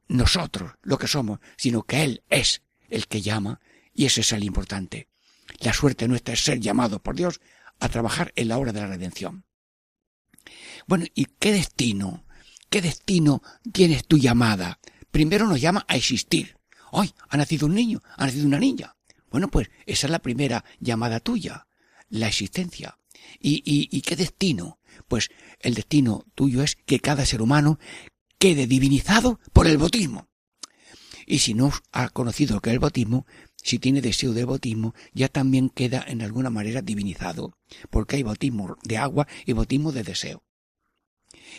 nosotros 0.08 0.72
lo 0.82 0.98
que 0.98 1.06
somos, 1.06 1.38
sino 1.56 1.84
que 1.84 2.02
Él 2.02 2.22
es 2.28 2.62
el 2.88 3.06
que 3.06 3.22
llama, 3.22 3.60
y 3.94 4.06
ese 4.06 4.22
es 4.22 4.32
el 4.32 4.42
importante. 4.42 5.08
La 5.60 5.72
suerte 5.72 6.08
nuestra 6.08 6.34
es 6.34 6.42
ser 6.42 6.58
llamados 6.58 7.00
por 7.00 7.14
Dios 7.14 7.40
a 7.78 7.88
trabajar 7.88 8.32
en 8.34 8.48
la 8.48 8.58
hora 8.58 8.72
de 8.72 8.80
la 8.80 8.88
redención. 8.88 9.44
Bueno, 10.86 11.06
¿y 11.14 11.26
qué 11.38 11.52
destino? 11.52 12.24
¿Qué 12.68 12.82
destino 12.82 13.42
tienes 13.72 14.06
tu 14.06 14.18
llamada? 14.18 14.80
Primero 15.10 15.46
nos 15.46 15.60
llama 15.60 15.84
a 15.88 15.96
existir. 15.96 16.56
Hoy 16.90 17.12
ha 17.28 17.36
nacido 17.36 17.66
un 17.66 17.74
niño, 17.74 18.02
ha 18.16 18.26
nacido 18.26 18.46
una 18.46 18.58
niña. 18.58 18.96
Bueno, 19.30 19.48
pues 19.48 19.70
esa 19.86 20.06
es 20.06 20.10
la 20.10 20.20
primera 20.20 20.64
llamada 20.80 21.20
tuya, 21.20 21.66
la 22.08 22.28
existencia. 22.28 22.98
¿Y, 23.40 23.62
y, 23.64 23.88
y 23.90 24.02
qué 24.02 24.16
destino? 24.16 24.78
Pues 25.08 25.30
el 25.60 25.74
destino 25.74 26.24
tuyo 26.34 26.62
es 26.62 26.76
que 26.76 27.00
cada 27.00 27.24
ser 27.26 27.42
humano 27.42 27.78
quede 28.38 28.66
divinizado 28.66 29.40
por 29.52 29.66
el 29.66 29.78
bautismo. 29.78 30.28
Y 31.26 31.38
si 31.38 31.54
no 31.54 31.72
ha 31.92 32.10
conocido 32.10 32.60
que 32.60 32.70
es 32.70 32.74
el 32.74 32.80
bautismo, 32.80 33.26
si 33.56 33.78
tiene 33.78 34.02
deseo 34.02 34.34
de 34.34 34.44
bautismo, 34.44 34.94
ya 35.14 35.28
también 35.28 35.70
queda 35.70 36.04
en 36.06 36.20
alguna 36.20 36.50
manera 36.50 36.82
divinizado, 36.82 37.56
porque 37.90 38.16
hay 38.16 38.22
bautismo 38.22 38.76
de 38.82 38.98
agua 38.98 39.26
y 39.46 39.54
bautismo 39.54 39.90
de 39.90 40.02
deseo. 40.02 40.43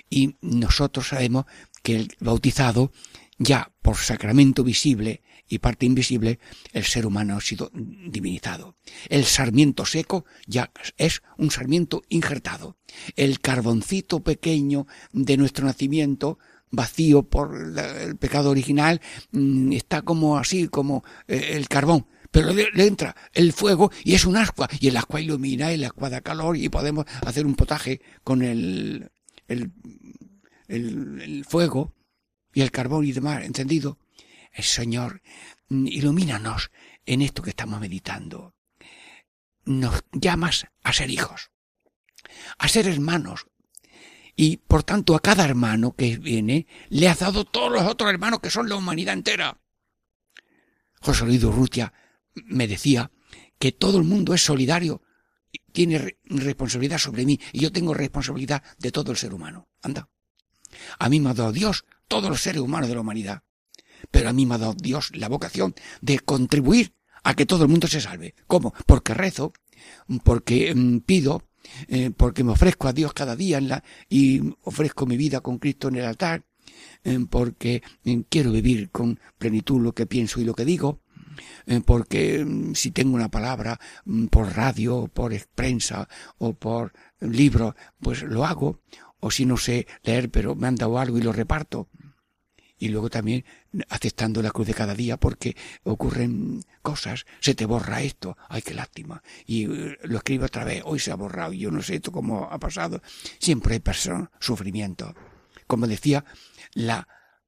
Y 0.10 0.36
nosotros 0.41 1.10
sabemos 1.10 1.46
que 1.84 1.96
el 1.96 2.16
bautizado, 2.20 2.91
ya 3.38 3.72
por 3.82 3.98
sacramento 3.98 4.64
visible 4.64 5.22
y 5.48 5.60
parte 5.60 5.86
invisible, 5.86 6.39
el 6.74 6.84
ser 6.84 7.06
humano 7.06 7.38
ha 7.38 7.41
sido 7.41 7.72
divinizado. 7.74 8.78
El 9.10 9.26
sarmiento 9.26 9.86
seco 9.86 10.26
ya 10.48 10.72
es 10.98 11.22
un 11.38 11.52
sarmiento 11.52 12.02
injertado. 12.10 12.78
El 13.16 13.39
carboncito 13.39 14.22
pequeño 14.22 14.88
de 15.12 15.38
nuestro 15.38 15.66
nacimiento, 15.66 16.39
vacío 16.72 17.24
por 17.24 17.56
el 17.56 18.18
pecado 18.18 18.50
original, 18.50 19.02
mm, 19.32 19.74
está 19.74 20.02
como 20.02 20.38
así, 20.38 20.68
como 20.68 21.04
eh, 21.28 21.52
el 21.54 21.68
carbón. 21.68 22.08
Pero 22.32 22.52
le, 22.52 22.68
entra 22.86 23.16
el 23.34 23.54
fuego 23.54 23.91
y 24.04 24.14
es 24.14 24.26
un 24.26 24.36
ascua, 24.36 24.68
y 24.80 24.89
el 24.89 24.98
ascua 24.98 25.22
ilumina, 25.22 25.72
el 25.72 25.86
ascua 25.86 26.10
da 26.10 26.20
calor, 26.20 26.58
y 26.58 26.68
podemos 26.68 27.06
hacer 27.26 27.46
un 27.46 27.56
potaje 27.56 28.02
con 28.26 28.41
el, 28.41 29.10
el, 29.48 29.72
el, 30.68 31.46
fuego 31.46 31.93
y 32.54 32.62
el 32.62 32.72
carbón 32.72 33.06
y 33.06 33.12
demás 33.12 33.43
encendido. 33.43 34.00
El 34.52 34.64
Señor, 34.64 35.22
mm, 35.70 35.88
ilumínanos 35.88 36.72
en 37.06 37.22
esto 37.22 37.41
que 37.41 37.50
estamos 37.52 37.80
meditando. 37.80 38.56
Nos 39.66 40.04
llamas 40.12 40.68
a 40.84 40.93
ser 40.93 41.10
hijos, 41.10 41.52
a 42.58 42.68
ser 42.68 42.88
hermanos, 42.88 43.48
y 44.36 44.58
por 44.58 44.84
tanto 44.84 45.16
a 45.16 45.22
cada 45.22 45.46
hermano 45.46 45.96
que 45.96 46.18
viene 46.18 46.68
le 46.89 47.08
has 47.08 47.20
dado 47.20 47.46
todos 47.46 47.72
los 47.72 47.84
otros 47.84 48.10
hermanos 48.10 48.39
que 48.41 48.50
son 48.50 48.70
la 48.70 48.76
humanidad 48.76 49.14
entera. 49.14 49.60
José 51.02 51.26
Luis 51.26 51.43
Urrutia 51.43 51.93
me 52.34 52.68
decía 52.68 53.12
que 53.60 53.72
todo 53.72 53.98
el 53.98 54.04
mundo 54.04 54.34
es 54.34 54.43
solidario 54.43 55.02
tiene 55.76 56.00
re- 56.00 56.18
responsabilidad 56.24 56.98
sobre 56.98 57.26
mí 57.26 57.40
y 57.52 57.60
yo 57.60 57.72
tengo 57.72 57.94
responsabilidad 57.94 58.64
de 58.80 58.92
todo 58.92 59.12
el 59.12 59.18
ser 59.18 59.34
humano. 59.34 59.68
Anda. 59.84 60.08
A 60.98 61.10
mí 61.10 61.20
me 61.20 61.30
ha 61.30 61.34
dado 61.34 61.52
Dios 61.52 61.86
todos 62.08 62.30
los 62.30 62.42
seres 62.42 62.62
humanos 62.62 62.88
de 62.90 62.96
la 62.96 63.02
humanidad. 63.02 63.44
Pero 64.10 64.30
a 64.30 64.34
mí 64.34 64.46
me 64.46 64.56
ha 64.56 64.58
dado 64.58 64.74
Dios 64.74 65.12
la 65.16 65.28
vocación 65.30 65.76
de 66.02 66.20
contribuir 66.20 66.94
a 67.24 67.34
que 67.34 67.46
todo 67.46 67.64
el 67.64 67.70
mundo 67.70 67.88
se 67.88 68.00
salve. 68.02 68.36
¿Cómo? 68.48 68.74
Porque 68.86 69.14
rezo, 69.14 69.52
porque 70.24 70.74
mm, 70.74 71.00
pido, 71.00 71.44
eh, 71.88 72.12
porque 72.16 72.44
me 72.44 72.52
ofrezco 72.54 72.88
a 72.88 72.94
Dios 72.94 73.14
cada 73.14 73.36
día 73.36 73.58
en 73.58 73.68
la, 73.68 73.84
y 74.10 74.42
ofrezco 74.64 75.06
mi 75.06 75.18
vida 75.18 75.42
con 75.42 75.58
Cristo 75.58 75.88
en 75.90 75.96
el 75.98 76.06
altar, 76.06 76.46
eh, 77.04 77.20
porque 77.30 77.82
eh, 78.06 78.24
quiero 78.30 78.52
vivir 78.52 78.92
con 78.92 79.20
plenitud 79.38 79.82
lo 79.82 79.94
que 79.94 80.06
pienso 80.06 80.40
y 80.40 80.46
lo 80.46 80.54
que 80.54 80.66
digo, 80.66 81.02
porque 81.86 82.44
mm, 82.44 82.74
si 82.74 82.92
tengo 82.92 83.16
una 83.16 83.30
palabra 83.30 83.80
mm, 84.06 84.26
por 84.28 84.56
radio, 84.56 85.08
por 85.08 85.34
prensa 85.56 86.08
o 86.38 86.54
por 86.54 86.94
libro, 87.20 87.76
pues 88.00 88.24
lo 88.24 88.46
hago, 88.46 88.82
o 89.20 89.32
si 89.32 89.46
no 89.46 89.58
sé 89.58 89.88
leer, 90.04 90.30
pero 90.30 90.56
me 90.56 90.68
han 90.68 90.76
dado 90.76 91.00
algo 91.00 91.18
y 91.18 91.22
lo 91.22 91.32
reparto. 91.32 91.90
Y 92.78 92.90
luego 92.90 93.10
también 93.10 93.46
aceptando 93.90 94.42
la 94.42 94.52
cruz 94.52 94.68
de 94.68 94.74
cada 94.74 94.94
día 94.94 95.18
porque 95.18 95.56
ocurren 95.84 96.62
cosas, 96.82 97.26
se 97.40 97.56
te 97.56 97.66
borra 97.66 98.02
esto, 98.02 98.38
ay 98.50 98.62
qué 98.62 98.74
lástima, 98.74 99.24
y 99.46 99.64
eh, 99.64 99.98
lo 100.04 100.18
escribo 100.18 100.46
otra 100.46 100.66
vez, 100.66 100.82
hoy 100.86 101.00
se 101.00 101.12
ha 101.12 101.16
borrado 101.16 101.54
y 101.54 101.60
yo 101.60 101.72
no 101.72 101.82
sé 101.82 101.96
esto 101.96 102.12
cómo 102.12 102.50
ha 102.52 102.60
pasado. 102.60 103.02
Siempre 103.40 103.76
hay 103.76 103.80
persona, 103.80 104.30
sufrimiento. 104.40 105.16
Como 105.68 105.88
decía 105.88 106.26
la 106.74 107.08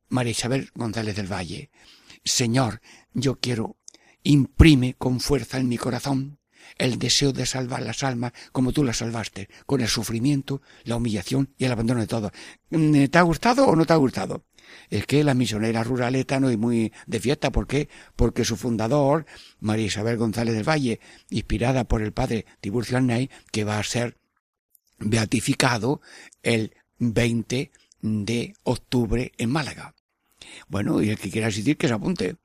María 0.09 0.31
Isabel 0.31 0.71
González 0.73 1.15
del 1.15 1.31
Valle, 1.31 1.69
Señor, 2.27 2.81
yo 3.13 3.39
quiero, 3.39 3.77
imprime 4.23 4.95
con 4.97 5.19
fuerza 5.19 5.57
en 5.57 5.67
mi 5.67 5.77
corazón 5.77 6.39
el 6.77 6.99
deseo 6.99 7.33
de 7.33 7.45
salvar 7.45 7.81
las 7.81 8.03
almas 8.03 8.33
como 8.51 8.71
tú 8.71 8.83
las 8.83 8.97
salvaste, 8.97 9.49
con 9.65 9.81
el 9.81 9.87
sufrimiento, 9.87 10.61
la 10.83 10.95
humillación 10.97 11.53
y 11.57 11.65
el 11.65 11.71
abandono 11.71 12.01
de 12.01 12.07
todo. 12.07 12.31
¿Te 12.69 13.17
ha 13.17 13.21
gustado 13.21 13.65
o 13.67 13.75
no 13.75 13.85
te 13.85 13.93
ha 13.93 13.97
gustado? 13.97 14.45
Es 14.89 15.05
que 15.05 15.23
la 15.23 15.33
misionera 15.33 15.83
ruraleta 15.83 16.39
no 16.39 16.49
es 16.49 16.57
muy 16.57 16.91
de 17.05 17.19
fiesta. 17.19 17.51
¿Por 17.51 17.67
qué? 17.67 17.89
Porque 18.15 18.43
su 18.43 18.57
fundador, 18.57 19.25
María 19.59 19.85
Isabel 19.85 20.17
González 20.17 20.55
del 20.55 20.67
Valle, 20.67 20.99
inspirada 21.29 21.85
por 21.85 22.01
el 22.01 22.11
padre 22.11 22.45
Tiburcio 22.59 22.97
Arnay, 22.97 23.29
que 23.51 23.63
va 23.63 23.79
a 23.79 23.83
ser 23.83 24.17
beatificado 24.99 26.01
el 26.43 26.75
20 26.99 27.71
de 28.01 28.53
octubre 28.63 29.31
en 29.37 29.49
Málaga. 29.51 29.95
Bueno, 30.67 31.01
y 31.01 31.09
el 31.09 31.17
que 31.17 31.29
quiera 31.29 31.47
asistir, 31.47 31.77
que 31.77 31.87
se 31.87 31.93
apunte. 31.93 32.37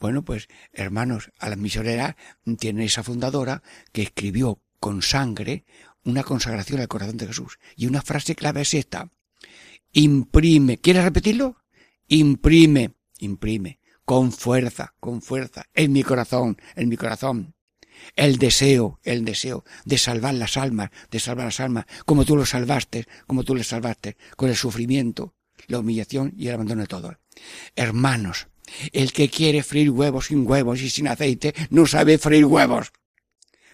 Bueno, 0.00 0.24
pues, 0.24 0.48
hermanos, 0.72 1.30
a 1.38 1.48
las 1.48 1.58
misioneras 1.58 2.16
tiene 2.58 2.84
esa 2.84 3.02
fundadora 3.02 3.62
que 3.92 4.02
escribió 4.02 4.60
con 4.80 5.02
sangre 5.02 5.64
una 6.04 6.22
consagración 6.22 6.80
al 6.80 6.88
corazón 6.88 7.16
de 7.16 7.26
Jesús. 7.26 7.58
Y 7.76 7.86
una 7.86 8.02
frase 8.02 8.34
clave 8.34 8.62
es 8.62 8.74
esta. 8.74 9.08
Imprime. 9.92 10.78
¿Quieres 10.78 11.04
repetirlo? 11.04 11.56
Imprime, 12.08 12.94
imprime, 13.18 13.78
con 14.04 14.32
fuerza, 14.32 14.94
con 15.00 15.22
fuerza, 15.22 15.64
en 15.72 15.92
mi 15.92 16.02
corazón, 16.02 16.58
en 16.76 16.88
mi 16.88 16.96
corazón. 16.96 17.54
El 18.16 18.36
deseo, 18.36 19.00
el 19.04 19.24
deseo 19.24 19.64
de 19.84 19.98
salvar 19.98 20.34
las 20.34 20.56
almas, 20.56 20.90
de 21.10 21.20
salvar 21.20 21.46
las 21.46 21.60
almas, 21.60 21.86
como 22.04 22.24
tú 22.24 22.36
lo 22.36 22.44
salvaste, 22.44 23.06
como 23.26 23.44
tú 23.44 23.54
les 23.54 23.68
salvaste, 23.68 24.16
con 24.36 24.50
el 24.50 24.56
sufrimiento, 24.56 25.34
la 25.66 25.78
humillación 25.78 26.32
y 26.36 26.48
el 26.48 26.54
abandono 26.54 26.82
de 26.82 26.88
todo. 26.88 27.18
Hermanos, 27.74 28.48
el 28.92 29.12
que 29.12 29.28
quiere 29.28 29.62
freír 29.62 29.90
huevos 29.90 30.26
sin 30.26 30.46
huevos 30.46 30.80
y 30.80 30.90
sin 30.90 31.08
aceite 31.08 31.54
no 31.70 31.86
sabe 31.86 32.18
freír 32.18 32.46
huevos. 32.46 32.92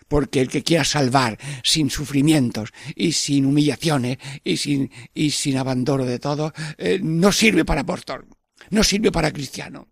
Porque 0.08 0.40
el 0.40 0.48
que 0.48 0.64
quiera 0.64 0.84
salvar 0.84 1.38
sin 1.62 1.88
sufrimientos 1.88 2.70
y 2.96 3.12
sin 3.12 3.46
humillaciones 3.46 4.18
y 4.42 4.56
sin, 4.56 4.90
y 5.14 5.30
sin 5.30 5.56
abandono 5.56 6.04
de 6.04 6.18
todo, 6.18 6.52
eh, 6.78 6.98
no 7.00 7.30
sirve 7.30 7.64
para 7.64 7.82
apóstol, 7.82 8.26
no 8.70 8.82
sirve 8.82 9.12
para 9.12 9.32
cristiano. 9.32 9.88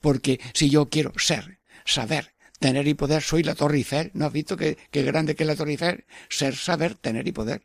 Porque 0.00 0.40
si 0.52 0.68
yo 0.68 0.88
quiero 0.88 1.12
ser, 1.16 1.60
saber, 1.84 2.34
tener 2.58 2.88
y 2.88 2.94
poder, 2.94 3.22
soy 3.22 3.44
la 3.44 3.54
Torre 3.54 3.76
Eiffel. 3.76 4.10
¿No 4.14 4.26
has 4.26 4.32
visto 4.32 4.56
qué, 4.56 4.76
qué 4.90 5.02
grande 5.02 5.36
que 5.36 5.44
es 5.44 5.46
la 5.46 5.56
Torre 5.56 5.72
Eiffel? 5.72 6.04
Ser, 6.28 6.56
saber, 6.56 6.94
tener 6.96 7.28
y 7.28 7.32
poder. 7.32 7.62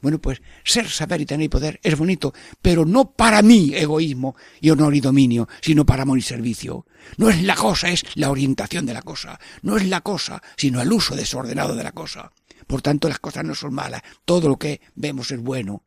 Bueno, 0.00 0.20
pues 0.20 0.42
ser, 0.64 0.88
saber 0.88 1.20
y 1.20 1.26
tener 1.26 1.50
poder 1.50 1.80
es 1.82 1.96
bonito, 1.96 2.32
pero 2.60 2.84
no 2.84 3.12
para 3.12 3.42
mí 3.42 3.72
egoísmo 3.74 4.36
y 4.60 4.70
honor 4.70 4.94
y 4.94 5.00
dominio, 5.00 5.48
sino 5.60 5.84
para 5.84 6.02
amor 6.02 6.18
y 6.18 6.22
servicio. 6.22 6.86
No 7.16 7.30
es 7.30 7.42
la 7.42 7.54
cosa, 7.54 7.90
es 7.90 8.04
la 8.14 8.30
orientación 8.30 8.86
de 8.86 8.94
la 8.94 9.02
cosa. 9.02 9.38
No 9.62 9.76
es 9.76 9.86
la 9.86 10.00
cosa, 10.00 10.42
sino 10.56 10.80
el 10.80 10.92
uso 10.92 11.16
desordenado 11.16 11.74
de 11.74 11.84
la 11.84 11.92
cosa. 11.92 12.32
Por 12.66 12.82
tanto, 12.82 13.08
las 13.08 13.18
cosas 13.18 13.44
no 13.44 13.54
son 13.54 13.74
malas. 13.74 14.02
Todo 14.24 14.48
lo 14.48 14.58
que 14.58 14.80
vemos 14.94 15.30
es 15.30 15.40
bueno, 15.40 15.82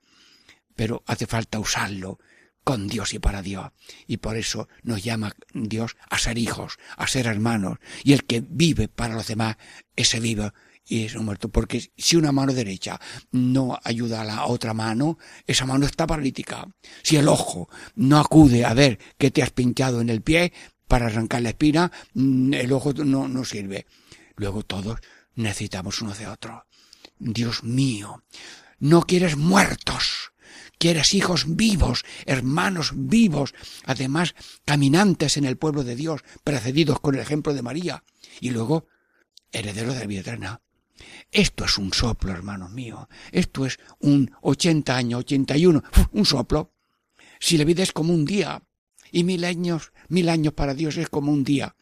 pero 0.76 1.04
hace 1.08 1.26
falta 1.26 1.60
usarlo 1.60 2.20
con 2.66 2.88
Dios 2.88 3.14
y 3.14 3.20
para 3.20 3.42
Dios. 3.42 3.72
Y 4.08 4.18
por 4.18 4.36
eso 4.36 4.68
nos 4.84 5.04
llama 5.04 5.36
Dios 5.54 5.96
a 6.10 6.18
ser 6.18 6.38
hijos, 6.38 6.78
a 6.98 7.08
ser 7.08 7.28
hermanos. 7.28 7.78
Y 8.04 8.14
el 8.14 8.26
que 8.26 8.44
vive 8.46 8.88
para 8.88 9.14
los 9.14 9.28
demás, 9.28 9.58
ese 9.96 10.20
vive 10.20 10.52
y 10.88 11.06
es 11.06 11.16
muerto. 11.16 11.50
Porque 11.50 11.92
si 11.98 12.16
una 12.16 12.32
mano 12.32 12.54
derecha 12.54 13.00
no 13.32 13.78
ayuda 13.84 14.22
a 14.22 14.26
la 14.26 14.46
otra 14.46 14.74
mano, 14.74 15.18
esa 15.46 15.66
mano 15.66 15.86
está 15.86 16.08
paralítica. 16.08 16.68
Si 17.02 17.18
el 17.18 17.28
ojo 17.28 17.70
no 17.96 18.20
acude 18.20 18.66
a 18.66 18.74
ver 18.74 19.00
qué 19.18 19.32
te 19.32 19.42
has 19.42 19.52
pinchado 19.52 20.02
en 20.02 20.10
el 20.10 20.22
pie 20.22 20.54
para 20.88 21.08
arrancar 21.08 21.42
la 21.42 21.50
espina, 21.50 21.92
mm, 22.14 22.54
el 22.54 22.72
ojo 22.72 22.94
no, 22.94 23.28
no 23.28 23.44
sirve. 23.44 23.86
Luego 24.36 24.64
todos 24.64 25.00
necesitamos 25.36 26.02
uno 26.02 26.14
de 26.14 26.28
otro. 26.28 26.66
Dios 27.18 27.64
mío, 27.64 28.24
no 28.80 29.04
quieres 29.04 29.38
muertos, 29.38 30.34
quieres 30.78 31.14
hijos 31.14 31.56
vivos, 31.56 32.04
hermanos 32.26 32.92
vivos, 32.94 33.54
además 33.86 34.36
caminantes 34.66 35.38
en 35.38 35.46
el 35.46 35.58
pueblo 35.58 35.84
de 35.84 35.96
Dios, 35.96 36.22
precedidos 36.44 37.00
con 37.00 37.16
el 37.16 37.22
ejemplo 37.22 37.54
de 37.54 37.62
María, 37.62 38.04
y 38.42 38.50
luego 38.50 38.88
herederos 39.52 39.96
de 39.96 40.02
la 40.02 40.08
vida. 40.08 40.62
Esto 41.32 41.66
es 41.66 41.78
un 41.78 41.94
soplo, 41.94 42.32
hermanos 42.32 42.72
míos. 42.72 43.08
Esto 43.32 43.66
es 43.66 43.80
un 44.00 44.32
80 44.42 44.96
años, 44.96 45.20
81, 45.20 45.84
¡uf! 45.98 46.08
un 46.12 46.26
soplo. 46.26 46.72
Si 47.40 47.58
la 47.58 47.66
vida 47.66 47.84
es 47.84 47.92
como 47.92 48.14
un 48.14 48.26
día, 48.26 48.62
y 49.12 49.24
mil 49.24 49.44
años, 49.46 49.92
mil 50.10 50.30
años 50.30 50.54
para 50.54 50.74
Dios 50.74 50.98
es 50.98 51.10
como 51.10 51.32
un 51.32 51.44
día, 51.44 51.76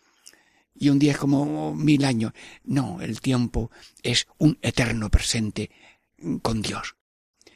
y 0.76 0.90
un 0.90 1.00
día 1.00 1.12
es 1.12 1.18
como 1.18 1.74
mil 1.76 2.06
años. 2.06 2.34
No, 2.64 3.02
el 3.02 3.22
tiempo 3.22 3.72
es 4.02 4.28
un 4.38 4.58
eterno 4.62 5.10
presente 5.10 5.72
con 6.42 6.62
Dios. 6.62 6.96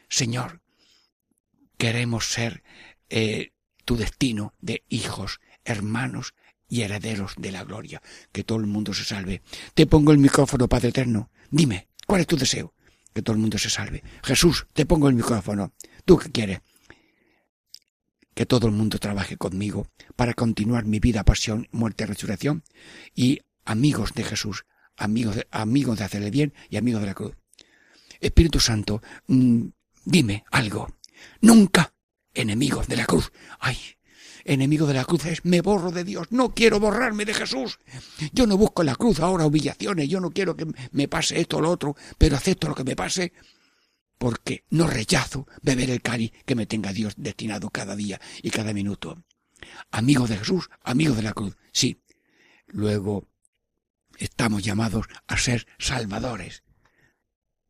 Señor, 0.10 0.62
queremos 1.78 2.32
ser 2.32 2.64
eh, 3.10 3.52
tu 3.86 3.98
destino 3.98 4.54
de 4.62 4.84
hijos, 4.90 5.40
hermanos 5.66 6.34
y 6.70 6.82
herederos 6.82 7.34
de 7.38 7.52
la 7.52 7.64
gloria. 7.64 8.02
Que 8.32 8.44
todo 8.44 8.60
el 8.60 8.68
mundo 8.68 8.94
se 8.94 9.04
salve. 9.04 9.42
Te 9.74 9.88
pongo 9.88 10.12
el 10.12 10.18
micrófono, 10.18 10.68
Padre 10.68 10.90
Eterno. 10.90 11.30
Dime, 11.50 11.88
¿cuál 12.06 12.22
es 12.22 12.28
tu 12.28 12.38
deseo? 12.38 12.74
Que 13.14 13.22
todo 13.22 13.36
el 13.36 13.42
mundo 13.42 13.58
se 13.58 13.70
salve. 13.70 14.04
Jesús, 14.24 14.68
te 14.74 14.86
pongo 14.86 15.10
el 15.10 15.16
micrófono. 15.16 15.74
¿Tú 16.06 16.18
qué 16.18 16.32
quieres? 16.32 16.62
Que 18.34 18.46
todo 18.46 18.68
el 18.68 18.74
mundo 18.74 19.00
trabaje 19.00 19.38
conmigo 19.38 19.88
para 20.16 20.34
continuar 20.34 20.86
mi 20.86 21.00
vida, 21.00 21.24
pasión, 21.24 21.68
muerte 21.72 22.04
y 22.04 22.08
resurrección. 22.08 22.64
Y 23.16 23.42
amigos 23.66 24.14
de 24.14 24.24
Jesús, 24.24 24.66
amigos 24.96 25.36
de, 25.38 25.48
amigos 25.52 25.98
de 25.98 26.06
hacerle 26.06 26.30
bien 26.30 26.54
y 26.70 26.78
amigos 26.78 27.02
de 27.02 27.08
la 27.08 27.14
cruz. 27.16 27.36
Espíritu 28.20 28.60
Santo, 28.60 29.02
mm, 29.28 29.66
dime 30.06 30.44
algo. 30.52 30.88
Nunca 31.42 31.94
enemigos 32.34 32.88
de 32.88 32.98
la 32.98 33.06
cruz. 33.06 33.32
Ay, 33.60 33.78
enemigo 34.48 34.88
de 34.88 34.94
la 34.94 35.06
cruz 35.06 35.26
es 35.26 35.46
me 35.46 35.62
borro 35.62 35.92
de 35.92 36.04
Dios, 36.04 36.28
no 36.32 36.54
quiero 36.54 36.80
borrarme 36.80 37.26
de 37.26 37.34
Jesús. 37.34 37.80
Yo 38.34 38.48
no 38.48 38.58
busco 38.58 38.82
en 38.82 38.88
la 38.88 38.96
cruz 38.96 39.20
ahora 39.20 39.46
humillaciones, 39.46 40.10
yo 40.10 40.20
no 40.20 40.32
quiero 40.32 40.56
que 40.56 40.68
me 40.92 41.08
pase 41.08 41.40
esto 41.40 41.58
o 41.58 41.62
lo 41.62 41.70
otro, 41.70 41.96
pero 42.18 42.36
acepto 42.36 42.68
lo 42.68 42.76
que 42.76 42.84
me 42.84 42.96
pase 42.96 43.34
porque 44.18 44.66
no 44.70 44.88
rechazo 44.88 45.48
beber 45.62 45.90
el 45.90 46.02
cáliz 46.02 46.32
que 46.46 46.56
me 46.56 46.66
tenga 46.66 46.92
Dios 46.92 47.14
destinado 47.18 47.70
cada 47.70 47.96
día 47.96 48.20
y 48.42 48.50
cada 48.50 48.74
minuto. 48.74 49.24
Amigo 49.92 50.28
de 50.28 50.38
Jesús, 50.38 50.70
amigo 50.82 51.14
de 51.14 51.22
la 51.24 51.34
cruz, 51.34 51.56
sí. 51.72 52.02
Luego 52.68 53.28
estamos 54.18 54.64
llamados 54.64 55.06
a 55.28 55.38
ser 55.38 55.68
salvadores 55.78 56.64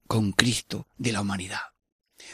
con 0.08 0.32
Cristo 0.32 0.88
de 0.98 1.12
la 1.12 1.22
humanidad. 1.22 1.60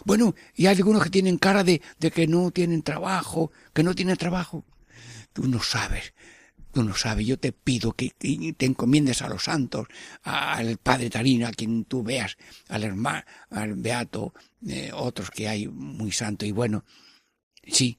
Bueno, 0.06 0.36
y 0.56 0.68
hay 0.68 0.76
algunos 0.78 1.04
que 1.04 1.10
tienen 1.10 1.38
cara 1.38 1.64
de, 1.64 1.82
que 2.14 2.28
no 2.28 2.52
tienen 2.52 2.84
trabajo, 2.84 3.52
que 3.74 3.84
no 3.84 3.96
tienen 3.96 4.18
trabajo. 4.18 4.66
Tú 5.34 5.48
no 5.48 5.62
sabes, 5.62 6.14
tú 6.72 6.84
no 6.84 6.96
sabes. 6.96 7.26
Yo 7.26 7.40
te 7.40 7.52
pido 7.52 7.94
que, 7.94 8.12
te 8.12 8.66
encomiendes 8.66 9.22
a 9.22 9.30
los 9.30 9.44
santos, 9.44 9.88
al 10.24 10.78
Padre 10.78 11.10
Tarino, 11.10 11.48
a 11.48 11.52
quien 11.52 11.86
tú 11.86 12.04
veas, 12.04 12.38
al 12.70 12.84
hermano, 12.84 13.24
al 13.50 13.76
Beato, 13.76 14.34
eh, 14.68 14.92
otros 14.94 15.32
que 15.32 15.48
hay 15.48 15.68
muy 15.68 16.12
santo 16.12 16.46
y 16.46 16.52
bueno. 16.52 16.86
Sí, 17.66 17.98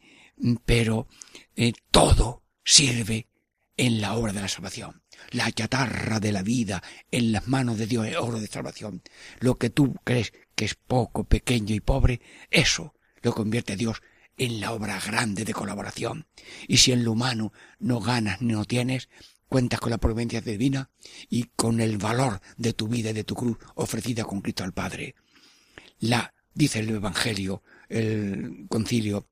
pero 0.65 1.09
eh, 1.57 1.73
todo 1.91 2.43
sirve 2.65 3.29
en 3.77 4.01
la 4.01 4.15
obra 4.15 4.33
de 4.33 4.41
la 4.41 4.49
salvación. 4.49 5.03
La 5.31 5.51
chatarra 5.53 6.21
de 6.21 6.33
la 6.33 6.43
vida 6.43 6.83
en 7.11 7.33
las 7.33 7.49
manos 7.49 7.79
de 7.79 7.87
Dios 7.87 8.07
es 8.07 8.17
oro 8.17 8.41
de 8.41 8.47
salvación. 8.47 9.03
Lo 9.41 9.57
que 9.57 9.71
tú 9.71 9.95
crees 10.05 10.33
que 10.55 10.65
es 10.65 10.75
poco, 10.75 11.25
pequeño 11.25 11.75
y 11.75 11.81
pobre, 11.81 12.21
eso 12.51 12.95
lo 13.23 13.33
convierte 13.33 13.77
Dios 13.77 14.03
en 14.37 14.61
la 14.61 14.73
obra 14.73 15.01
grande 15.01 15.45
de 15.45 15.53
colaboración. 15.53 16.27
Y 16.69 16.79
si 16.79 16.93
en 16.93 17.05
lo 17.05 17.13
humano 17.13 17.53
no 17.79 18.01
ganas 18.01 18.41
ni 18.41 18.53
no 18.53 18.65
tienes, 18.65 19.09
cuentas 19.49 19.81
con 19.81 19.91
la 19.91 19.99
providencia 19.99 20.41
divina 20.41 20.91
y 21.29 21.45
con 21.57 21.81
el 21.81 21.99
valor 21.99 22.41
de 22.57 22.73
tu 22.73 22.89
vida 22.89 23.11
y 23.11 23.15
de 23.15 23.25
tu 23.25 23.35
cruz 23.35 23.59
ofrecida 23.75 24.25
con 24.25 24.41
Cristo 24.41 24.65
al 24.65 24.73
Padre. 24.73 25.15
La, 26.01 26.35
dice 26.53 26.81
el 26.81 26.91
Evangelio, 26.91 27.63
el 27.89 28.67
concilio, 28.69 29.29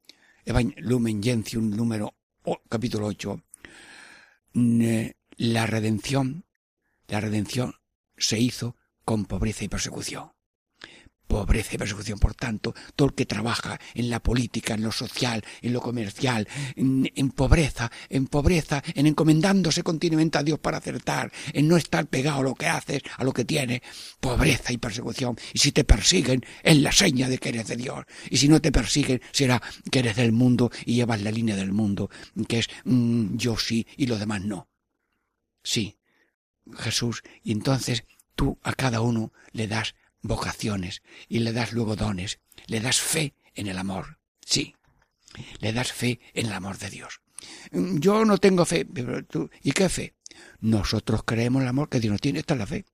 Lumen 0.76 1.22
Gentium 1.22 1.70
número 1.70 2.14
capítulo 2.68 3.06
8, 3.06 3.42
la 4.54 5.66
redención, 5.66 6.44
la 7.08 7.20
redención 7.20 7.74
se 8.16 8.38
hizo 8.38 8.76
con 9.04 9.24
pobreza 9.24 9.64
y 9.64 9.68
persecución 9.68 10.31
pobreza 11.32 11.74
y 11.74 11.78
persecución. 11.78 12.18
Por 12.18 12.34
tanto, 12.34 12.74
todo 12.94 13.08
el 13.08 13.14
que 13.14 13.24
trabaja 13.24 13.80
en 13.94 14.10
la 14.10 14.20
política, 14.20 14.74
en 14.74 14.82
lo 14.82 14.92
social, 14.92 15.42
en 15.62 15.72
lo 15.72 15.80
comercial, 15.80 16.46
en, 16.76 17.30
pobreza, 17.30 17.90
en 18.10 18.26
pobreza, 18.26 18.82
en 18.94 19.06
encomendándose 19.06 19.82
continuamente 19.82 20.36
a 20.36 20.42
Dios 20.42 20.58
para 20.58 20.76
acertar, 20.76 21.32
en 21.54 21.68
no 21.68 21.78
estar 21.78 22.06
pegado 22.06 22.40
a 22.40 22.42
lo 22.42 22.54
que 22.54 22.66
haces, 22.66 23.02
a 23.16 23.24
lo 23.24 23.32
que 23.32 23.46
tienes, 23.46 23.80
pobreza 24.20 24.74
y 24.74 24.76
persecución. 24.76 25.36
Y 25.54 25.58
si 25.58 25.72
te 25.72 25.84
persiguen, 25.84 26.44
es 26.62 26.76
la 26.76 26.92
seña 26.92 27.30
de 27.30 27.38
que 27.38 27.48
eres 27.48 27.66
de 27.66 27.76
Dios. 27.76 28.04
Y 28.28 28.36
si 28.36 28.48
no 28.48 28.60
te 28.60 28.70
persiguen, 28.70 29.22
será 29.32 29.62
que 29.90 30.00
eres 30.00 30.16
del 30.16 30.32
mundo 30.32 30.70
y 30.84 30.96
llevas 30.96 31.22
la 31.22 31.30
línea 31.30 31.56
del 31.56 31.72
mundo, 31.72 32.10
que 32.46 32.58
es 32.58 32.68
mm, 32.84 33.36
yo 33.36 33.56
sí 33.56 33.86
y 33.96 34.06
los 34.06 34.20
demás 34.20 34.42
no. 34.42 34.68
Sí, 35.62 35.96
Jesús. 36.76 37.22
Y 37.42 37.52
entonces 37.52 38.04
tú 38.34 38.58
a 38.62 38.74
cada 38.74 39.00
uno 39.00 39.32
le 39.52 39.66
das 39.66 39.94
vocaciones 40.22 41.02
y 41.28 41.40
le 41.40 41.52
das 41.52 41.72
luego 41.72 41.96
dones, 41.96 42.40
le 42.66 42.80
das 42.80 43.00
fe 43.00 43.34
en 43.54 43.66
el 43.66 43.78
amor. 43.78 44.18
Sí, 44.44 44.74
le 45.60 45.72
das 45.72 45.92
fe 45.92 46.20
en 46.34 46.46
el 46.46 46.52
amor 46.52 46.78
de 46.78 46.90
Dios. 46.90 47.20
Mm, 47.72 47.98
yo 47.98 48.24
no 48.24 48.38
tengo 48.38 48.64
fe, 48.64 48.86
¿y 49.62 49.72
qué 49.72 49.88
fe? 49.88 50.14
Nosotros 50.60 51.22
creemos 51.24 51.62
el 51.62 51.68
amor 51.68 51.88
que 51.88 52.00
Dios 52.00 52.12
nos 52.12 52.20
tiene, 52.20 52.38
esta 52.38 52.54
es 52.54 52.60
la 52.60 52.66
fe. 52.66 52.84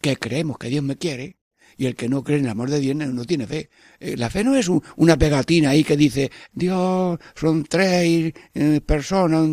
Que 0.00 0.16
creemos 0.16 0.58
que 0.58 0.68
Dios 0.68 0.84
me 0.84 0.98
quiere, 0.98 1.36
y 1.76 1.86
el 1.86 1.94
que 1.94 2.08
no 2.08 2.22
cree 2.22 2.38
en 2.38 2.44
el 2.44 2.50
amor 2.50 2.70
de 2.70 2.80
Dios 2.80 2.96
no 2.96 3.24
tiene 3.24 3.46
fe. 3.46 3.70
Eh, 3.98 4.16
la 4.16 4.28
fe 4.28 4.44
no 4.44 4.54
es 4.54 4.68
una 4.68 5.16
pegatina 5.16 5.70
ahí 5.70 5.84
que 5.84 5.96
dice, 5.96 6.30
Dios, 6.52 7.18
son 7.34 7.64
tres 7.64 8.32
eh, 8.54 8.80
personas, 8.84 9.48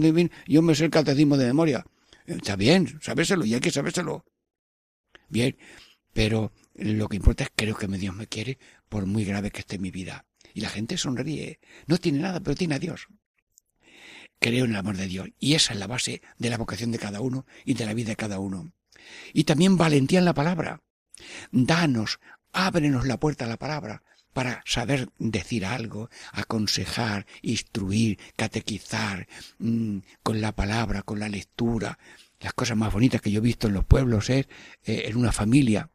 yo 0.47 0.61
me 0.61 0.75
sé 0.75 0.85
el 0.85 0.91
catecismo 0.91 1.37
de 1.37 1.45
memoria. 1.45 1.85
Está 2.25 2.55
bien, 2.55 2.99
sabéselo, 3.01 3.45
y 3.45 3.53
hay 3.53 3.59
que 3.59 3.71
sabérselo. 3.71 4.25
Bien, 5.29 5.57
pero 6.13 6.51
lo 6.79 7.07
que 7.09 7.17
importa 7.17 7.43
es 7.43 7.51
creo 7.55 7.75
que 7.75 7.87
Dios 7.87 8.15
me 8.15 8.27
quiere 8.27 8.57
por 8.87 9.05
muy 9.05 9.25
grave 9.25 9.51
que 9.51 9.59
esté 9.59 9.77
mi 9.77 9.91
vida. 9.91 10.25
Y 10.53 10.61
la 10.61 10.69
gente 10.69 10.97
sonríe. 10.97 11.59
No 11.87 11.97
tiene 11.97 12.19
nada, 12.19 12.39
pero 12.39 12.55
tiene 12.55 12.75
a 12.75 12.79
Dios. 12.79 13.07
Creo 14.39 14.65
en 14.65 14.71
el 14.71 14.77
amor 14.77 14.97
de 14.97 15.07
Dios. 15.07 15.29
Y 15.39 15.53
esa 15.53 15.73
es 15.73 15.79
la 15.79 15.87
base 15.87 16.21
de 16.37 16.49
la 16.49 16.57
vocación 16.57 16.91
de 16.91 16.99
cada 16.99 17.21
uno 17.21 17.45
y 17.65 17.73
de 17.73 17.85
la 17.85 17.93
vida 17.93 18.09
de 18.09 18.15
cada 18.15 18.39
uno. 18.39 18.71
Y 19.33 19.43
también 19.43 19.77
valentía 19.77 20.19
en 20.19 20.25
la 20.25 20.33
palabra. 20.33 20.81
Danos, 21.51 22.19
ábrenos 22.53 23.05
la 23.05 23.19
puerta 23.19 23.45
a 23.45 23.49
la 23.49 23.57
palabra 23.57 24.03
para 24.33 24.61
saber 24.65 25.09
decir 25.17 25.65
algo, 25.65 26.09
aconsejar, 26.31 27.25
instruir, 27.41 28.19
catequizar, 28.37 29.27
mm, 29.57 29.97
con 30.23 30.39
la 30.39 30.55
palabra, 30.55 31.01
con 31.01 31.19
la 31.19 31.27
lectura. 31.27 31.99
Las 32.39 32.53
cosas 32.53 32.77
más 32.77 32.93
bonitas 32.93 33.21
que 33.21 33.31
yo 33.31 33.39
he 33.39 33.43
visto 33.43 33.67
en 33.67 33.73
los 33.73 33.85
pueblos 33.85 34.29
es 34.29 34.47
eh, 34.85 35.03
en 35.07 35.17
una 35.17 35.31
familia 35.31 35.91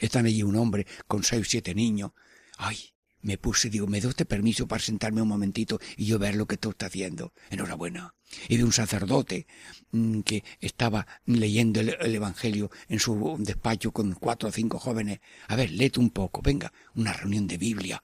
están 0.00 0.26
allí 0.26 0.42
un 0.42 0.56
hombre 0.56 0.86
con 1.06 1.22
seis 1.22 1.42
o 1.42 1.44
siete 1.44 1.74
niños. 1.74 2.12
Ay, 2.58 2.90
me 3.22 3.36
puse, 3.36 3.68
digo, 3.68 3.86
¿me 3.86 4.00
da 4.00 4.08
usted 4.08 4.26
permiso 4.26 4.66
para 4.66 4.82
sentarme 4.82 5.20
un 5.20 5.28
momentito 5.28 5.78
y 5.96 6.06
yo 6.06 6.18
ver 6.18 6.36
lo 6.36 6.46
que 6.46 6.56
tú 6.56 6.70
está 6.70 6.86
haciendo? 6.86 7.32
Enhorabuena. 7.50 8.14
Y 8.48 8.56
de 8.56 8.64
un 8.64 8.72
sacerdote 8.72 9.46
mm, 9.90 10.20
que 10.20 10.42
estaba 10.60 11.06
leyendo 11.26 11.80
el, 11.80 12.14
Evangelio 12.14 12.70
en 12.88 12.98
su 12.98 13.36
despacho 13.38 13.92
con 13.92 14.12
cuatro 14.12 14.48
o 14.48 14.52
cinco 14.52 14.78
jóvenes. 14.78 15.20
A 15.48 15.56
ver, 15.56 15.70
léete 15.70 16.00
un 16.00 16.10
poco, 16.10 16.40
venga, 16.40 16.72
una 16.94 17.12
reunión 17.12 17.46
de 17.46 17.58
Biblia. 17.58 18.02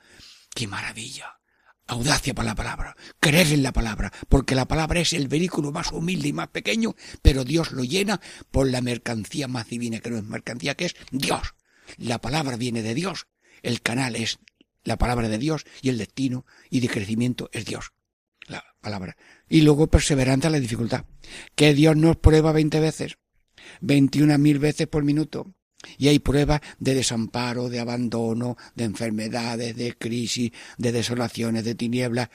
¡Qué 0.55 0.67
maravilla! 0.67 1.33
Audacia 1.89 2.35
para 2.35 2.49
la 2.49 2.55
palabra, 2.57 2.97
creer 3.21 3.53
en 3.53 3.63
la 3.63 3.73
palabra, 3.73 4.13
porque 4.29 4.57
la 4.57 4.67
palabra 4.67 4.99
es 4.99 5.13
el 5.13 5.29
vehículo 5.29 5.71
más 5.71 5.93
humilde 5.93 6.29
y 6.29 6.33
más 6.33 6.49
pequeño, 6.49 6.97
pero 7.23 7.45
Dios 7.45 7.71
lo 7.71 7.85
llena 7.85 8.21
por 8.51 8.69
la 8.69 8.81
mercancía 8.81 9.47
más 9.47 9.69
divina 9.69 10.01
que 10.01 10.11
no 10.11 10.19
es 10.19 10.25
mercancía, 10.25 10.75
que 10.75 10.87
es 10.87 10.97
Dios. 11.13 11.55
La 11.97 12.21
palabra 12.21 12.57
viene 12.57 12.83
de 12.83 12.95
Dios, 12.95 13.27
el 13.63 13.83
canal 13.83 14.17
es 14.17 14.39
la 14.85 14.97
palabra 14.97 15.29
de 15.29 15.39
Dios 15.39 15.67
y 15.83 15.89
el 15.89 15.99
destino 15.99 16.47
y 16.71 16.81
de 16.81 16.89
crecimiento 16.89 17.49
es 17.53 17.65
Dios. 17.65 17.93
La 18.47 18.65
palabra. 18.81 19.17
Y 19.49 19.63
luego 19.63 19.89
perseverancia 19.89 20.47
en 20.47 20.53
la 20.53 20.61
dificultad. 20.61 21.05
Que 21.57 21.75
Dios 21.75 21.97
nos 21.97 22.17
prueba 22.17 22.53
veinte 22.53 22.79
veces, 22.79 23.19
veintiuna 23.81 24.39
mil 24.39 24.61
veces 24.61 24.87
por 24.87 25.03
minuto. 25.03 25.56
Y 25.99 26.09
hay 26.09 26.19
pruebas 26.19 26.61
de 26.79 26.95
desamparo, 26.95 27.69
de 27.69 27.81
abandono, 27.81 28.57
de 28.75 28.85
enfermedades, 28.85 29.77
de 29.77 29.95
crisis, 29.95 30.51
de 30.79 30.93
desolaciones, 30.93 31.65
de 31.65 31.75
tinieblas. 31.75 32.29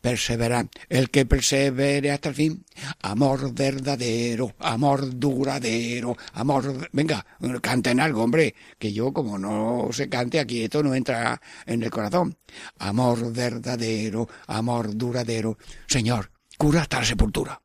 Perseverar. 0.00 0.68
El 0.88 1.10
que 1.10 1.26
persevere 1.26 2.10
hasta 2.10 2.30
el 2.30 2.34
fin. 2.34 2.64
Amor 3.02 3.52
verdadero, 3.54 4.54
amor 4.58 5.18
duradero, 5.18 6.16
amor... 6.32 6.88
Venga, 6.92 7.24
canten 7.60 8.00
algo, 8.00 8.22
hombre, 8.22 8.54
que 8.78 8.92
yo 8.92 9.12
como 9.12 9.38
no 9.38 9.88
se 9.92 10.08
cante 10.08 10.40
aquí, 10.40 10.64
esto 10.64 10.82
no 10.82 10.94
entra 10.94 11.40
en 11.66 11.82
el 11.82 11.90
corazón. 11.90 12.36
Amor 12.78 13.32
verdadero, 13.32 14.28
amor 14.46 14.96
duradero. 14.96 15.58
Señor, 15.86 16.30
cura 16.56 16.82
hasta 16.82 17.00
la 17.00 17.04
sepultura. 17.04 17.62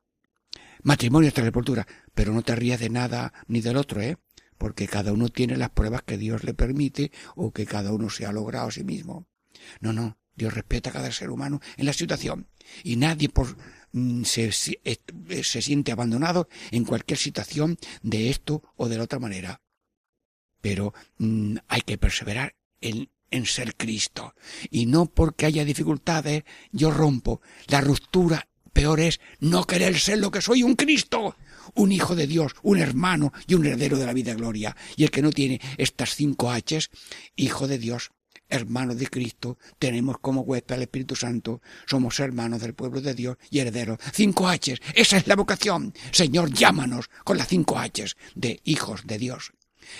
Matrimonio 0.83 1.29
hasta 1.29 1.41
la 1.41 1.47
sepultura. 1.47 1.87
Pero 2.13 2.31
no 2.31 2.41
te 2.41 2.55
rías 2.55 2.79
de 2.79 2.89
nada 2.89 3.33
ni 3.47 3.61
del 3.61 3.77
otro, 3.77 4.01
¿eh? 4.01 4.17
Porque 4.57 4.87
cada 4.87 5.13
uno 5.13 5.29
tiene 5.29 5.57
las 5.57 5.69
pruebas 5.69 6.03
que 6.03 6.17
Dios 6.17 6.43
le 6.43 6.53
permite 6.53 7.11
o 7.35 7.51
que 7.51 7.65
cada 7.65 7.91
uno 7.91 8.09
se 8.09 8.25
ha 8.25 8.31
logrado 8.31 8.67
a 8.67 8.71
sí 8.71 8.83
mismo. 8.83 9.27
No, 9.79 9.93
no, 9.93 10.17
Dios 10.35 10.53
respeta 10.53 10.89
a 10.89 10.93
cada 10.93 11.11
ser 11.11 11.29
humano 11.29 11.61
en 11.77 11.85
la 11.85 11.93
situación 11.93 12.47
y 12.83 12.95
nadie 12.95 13.29
por, 13.29 13.55
mm, 13.91 14.23
se, 14.23 14.51
se, 14.51 15.61
siente 15.61 15.91
abandonado 15.91 16.47
en 16.71 16.85
cualquier 16.85 17.19
situación 17.19 17.77
de 18.01 18.29
esto 18.29 18.63
o 18.75 18.89
de 18.89 18.97
la 18.97 19.03
otra 19.03 19.19
manera. 19.19 19.61
Pero 20.61 20.93
mm, 21.17 21.57
hay 21.67 21.81
que 21.81 21.97
perseverar 21.97 22.55
en 22.81 23.45
ser 23.45 23.75
Cristo 23.75 24.35
y 24.69 24.85
no 24.85 25.05
porque 25.07 25.45
haya 25.45 25.65
dificultades 25.65 26.43
yo 26.71 26.91
rompo. 26.91 27.41
La 27.67 27.81
ruptura 27.81 28.47
peor 28.73 28.99
es 28.99 29.19
no 29.39 29.65
querer 29.65 29.97
ser 29.99 30.19
lo 30.19 30.31
que 30.31 30.41
soy 30.41 30.63
un 30.63 30.75
Cristo 30.75 31.35
un 31.73 31.91
hijo 31.91 32.15
de 32.15 32.27
Dios, 32.27 32.53
un 32.63 32.79
hermano 32.79 33.33
y 33.47 33.55
un 33.55 33.65
heredero 33.65 33.97
de 33.97 34.05
la 34.05 34.13
vida 34.13 34.33
gloria. 34.33 34.75
Y 34.95 35.03
el 35.03 35.11
que 35.11 35.21
no 35.21 35.31
tiene 35.31 35.59
estas 35.77 36.15
cinco 36.15 36.51
H's, 36.53 36.89
hijo 37.35 37.67
de 37.67 37.77
Dios, 37.77 38.11
hermano 38.49 38.95
de 38.95 39.07
Cristo, 39.07 39.57
tenemos 39.79 40.17
como 40.19 40.41
huésped 40.41 40.75
al 40.75 40.83
Espíritu 40.83 41.15
Santo, 41.15 41.61
somos 41.85 42.19
hermanos 42.19 42.61
del 42.61 42.73
pueblo 42.73 43.01
de 43.01 43.13
Dios 43.13 43.37
y 43.49 43.59
herederos. 43.59 43.99
Cinco 44.13 44.49
H's, 44.51 44.79
esa 44.93 45.17
es 45.17 45.27
la 45.27 45.35
vocación. 45.35 45.93
Señor, 46.11 46.51
llámanos 46.53 47.09
con 47.23 47.37
las 47.37 47.47
cinco 47.47 47.77
H's 47.79 48.15
de 48.35 48.61
hijos 48.63 49.05
de 49.05 49.17
Dios, 49.17 49.53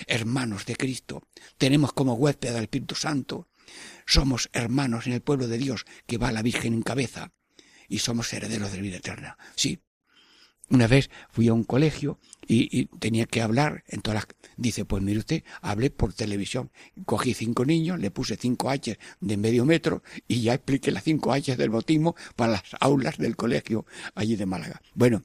hermanos 0.06 0.66
de 0.66 0.76
Cristo. 0.76 1.22
Tenemos 1.58 1.92
como 1.92 2.14
huésped 2.14 2.54
al 2.54 2.62
Espíritu 2.62 2.94
Santo. 2.94 3.48
Somos 4.06 4.48
hermanos 4.52 5.06
en 5.06 5.14
el 5.14 5.22
pueblo 5.22 5.48
de 5.48 5.58
Dios 5.58 5.84
que 6.06 6.18
va 6.18 6.30
la 6.30 6.42
Virgen 6.42 6.74
en 6.74 6.82
cabeza 6.82 7.32
y 7.88 7.98
somos 7.98 8.32
herederos 8.32 8.70
de 8.70 8.76
la 8.76 8.82
vida 8.82 8.96
eterna. 8.96 9.38
Sí, 9.54 9.80
una 10.68 10.86
vez 10.86 11.10
fui 11.30 11.48
a 11.48 11.52
un 11.52 11.64
colegio 11.64 12.18
y, 12.48 12.86
tenía 12.98 13.26
que 13.26 13.42
hablar 13.42 13.84
en 13.88 14.00
todas 14.00 14.26
las... 14.26 14.36
Dice, 14.56 14.84
pues 14.84 15.02
mire 15.02 15.18
usted, 15.18 15.44
hablé 15.60 15.90
por 15.90 16.12
televisión. 16.12 16.70
Cogí 17.04 17.34
cinco 17.34 17.64
niños, 17.64 17.98
le 17.98 18.10
puse 18.10 18.36
cinco 18.36 18.70
H 18.70 18.98
de 19.20 19.36
medio 19.36 19.64
metro 19.64 20.02
y 20.28 20.42
ya 20.42 20.54
expliqué 20.54 20.90
las 20.90 21.04
cinco 21.04 21.32
H 21.32 21.56
del 21.56 21.70
bautismo 21.70 22.16
para 22.36 22.52
las 22.52 22.62
aulas 22.80 23.18
del 23.18 23.36
colegio 23.36 23.86
allí 24.14 24.36
de 24.36 24.46
Málaga. 24.46 24.80
Bueno, 24.94 25.22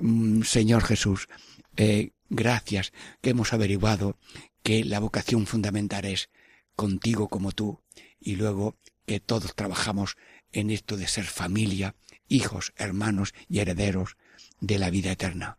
mm, 0.00 0.42
Señor 0.42 0.84
Jesús, 0.84 1.28
eh, 1.76 2.10
gracias 2.28 2.92
que 3.20 3.30
hemos 3.30 3.52
averiguado 3.52 4.18
que 4.62 4.84
la 4.84 5.00
vocación 5.00 5.46
fundamental 5.46 6.04
es 6.04 6.28
contigo 6.76 7.28
como 7.28 7.52
tú 7.52 7.80
y 8.20 8.36
luego 8.36 8.76
que 9.06 9.20
todos 9.20 9.54
trabajamos 9.54 10.16
en 10.52 10.70
esto 10.70 10.96
de 10.96 11.08
ser 11.08 11.24
familia, 11.24 11.94
hijos, 12.28 12.72
hermanos 12.76 13.32
y 13.48 13.60
herederos 13.60 14.16
de 14.60 14.78
la 14.78 14.90
vida 14.90 15.12
eterna. 15.12 15.58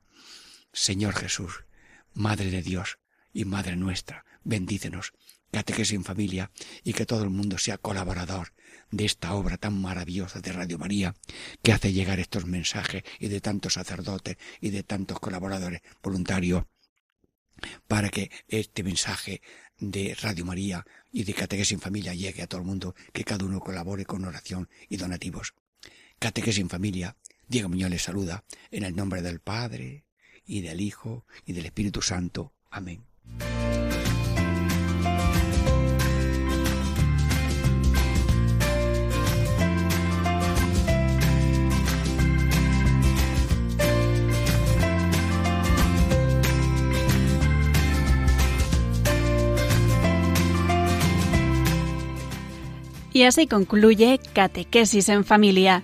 Señor 0.74 1.16
Jesús, 1.16 1.66
Madre 2.14 2.52
de 2.52 2.62
Dios 2.62 3.00
y 3.34 3.46
Madre 3.46 3.76
nuestra, 3.76 4.26
bendícenos 4.44 5.14
Catequesis 5.52 5.96
en 5.96 6.04
Familia 6.04 6.52
y 6.84 6.94
que 6.94 7.08
todo 7.08 7.24
el 7.24 7.32
mundo 7.32 7.58
sea 7.58 7.78
colaborador 7.78 8.54
de 8.92 9.06
esta 9.06 9.34
obra 9.34 9.58
tan 9.58 9.80
maravillosa 9.82 10.42
de 10.42 10.52
Radio 10.52 10.78
María 10.78 11.16
que 11.64 11.74
hace 11.74 11.92
llegar 11.92 12.20
estos 12.20 12.46
mensajes 12.46 13.04
y 13.20 13.30
de 13.30 13.42
tantos 13.42 13.74
sacerdotes 13.74 14.38
y 14.62 14.70
de 14.70 14.84
tantos 14.84 15.20
colaboradores 15.20 15.82
voluntarios 16.04 16.66
para 17.88 18.10
que 18.10 18.32
este 18.48 18.84
mensaje 18.84 19.42
de 19.80 20.16
Radio 20.22 20.46
María 20.46 20.86
y 21.12 21.24
de 21.24 21.34
Catequesis 21.34 21.74
en 21.74 21.82
Familia 21.82 22.14
llegue 22.14 22.42
a 22.42 22.48
todo 22.48 22.62
el 22.62 22.68
mundo, 22.68 22.96
que 23.12 23.24
cada 23.24 23.46
uno 23.46 23.60
colabore 23.60 24.06
con 24.06 24.24
oración 24.26 24.70
y 24.88 24.98
donativos. 24.98 25.56
Catequesis 26.20 26.62
en 26.62 26.70
Familia, 26.70 27.18
Diego 27.50 27.68
Muñoz 27.68 27.90
les 27.90 28.04
saluda 28.04 28.44
en 28.70 28.84
el 28.84 28.96
nombre 28.96 29.24
del 29.24 29.40
Padre 29.40 30.06
y 30.46 30.62
del 30.62 30.80
Hijo 30.82 31.26
y 31.46 31.54
del 31.54 31.66
Espíritu 31.66 32.00
Santo. 32.00 32.54
Amén. 32.70 33.04
Y 53.12 53.24
así 53.24 53.48
concluye 53.48 54.20
Catequesis 54.34 55.10
en 55.10 55.26
Familia 55.26 55.84